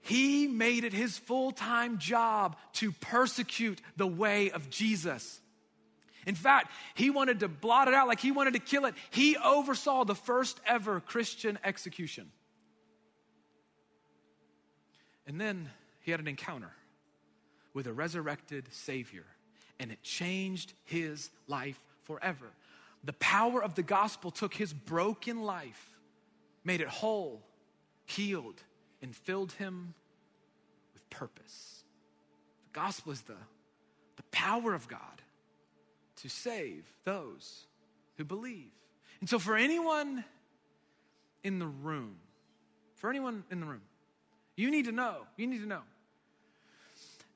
he 0.00 0.46
made 0.46 0.84
it 0.84 0.92
his 0.92 1.18
full 1.18 1.52
time 1.52 1.98
job 1.98 2.56
to 2.74 2.92
persecute 2.92 3.80
the 3.96 4.06
way 4.06 4.50
of 4.50 4.70
Jesus. 4.70 5.40
In 6.26 6.34
fact, 6.34 6.72
he 6.94 7.08
wanted 7.10 7.40
to 7.40 7.48
blot 7.48 7.86
it 7.86 7.94
out, 7.94 8.08
like 8.08 8.20
he 8.20 8.32
wanted 8.32 8.54
to 8.54 8.60
kill 8.60 8.84
it. 8.84 8.94
He 9.10 9.36
oversaw 9.36 10.04
the 10.04 10.14
first 10.14 10.60
ever 10.66 11.00
Christian 11.00 11.56
execution. 11.64 12.32
And 15.26 15.40
then 15.40 15.70
he 16.00 16.10
had 16.10 16.20
an 16.20 16.28
encounter 16.28 16.72
with 17.74 17.86
a 17.86 17.92
resurrected 17.92 18.66
Savior, 18.72 19.24
and 19.78 19.92
it 19.92 20.02
changed 20.02 20.72
his 20.84 21.30
life 21.46 21.80
forever. 22.06 22.46
The 23.04 23.12
power 23.14 23.62
of 23.62 23.74
the 23.74 23.82
gospel 23.82 24.30
took 24.30 24.54
his 24.54 24.72
broken 24.72 25.42
life, 25.42 25.94
made 26.64 26.80
it 26.80 26.88
whole, 26.88 27.42
healed, 28.04 28.62
and 29.02 29.14
filled 29.14 29.52
him 29.52 29.94
with 30.94 31.08
purpose. 31.10 31.84
The 32.72 32.80
gospel 32.80 33.12
is 33.12 33.20
the, 33.22 33.36
the 34.16 34.22
power 34.32 34.74
of 34.74 34.88
God 34.88 35.22
to 36.16 36.28
save 36.28 36.84
those 37.04 37.66
who 38.16 38.24
believe. 38.24 38.70
And 39.20 39.28
so, 39.28 39.38
for 39.38 39.56
anyone 39.56 40.24
in 41.44 41.58
the 41.58 41.66
room, 41.66 42.16
for 42.96 43.10
anyone 43.10 43.44
in 43.50 43.60
the 43.60 43.66
room, 43.66 43.82
you 44.56 44.70
need 44.70 44.86
to 44.86 44.92
know, 44.92 45.26
you 45.36 45.46
need 45.46 45.60
to 45.60 45.66
know 45.66 45.82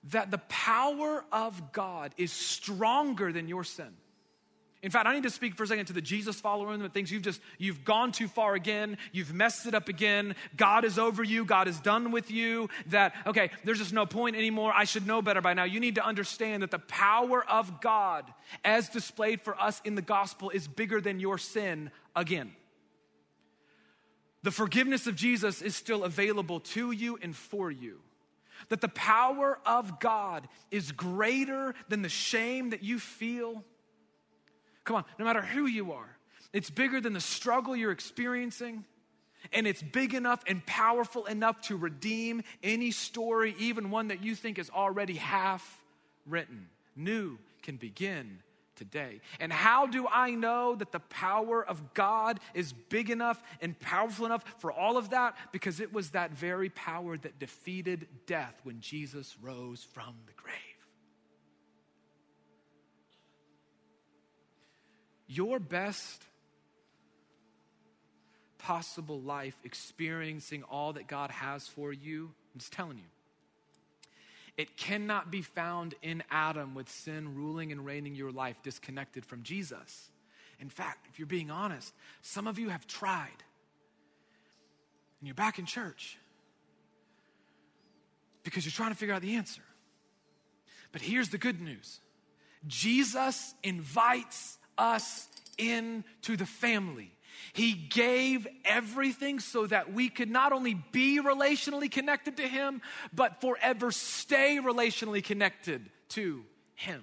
that 0.05 0.31
the 0.31 0.39
power 0.39 1.25
of 1.31 1.73
God 1.73 2.15
is 2.17 2.33
stronger 2.33 3.33
than 3.33 3.49
your 3.49 3.65
sin. 3.65 3.93
In 4.83 4.91
fact, 4.91 5.07
I 5.07 5.15
need 5.15 5.25
to 5.25 5.31
speak 5.31 5.57
for 5.57 5.65
a 5.65 5.67
second 5.67 5.87
to 5.87 5.93
the 5.93 6.01
Jesus 6.01 6.41
follower 6.41 6.75
that 6.75 6.95
thinks 6.95 7.11
you've 7.11 7.23
just 7.23 7.43
you've 7.59 7.85
gone 7.85 8.13
too 8.13 8.29
far 8.29 8.55
again, 8.55 8.97
you've 9.13 9.35
messed 9.35 9.67
it 9.67 9.75
up 9.75 9.89
again. 9.89 10.35
God 10.57 10.87
is 10.87 10.99
over 10.99 11.23
you, 11.23 11.45
God 11.45 11.69
is 11.69 11.79
done 11.81 12.13
with 12.13 12.31
you. 12.31 12.71
That 12.87 13.15
okay, 13.27 13.51
there's 13.65 13.79
just 13.79 13.93
no 13.93 14.07
point 14.07 14.37
anymore. 14.37 14.73
I 14.75 14.85
should 14.85 15.07
know 15.07 15.21
better 15.21 15.43
by 15.43 15.53
now. 15.53 15.65
You 15.65 15.81
need 15.81 15.97
to 15.97 16.05
understand 16.05 16.63
that 16.63 16.71
the 16.71 16.79
power 16.79 17.45
of 17.47 17.83
God, 17.83 18.25
as 18.65 18.89
displayed 18.89 19.43
for 19.43 19.61
us 19.61 19.83
in 19.85 19.97
the 19.97 20.03
gospel, 20.03 20.49
is 20.49 20.67
bigger 20.67 21.01
than 21.01 21.21
your 21.21 21.37
sin 21.37 21.91
again. 22.17 22.53
The 24.43 24.51
forgiveness 24.51 25.07
of 25.07 25.15
Jesus 25.15 25.61
is 25.61 25.77
still 25.77 26.05
available 26.05 26.61
to 26.61 26.91
you 26.91 27.19
and 27.21 27.37
for 27.37 27.71
you 27.71 28.01
that 28.69 28.81
the 28.81 28.89
power 28.89 29.59
of 29.65 30.01
God 30.01 30.47
is 30.71 30.93
greater 30.93 31.75
than 31.89 32.03
the 32.03 32.09
shame 32.09 32.71
that 32.71 32.83
you 32.83 32.99
feel. 32.99 33.65
Come 34.85 34.97
on, 34.97 35.05
no 35.19 35.25
matter 35.25 35.43
who 35.43 35.67
you 35.67 35.93
are, 35.93 36.17
it's 36.53 36.71
bigger 36.71 37.01
than 37.01 37.13
the 37.13 37.21
struggle 37.21 37.77
you're 37.77 37.93
experiencing. 37.93 38.85
And 39.53 39.67
it's 39.67 39.83
big 39.83 40.15
enough 40.15 40.43
and 40.47 40.65
powerful 40.67 41.25
enough 41.25 41.63
to 41.63 41.77
redeem 41.77 42.43
any 42.63 42.91
story, 42.91 43.55
even 43.59 43.91
one 43.91 44.09
that 44.09 44.23
you 44.23 44.35
think 44.35 44.59
is 44.59 44.69
already 44.69 45.15
half 45.15 45.83
written. 46.27 46.69
New 46.95 47.39
can 47.63 47.77
begin 47.77 48.41
today. 48.77 49.21
And 49.39 49.53
how 49.53 49.87
do 49.87 50.07
I 50.11 50.31
know 50.33 50.75
that 50.75 50.93
the 50.93 51.01
power 51.01 51.65
of 51.65 51.95
God 51.95 52.41
is 52.55 52.73
big 52.73 53.11
enough 53.11 53.43
and 53.61 53.79
powerful 53.79 54.27
enough 54.27 54.45
for 54.59 54.73
all 54.73 54.97
of 54.97 55.11
that? 55.11 55.37
Because 55.53 55.81
it 55.81 55.93
was 55.93 56.11
that 56.11 56.33
very 56.33 56.71
power 56.71 57.17
that 57.19 57.39
defeated 57.39 58.07
death 58.27 58.55
when 58.63 58.81
Jesus 58.81 59.37
rose 59.43 59.87
from 59.93 60.15
the 60.27 60.33
grave. 60.35 60.70
Your 65.33 65.61
best 65.61 66.25
possible 68.59 69.21
life, 69.21 69.57
experiencing 69.63 70.65
all 70.65 70.95
that 70.95 71.07
God 71.07 71.31
has 71.31 71.69
for 71.69 71.93
you, 71.93 72.33
I'm 72.53 72.59
just 72.59 72.73
telling 72.73 72.99
you 72.99 73.05
it 74.57 74.77
cannot 74.77 75.31
be 75.31 75.41
found 75.41 75.95
in 76.03 76.23
Adam 76.31 76.75
with 76.75 76.89
sin 76.89 77.35
ruling 77.35 77.73
and 77.73 77.87
reigning 77.87 78.15
your 78.15 78.31
life 78.31 78.57
disconnected 78.63 79.25
from 79.25 79.43
Jesus. 79.43 80.11
In 80.59 80.69
fact, 80.69 81.07
if 81.11 81.19
you're 81.19 81.27
being 81.27 81.51
honest, 81.51 81.95
some 82.21 82.47
of 82.47 82.59
you 82.59 82.69
have 82.69 82.87
tried 82.87 83.29
and 85.21 85.27
you're 85.27 85.35
back 85.35 85.59
in 85.59 85.65
church 85.65 86.19
because 88.43 88.67
you're 88.67 88.73
trying 88.73 88.91
to 88.91 88.97
figure 88.97 89.15
out 89.15 89.23
the 89.23 89.37
answer. 89.37 89.63
But 90.93 91.01
here's 91.01 91.31
the 91.31 91.39
good 91.39 91.61
news 91.61 92.01
Jesus 92.67 93.55
invites 93.63 94.59
us 94.79 95.29
into 95.59 96.37
the 96.37 96.47
family. 96.47 97.13
He 97.53 97.73
gave 97.73 98.47
everything 98.65 99.41
so 99.41 99.67
that 99.67 99.93
we 99.93 100.09
could 100.09 100.31
not 100.31 100.53
only 100.53 100.75
be 100.75 101.21
relationally 101.21 101.91
connected 101.91 102.37
to 102.37 102.47
Him, 102.47 102.81
but 103.13 103.41
forever 103.41 103.91
stay 103.91 104.59
relationally 104.63 105.23
connected 105.23 105.91
to 106.11 106.45
Him 106.75 107.03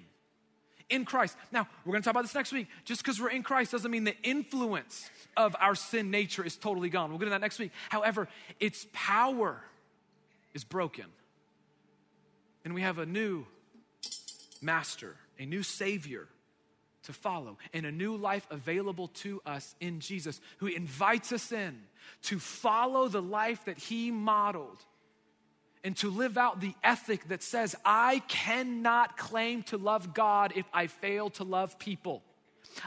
in 0.89 1.05
Christ. 1.05 1.35
Now, 1.51 1.67
we're 1.85 1.91
going 1.91 2.01
to 2.01 2.05
talk 2.05 2.13
about 2.13 2.23
this 2.23 2.35
next 2.35 2.51
week. 2.51 2.67
Just 2.85 3.03
because 3.03 3.19
we're 3.19 3.29
in 3.29 3.43
Christ 3.43 3.71
doesn't 3.71 3.91
mean 3.91 4.03
the 4.03 4.17
influence 4.23 5.09
of 5.35 5.55
our 5.59 5.75
sin 5.75 6.11
nature 6.11 6.45
is 6.45 6.55
totally 6.55 6.89
gone. 6.89 7.09
We'll 7.09 7.19
get 7.19 7.25
to 7.25 7.31
that 7.31 7.41
next 7.41 7.59
week. 7.59 7.71
However, 7.89 8.27
its 8.59 8.87
power 8.93 9.61
is 10.53 10.63
broken. 10.63 11.05
And 12.63 12.73
we 12.73 12.81
have 12.81 12.97
a 12.97 13.05
new 13.05 13.45
master, 14.61 15.15
a 15.39 15.45
new 15.45 15.63
savior 15.63 16.27
to 17.07 17.13
follow 17.13 17.57
and 17.73 17.85
a 17.85 17.91
new 17.91 18.15
life 18.15 18.45
available 18.51 19.07
to 19.07 19.41
us 19.45 19.75
in 19.79 19.99
Jesus, 19.99 20.39
who 20.57 20.67
invites 20.67 21.31
us 21.31 21.51
in 21.51 21.81
to 22.23 22.37
follow 22.37 23.07
the 23.07 23.21
life 23.21 23.65
that 23.65 23.77
he 23.77 24.11
modeled 24.11 24.83
and 25.83 25.95
to 25.97 26.09
live 26.09 26.37
out 26.37 26.59
the 26.59 26.73
ethic 26.83 27.27
that 27.29 27.41
says, 27.41 27.75
I 27.85 28.19
cannot 28.27 29.17
claim 29.17 29.63
to 29.63 29.77
love 29.77 30.13
God 30.13 30.53
if 30.55 30.65
I 30.73 30.87
fail 30.87 31.29
to 31.31 31.43
love 31.43 31.79
people. 31.79 32.23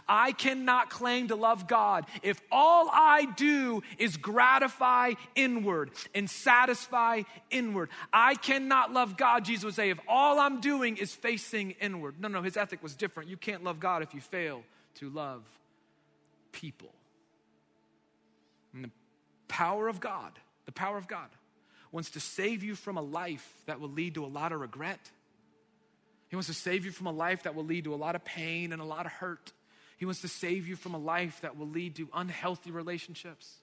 I 0.08 0.32
cannot 0.32 0.90
claim 0.90 1.28
to 1.28 1.36
love 1.36 1.66
God 1.66 2.06
if 2.22 2.40
all 2.50 2.88
I 2.92 3.26
do 3.36 3.82
is 3.98 4.16
gratify 4.16 5.14
inward 5.34 5.90
and 6.14 6.28
satisfy 6.28 7.22
inward. 7.50 7.90
I 8.12 8.34
cannot 8.34 8.92
love 8.92 9.16
God, 9.16 9.44
Jesus 9.44 9.64
would 9.64 9.74
say, 9.74 9.90
if 9.90 9.98
all 10.08 10.38
I'm 10.38 10.60
doing 10.60 10.96
is 10.96 11.14
facing 11.14 11.72
inward. 11.72 12.20
No, 12.20 12.28
no, 12.28 12.42
his 12.42 12.56
ethic 12.56 12.82
was 12.82 12.94
different. 12.94 13.28
You 13.28 13.36
can't 13.36 13.64
love 13.64 13.80
God 13.80 14.02
if 14.02 14.14
you 14.14 14.20
fail 14.20 14.62
to 14.96 15.10
love 15.10 15.42
people. 16.52 16.92
And 18.74 18.84
the 18.84 18.90
power 19.48 19.88
of 19.88 20.00
God, 20.00 20.32
the 20.66 20.72
power 20.72 20.96
of 20.96 21.08
God, 21.08 21.28
wants 21.92 22.10
to 22.10 22.20
save 22.20 22.62
you 22.62 22.74
from 22.74 22.96
a 22.96 23.02
life 23.02 23.52
that 23.66 23.80
will 23.80 23.88
lead 23.90 24.14
to 24.14 24.24
a 24.24 24.28
lot 24.28 24.52
of 24.52 24.60
regret. 24.60 25.10
He 26.28 26.36
wants 26.36 26.46
to 26.46 26.54
save 26.54 26.84
you 26.84 26.92
from 26.92 27.08
a 27.08 27.12
life 27.12 27.42
that 27.42 27.56
will 27.56 27.64
lead 27.64 27.84
to 27.84 27.94
a 27.94 27.96
lot 27.96 28.14
of 28.14 28.24
pain 28.24 28.72
and 28.72 28.80
a 28.80 28.84
lot 28.84 29.06
of 29.06 29.12
hurt. 29.12 29.52
He 30.00 30.06
wants 30.06 30.22
to 30.22 30.28
save 30.28 30.66
you 30.66 30.76
from 30.76 30.94
a 30.94 30.98
life 30.98 31.42
that 31.42 31.58
will 31.58 31.68
lead 31.68 31.96
to 31.96 32.08
unhealthy 32.14 32.70
relationships, 32.70 33.58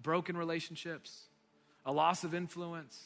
broken 0.00 0.34
relationships, 0.34 1.26
a 1.84 1.92
loss 1.92 2.24
of 2.24 2.34
influence, 2.34 2.98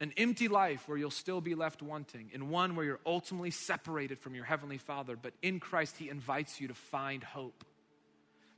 an 0.00 0.12
empty 0.16 0.48
life 0.48 0.88
where 0.88 0.98
you'll 0.98 1.12
still 1.12 1.40
be 1.40 1.54
left 1.54 1.82
wanting, 1.82 2.32
and 2.34 2.50
one 2.50 2.74
where 2.74 2.84
you're 2.84 3.00
ultimately 3.06 3.52
separated 3.52 4.18
from 4.18 4.34
your 4.34 4.44
Heavenly 4.44 4.78
Father. 4.78 5.14
But 5.14 5.34
in 5.40 5.60
Christ, 5.60 5.98
He 5.98 6.10
invites 6.10 6.60
you 6.60 6.66
to 6.66 6.74
find 6.74 7.22
hope, 7.22 7.64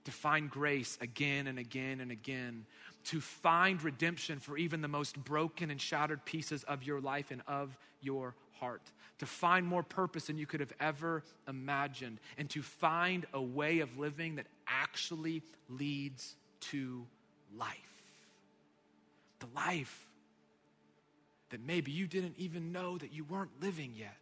to 0.05 0.11
find 0.11 0.51
grace 0.51 0.97
again 1.03 1.47
and 1.47 1.59
again 1.59 2.01
and 2.01 2.11
again, 2.11 2.65
to 3.05 3.21
find 3.21 3.83
redemption 3.83 4.41
for 4.41 4.57
even 4.57 4.81
the 4.81 4.89
most 4.89 5.23
broken 5.23 5.71
and 5.71 5.79
shattered 5.79 6.25
pieces 6.25 6.65
of 6.65 6.85
your 6.85 7.03
life 7.03 7.31
and 7.31 7.43
of 7.47 7.77
your 8.01 8.35
heart, 8.61 8.83
to 9.19 9.27
find 9.27 9.67
more 9.67 9.83
purpose 9.83 10.27
than 10.27 10.39
you 10.39 10.47
could 10.47 10.61
have 10.61 10.73
ever 10.81 11.23
imagined, 11.47 12.19
and 12.37 12.49
to 12.51 12.63
find 12.63 13.27
a 13.33 13.43
way 13.43 13.81
of 13.81 13.99
living 13.99 14.37
that 14.37 14.47
actually 14.67 15.43
leads 15.69 16.37
to 16.61 17.07
life. 17.57 17.77
The 19.41 19.47
life 19.55 20.07
that 21.51 21.61
maybe 21.61 21.93
you 21.93 22.07
didn't 22.07 22.35
even 22.39 22.73
know 22.73 22.99
that 22.99 23.13
you 23.13 23.25
weren't 23.25 23.51
living 23.61 23.93
yet. 23.97 24.17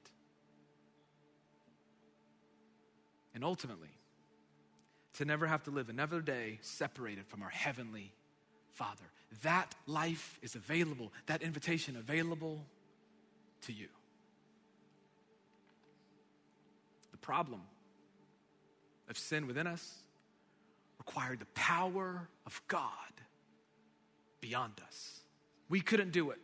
And 3.34 3.44
ultimately, 3.44 3.90
to 5.14 5.24
never 5.24 5.46
have 5.46 5.62
to 5.64 5.70
live 5.70 5.88
another 5.88 6.20
day 6.20 6.58
separated 6.62 7.26
from 7.26 7.42
our 7.42 7.48
heavenly 7.48 8.12
Father. 8.72 9.04
That 9.42 9.74
life 9.86 10.38
is 10.42 10.54
available, 10.54 11.12
that 11.26 11.42
invitation 11.42 11.96
available 11.96 12.64
to 13.62 13.72
you. 13.72 13.88
Problem 17.26 17.62
of 19.10 19.18
sin 19.18 19.48
within 19.48 19.66
us 19.66 19.96
required 20.98 21.40
the 21.40 21.46
power 21.46 22.28
of 22.46 22.62
God 22.68 22.88
beyond 24.40 24.74
us. 24.86 25.22
We 25.68 25.80
couldn't 25.80 26.12
do 26.12 26.30
it. 26.30 26.38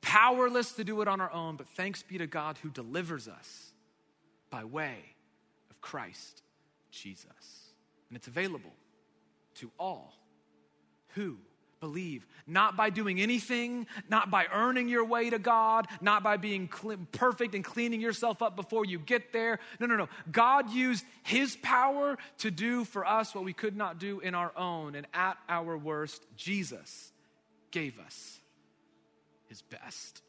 Powerless 0.00 0.74
to 0.74 0.84
do 0.84 1.02
it 1.02 1.08
on 1.08 1.20
our 1.20 1.32
own, 1.32 1.56
but 1.56 1.68
thanks 1.70 2.04
be 2.04 2.18
to 2.18 2.28
God 2.28 2.56
who 2.62 2.68
delivers 2.68 3.26
us 3.26 3.72
by 4.48 4.62
way 4.62 4.96
of 5.72 5.80
Christ 5.80 6.42
Jesus. 6.92 7.72
And 8.08 8.16
it's 8.16 8.28
available 8.28 8.74
to 9.56 9.72
all 9.76 10.14
who 11.14 11.38
believe. 11.80 12.26
Not 12.46 12.76
by 12.76 12.90
doing 12.90 13.20
anything, 13.20 13.86
not 14.08 14.30
by 14.30 14.46
earning 14.52 14.88
your 14.88 15.04
way 15.04 15.30
to 15.30 15.38
God, 15.38 15.86
not 16.00 16.22
by 16.22 16.36
being 16.36 16.68
cl- 16.72 16.98
perfect 17.12 17.54
and 17.54 17.64
cleaning 17.64 18.00
yourself 18.00 18.42
up 18.42 18.56
before 18.56 18.84
you 18.84 18.98
get 18.98 19.32
there. 19.32 19.58
No, 19.78 19.86
no, 19.86 19.96
no. 19.96 20.08
God 20.30 20.70
used 20.70 21.04
His 21.22 21.56
power 21.56 22.16
to 22.38 22.50
do 22.50 22.84
for 22.84 23.06
us 23.06 23.34
what 23.34 23.44
we 23.44 23.52
could 23.52 23.76
not 23.76 23.98
do 23.98 24.20
in 24.20 24.34
our 24.34 24.52
own. 24.56 24.94
And 24.94 25.06
at 25.12 25.38
our 25.48 25.76
worst, 25.76 26.24
Jesus 26.36 27.12
gave 27.70 27.98
us 28.00 28.40
His 29.48 29.62
best. 29.62 30.22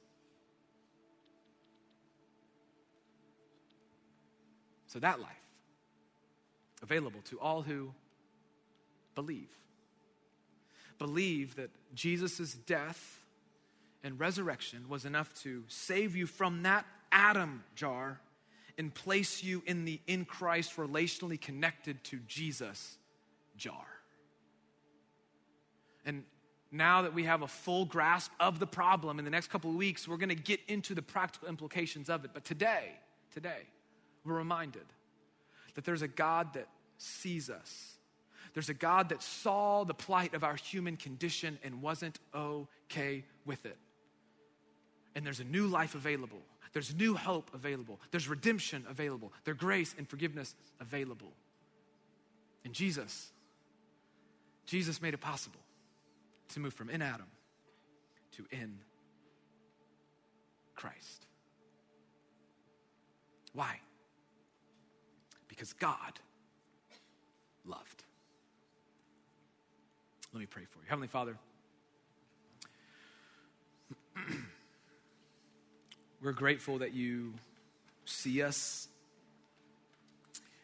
So 4.87 4.99
that 4.99 5.19
life, 5.19 5.29
available 6.81 7.21
to 7.29 7.39
all 7.39 7.61
who 7.61 7.93
believe 9.13 9.49
believe 10.99 11.55
that 11.55 11.71
Jesus' 11.95 12.53
death 12.53 13.21
and 14.03 14.19
resurrection 14.19 14.87
was 14.87 15.05
enough 15.05 15.33
to 15.41 15.63
save 15.67 16.15
you 16.15 16.27
from 16.27 16.63
that 16.63 16.85
Adam 17.11 17.63
jar 17.75 18.19
and 18.77 18.93
place 18.93 19.43
you 19.43 19.63
in 19.65 19.85
the 19.85 19.99
in 20.07 20.25
Christ 20.25 20.77
relationally 20.77 21.39
connected 21.39 22.03
to 22.05 22.19
Jesus 22.27 22.97
jar. 23.57 23.85
And 26.05 26.23
now 26.71 27.01
that 27.01 27.13
we 27.13 27.23
have 27.23 27.41
a 27.41 27.47
full 27.47 27.85
grasp 27.85 28.31
of 28.39 28.59
the 28.59 28.67
problem 28.67 29.19
in 29.19 29.25
the 29.25 29.31
next 29.31 29.47
couple 29.47 29.69
of 29.69 29.75
weeks, 29.75 30.07
we're 30.07 30.17
going 30.17 30.29
to 30.29 30.35
get 30.35 30.61
into 30.67 30.95
the 30.95 31.01
practical 31.01 31.49
implications 31.49 32.09
of 32.09 32.23
it. 32.23 32.31
But 32.33 32.45
today, 32.45 32.91
today, 33.33 33.63
we're 34.23 34.37
reminded 34.37 34.85
that 35.75 35.83
there's 35.83 36.01
a 36.01 36.07
God 36.07 36.53
that 36.53 36.67
sees 36.97 37.49
us 37.49 37.98
there's 38.53 38.69
a 38.69 38.73
God 38.73 39.09
that 39.09 39.21
saw 39.21 39.83
the 39.83 39.93
plight 39.93 40.33
of 40.33 40.43
our 40.43 40.55
human 40.55 40.97
condition 40.97 41.59
and 41.63 41.81
wasn't 41.81 42.19
okay 42.33 43.23
with 43.45 43.65
it. 43.65 43.77
And 45.15 45.25
there's 45.25 45.39
a 45.39 45.45
new 45.45 45.67
life 45.67 45.95
available. 45.95 46.41
There's 46.73 46.93
new 46.93 47.15
hope 47.15 47.51
available. 47.53 47.99
There's 48.11 48.27
redemption 48.27 48.85
available. 48.89 49.33
There's 49.43 49.57
grace 49.57 49.95
and 49.97 50.07
forgiveness 50.07 50.55
available. 50.79 51.33
And 52.63 52.73
Jesus, 52.73 53.31
Jesus 54.65 55.01
made 55.01 55.13
it 55.13 55.21
possible 55.21 55.61
to 56.49 56.59
move 56.59 56.73
from 56.73 56.89
in 56.89 57.01
Adam 57.01 57.27
to 58.37 58.45
in 58.51 58.79
Christ. 60.75 61.25
Why? 63.53 63.79
Because 65.47 65.73
God 65.73 66.19
loved. 67.65 68.03
Let 70.31 70.39
me 70.39 70.45
pray 70.45 70.63
for 70.69 70.77
you. 70.79 70.85
Heavenly 70.87 71.07
Father, 71.07 71.35
we're 76.21 76.33
grateful 76.33 76.77
that 76.79 76.93
you 76.93 77.33
see 78.05 78.43
us. 78.43 78.87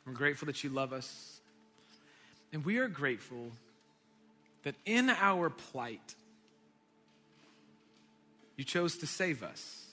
We're 0.06 0.14
grateful 0.14 0.46
that 0.46 0.64
you 0.64 0.70
love 0.70 0.94
us. 0.94 1.40
And 2.54 2.64
we 2.64 2.78
are 2.78 2.88
grateful 2.88 3.52
that 4.64 4.76
in 4.86 5.10
our 5.10 5.50
plight, 5.50 6.14
you 8.56 8.64
chose 8.64 9.00
to 9.00 9.08
save 9.08 9.42
us. 9.42 9.88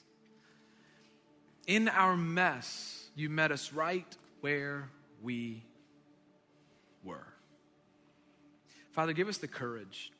In 1.66 1.88
our 1.88 2.16
mess, 2.16 3.08
you 3.14 3.30
met 3.30 3.50
us 3.52 3.72
right 3.72 4.16
where 4.42 4.90
we 5.22 5.62
were. 7.02 7.31
Father, 8.92 9.12
give 9.12 9.28
us 9.28 9.38
the 9.38 9.48
courage 9.48 10.12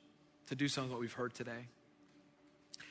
to 0.48 0.54
do 0.54 0.68
some 0.68 0.84
of 0.84 0.90
what 0.90 1.00
we've 1.00 1.12
heard 1.12 1.34
today. 1.34 1.68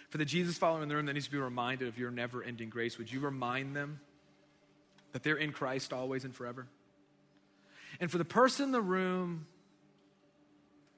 For 0.10 0.18
the 0.18 0.26
Jesus 0.26 0.58
follower 0.58 0.84
in 0.84 0.90
the 0.90 0.96
room 0.96 1.06
that 1.08 1.14
needs 1.14 1.26
to 1.26 1.32
be 1.32 1.38
reminded 1.38 1.88
of 1.88 1.98
your 1.98 2.12
never 2.12 2.44
ending 2.44 2.70
grace, 2.70 2.98
would 2.98 3.12
you 3.12 3.20
remind 3.20 3.76
them 3.76 4.00
that 5.14 5.24
they're 5.24 5.38
in 5.38 5.52
Christ 5.52 5.94
always 5.94 6.24
and 6.24 6.36
forever? 6.36 6.68
And 8.00 8.12
for 8.12 8.18
the 8.18 8.26
person 8.26 8.66
in 8.66 8.72
the 8.72 8.82
room 8.82 9.48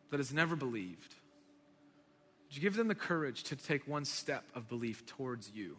that 0.09 0.17
has 0.17 0.33
never 0.33 0.55
believed, 0.55 1.15
would 2.47 2.55
you 2.55 2.61
give 2.61 2.75
them 2.75 2.87
the 2.87 2.95
courage 2.95 3.43
to 3.43 3.55
take 3.55 3.87
one 3.87 4.05
step 4.05 4.43
of 4.53 4.67
belief 4.67 5.05
towards 5.05 5.49
you, 5.53 5.77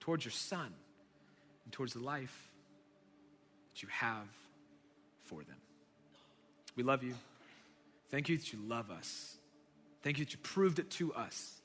towards 0.00 0.24
your 0.24 0.32
son, 0.32 0.72
and 1.64 1.72
towards 1.72 1.92
the 1.92 2.02
life 2.02 2.50
that 3.72 3.82
you 3.82 3.88
have 3.90 4.26
for 5.24 5.42
them? 5.42 5.56
We 6.74 6.82
love 6.82 7.02
you. 7.02 7.14
Thank 8.12 8.28
you 8.28 8.36
that 8.36 8.52
you 8.52 8.58
love 8.60 8.90
us. 8.90 9.38
Thank 10.02 10.18
you 10.18 10.26
that 10.26 10.32
you 10.32 10.38
proved 10.42 10.78
it 10.78 10.90
to 10.90 11.14
us 11.14 11.62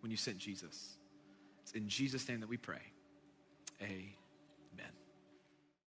when 0.00 0.10
you 0.10 0.16
sent 0.16 0.36
Jesus. 0.36 0.98
It's 1.62 1.72
in 1.72 1.88
Jesus' 1.88 2.28
name 2.28 2.40
that 2.40 2.48
we 2.48 2.58
pray. 2.58 2.82
Amen. 3.82 4.12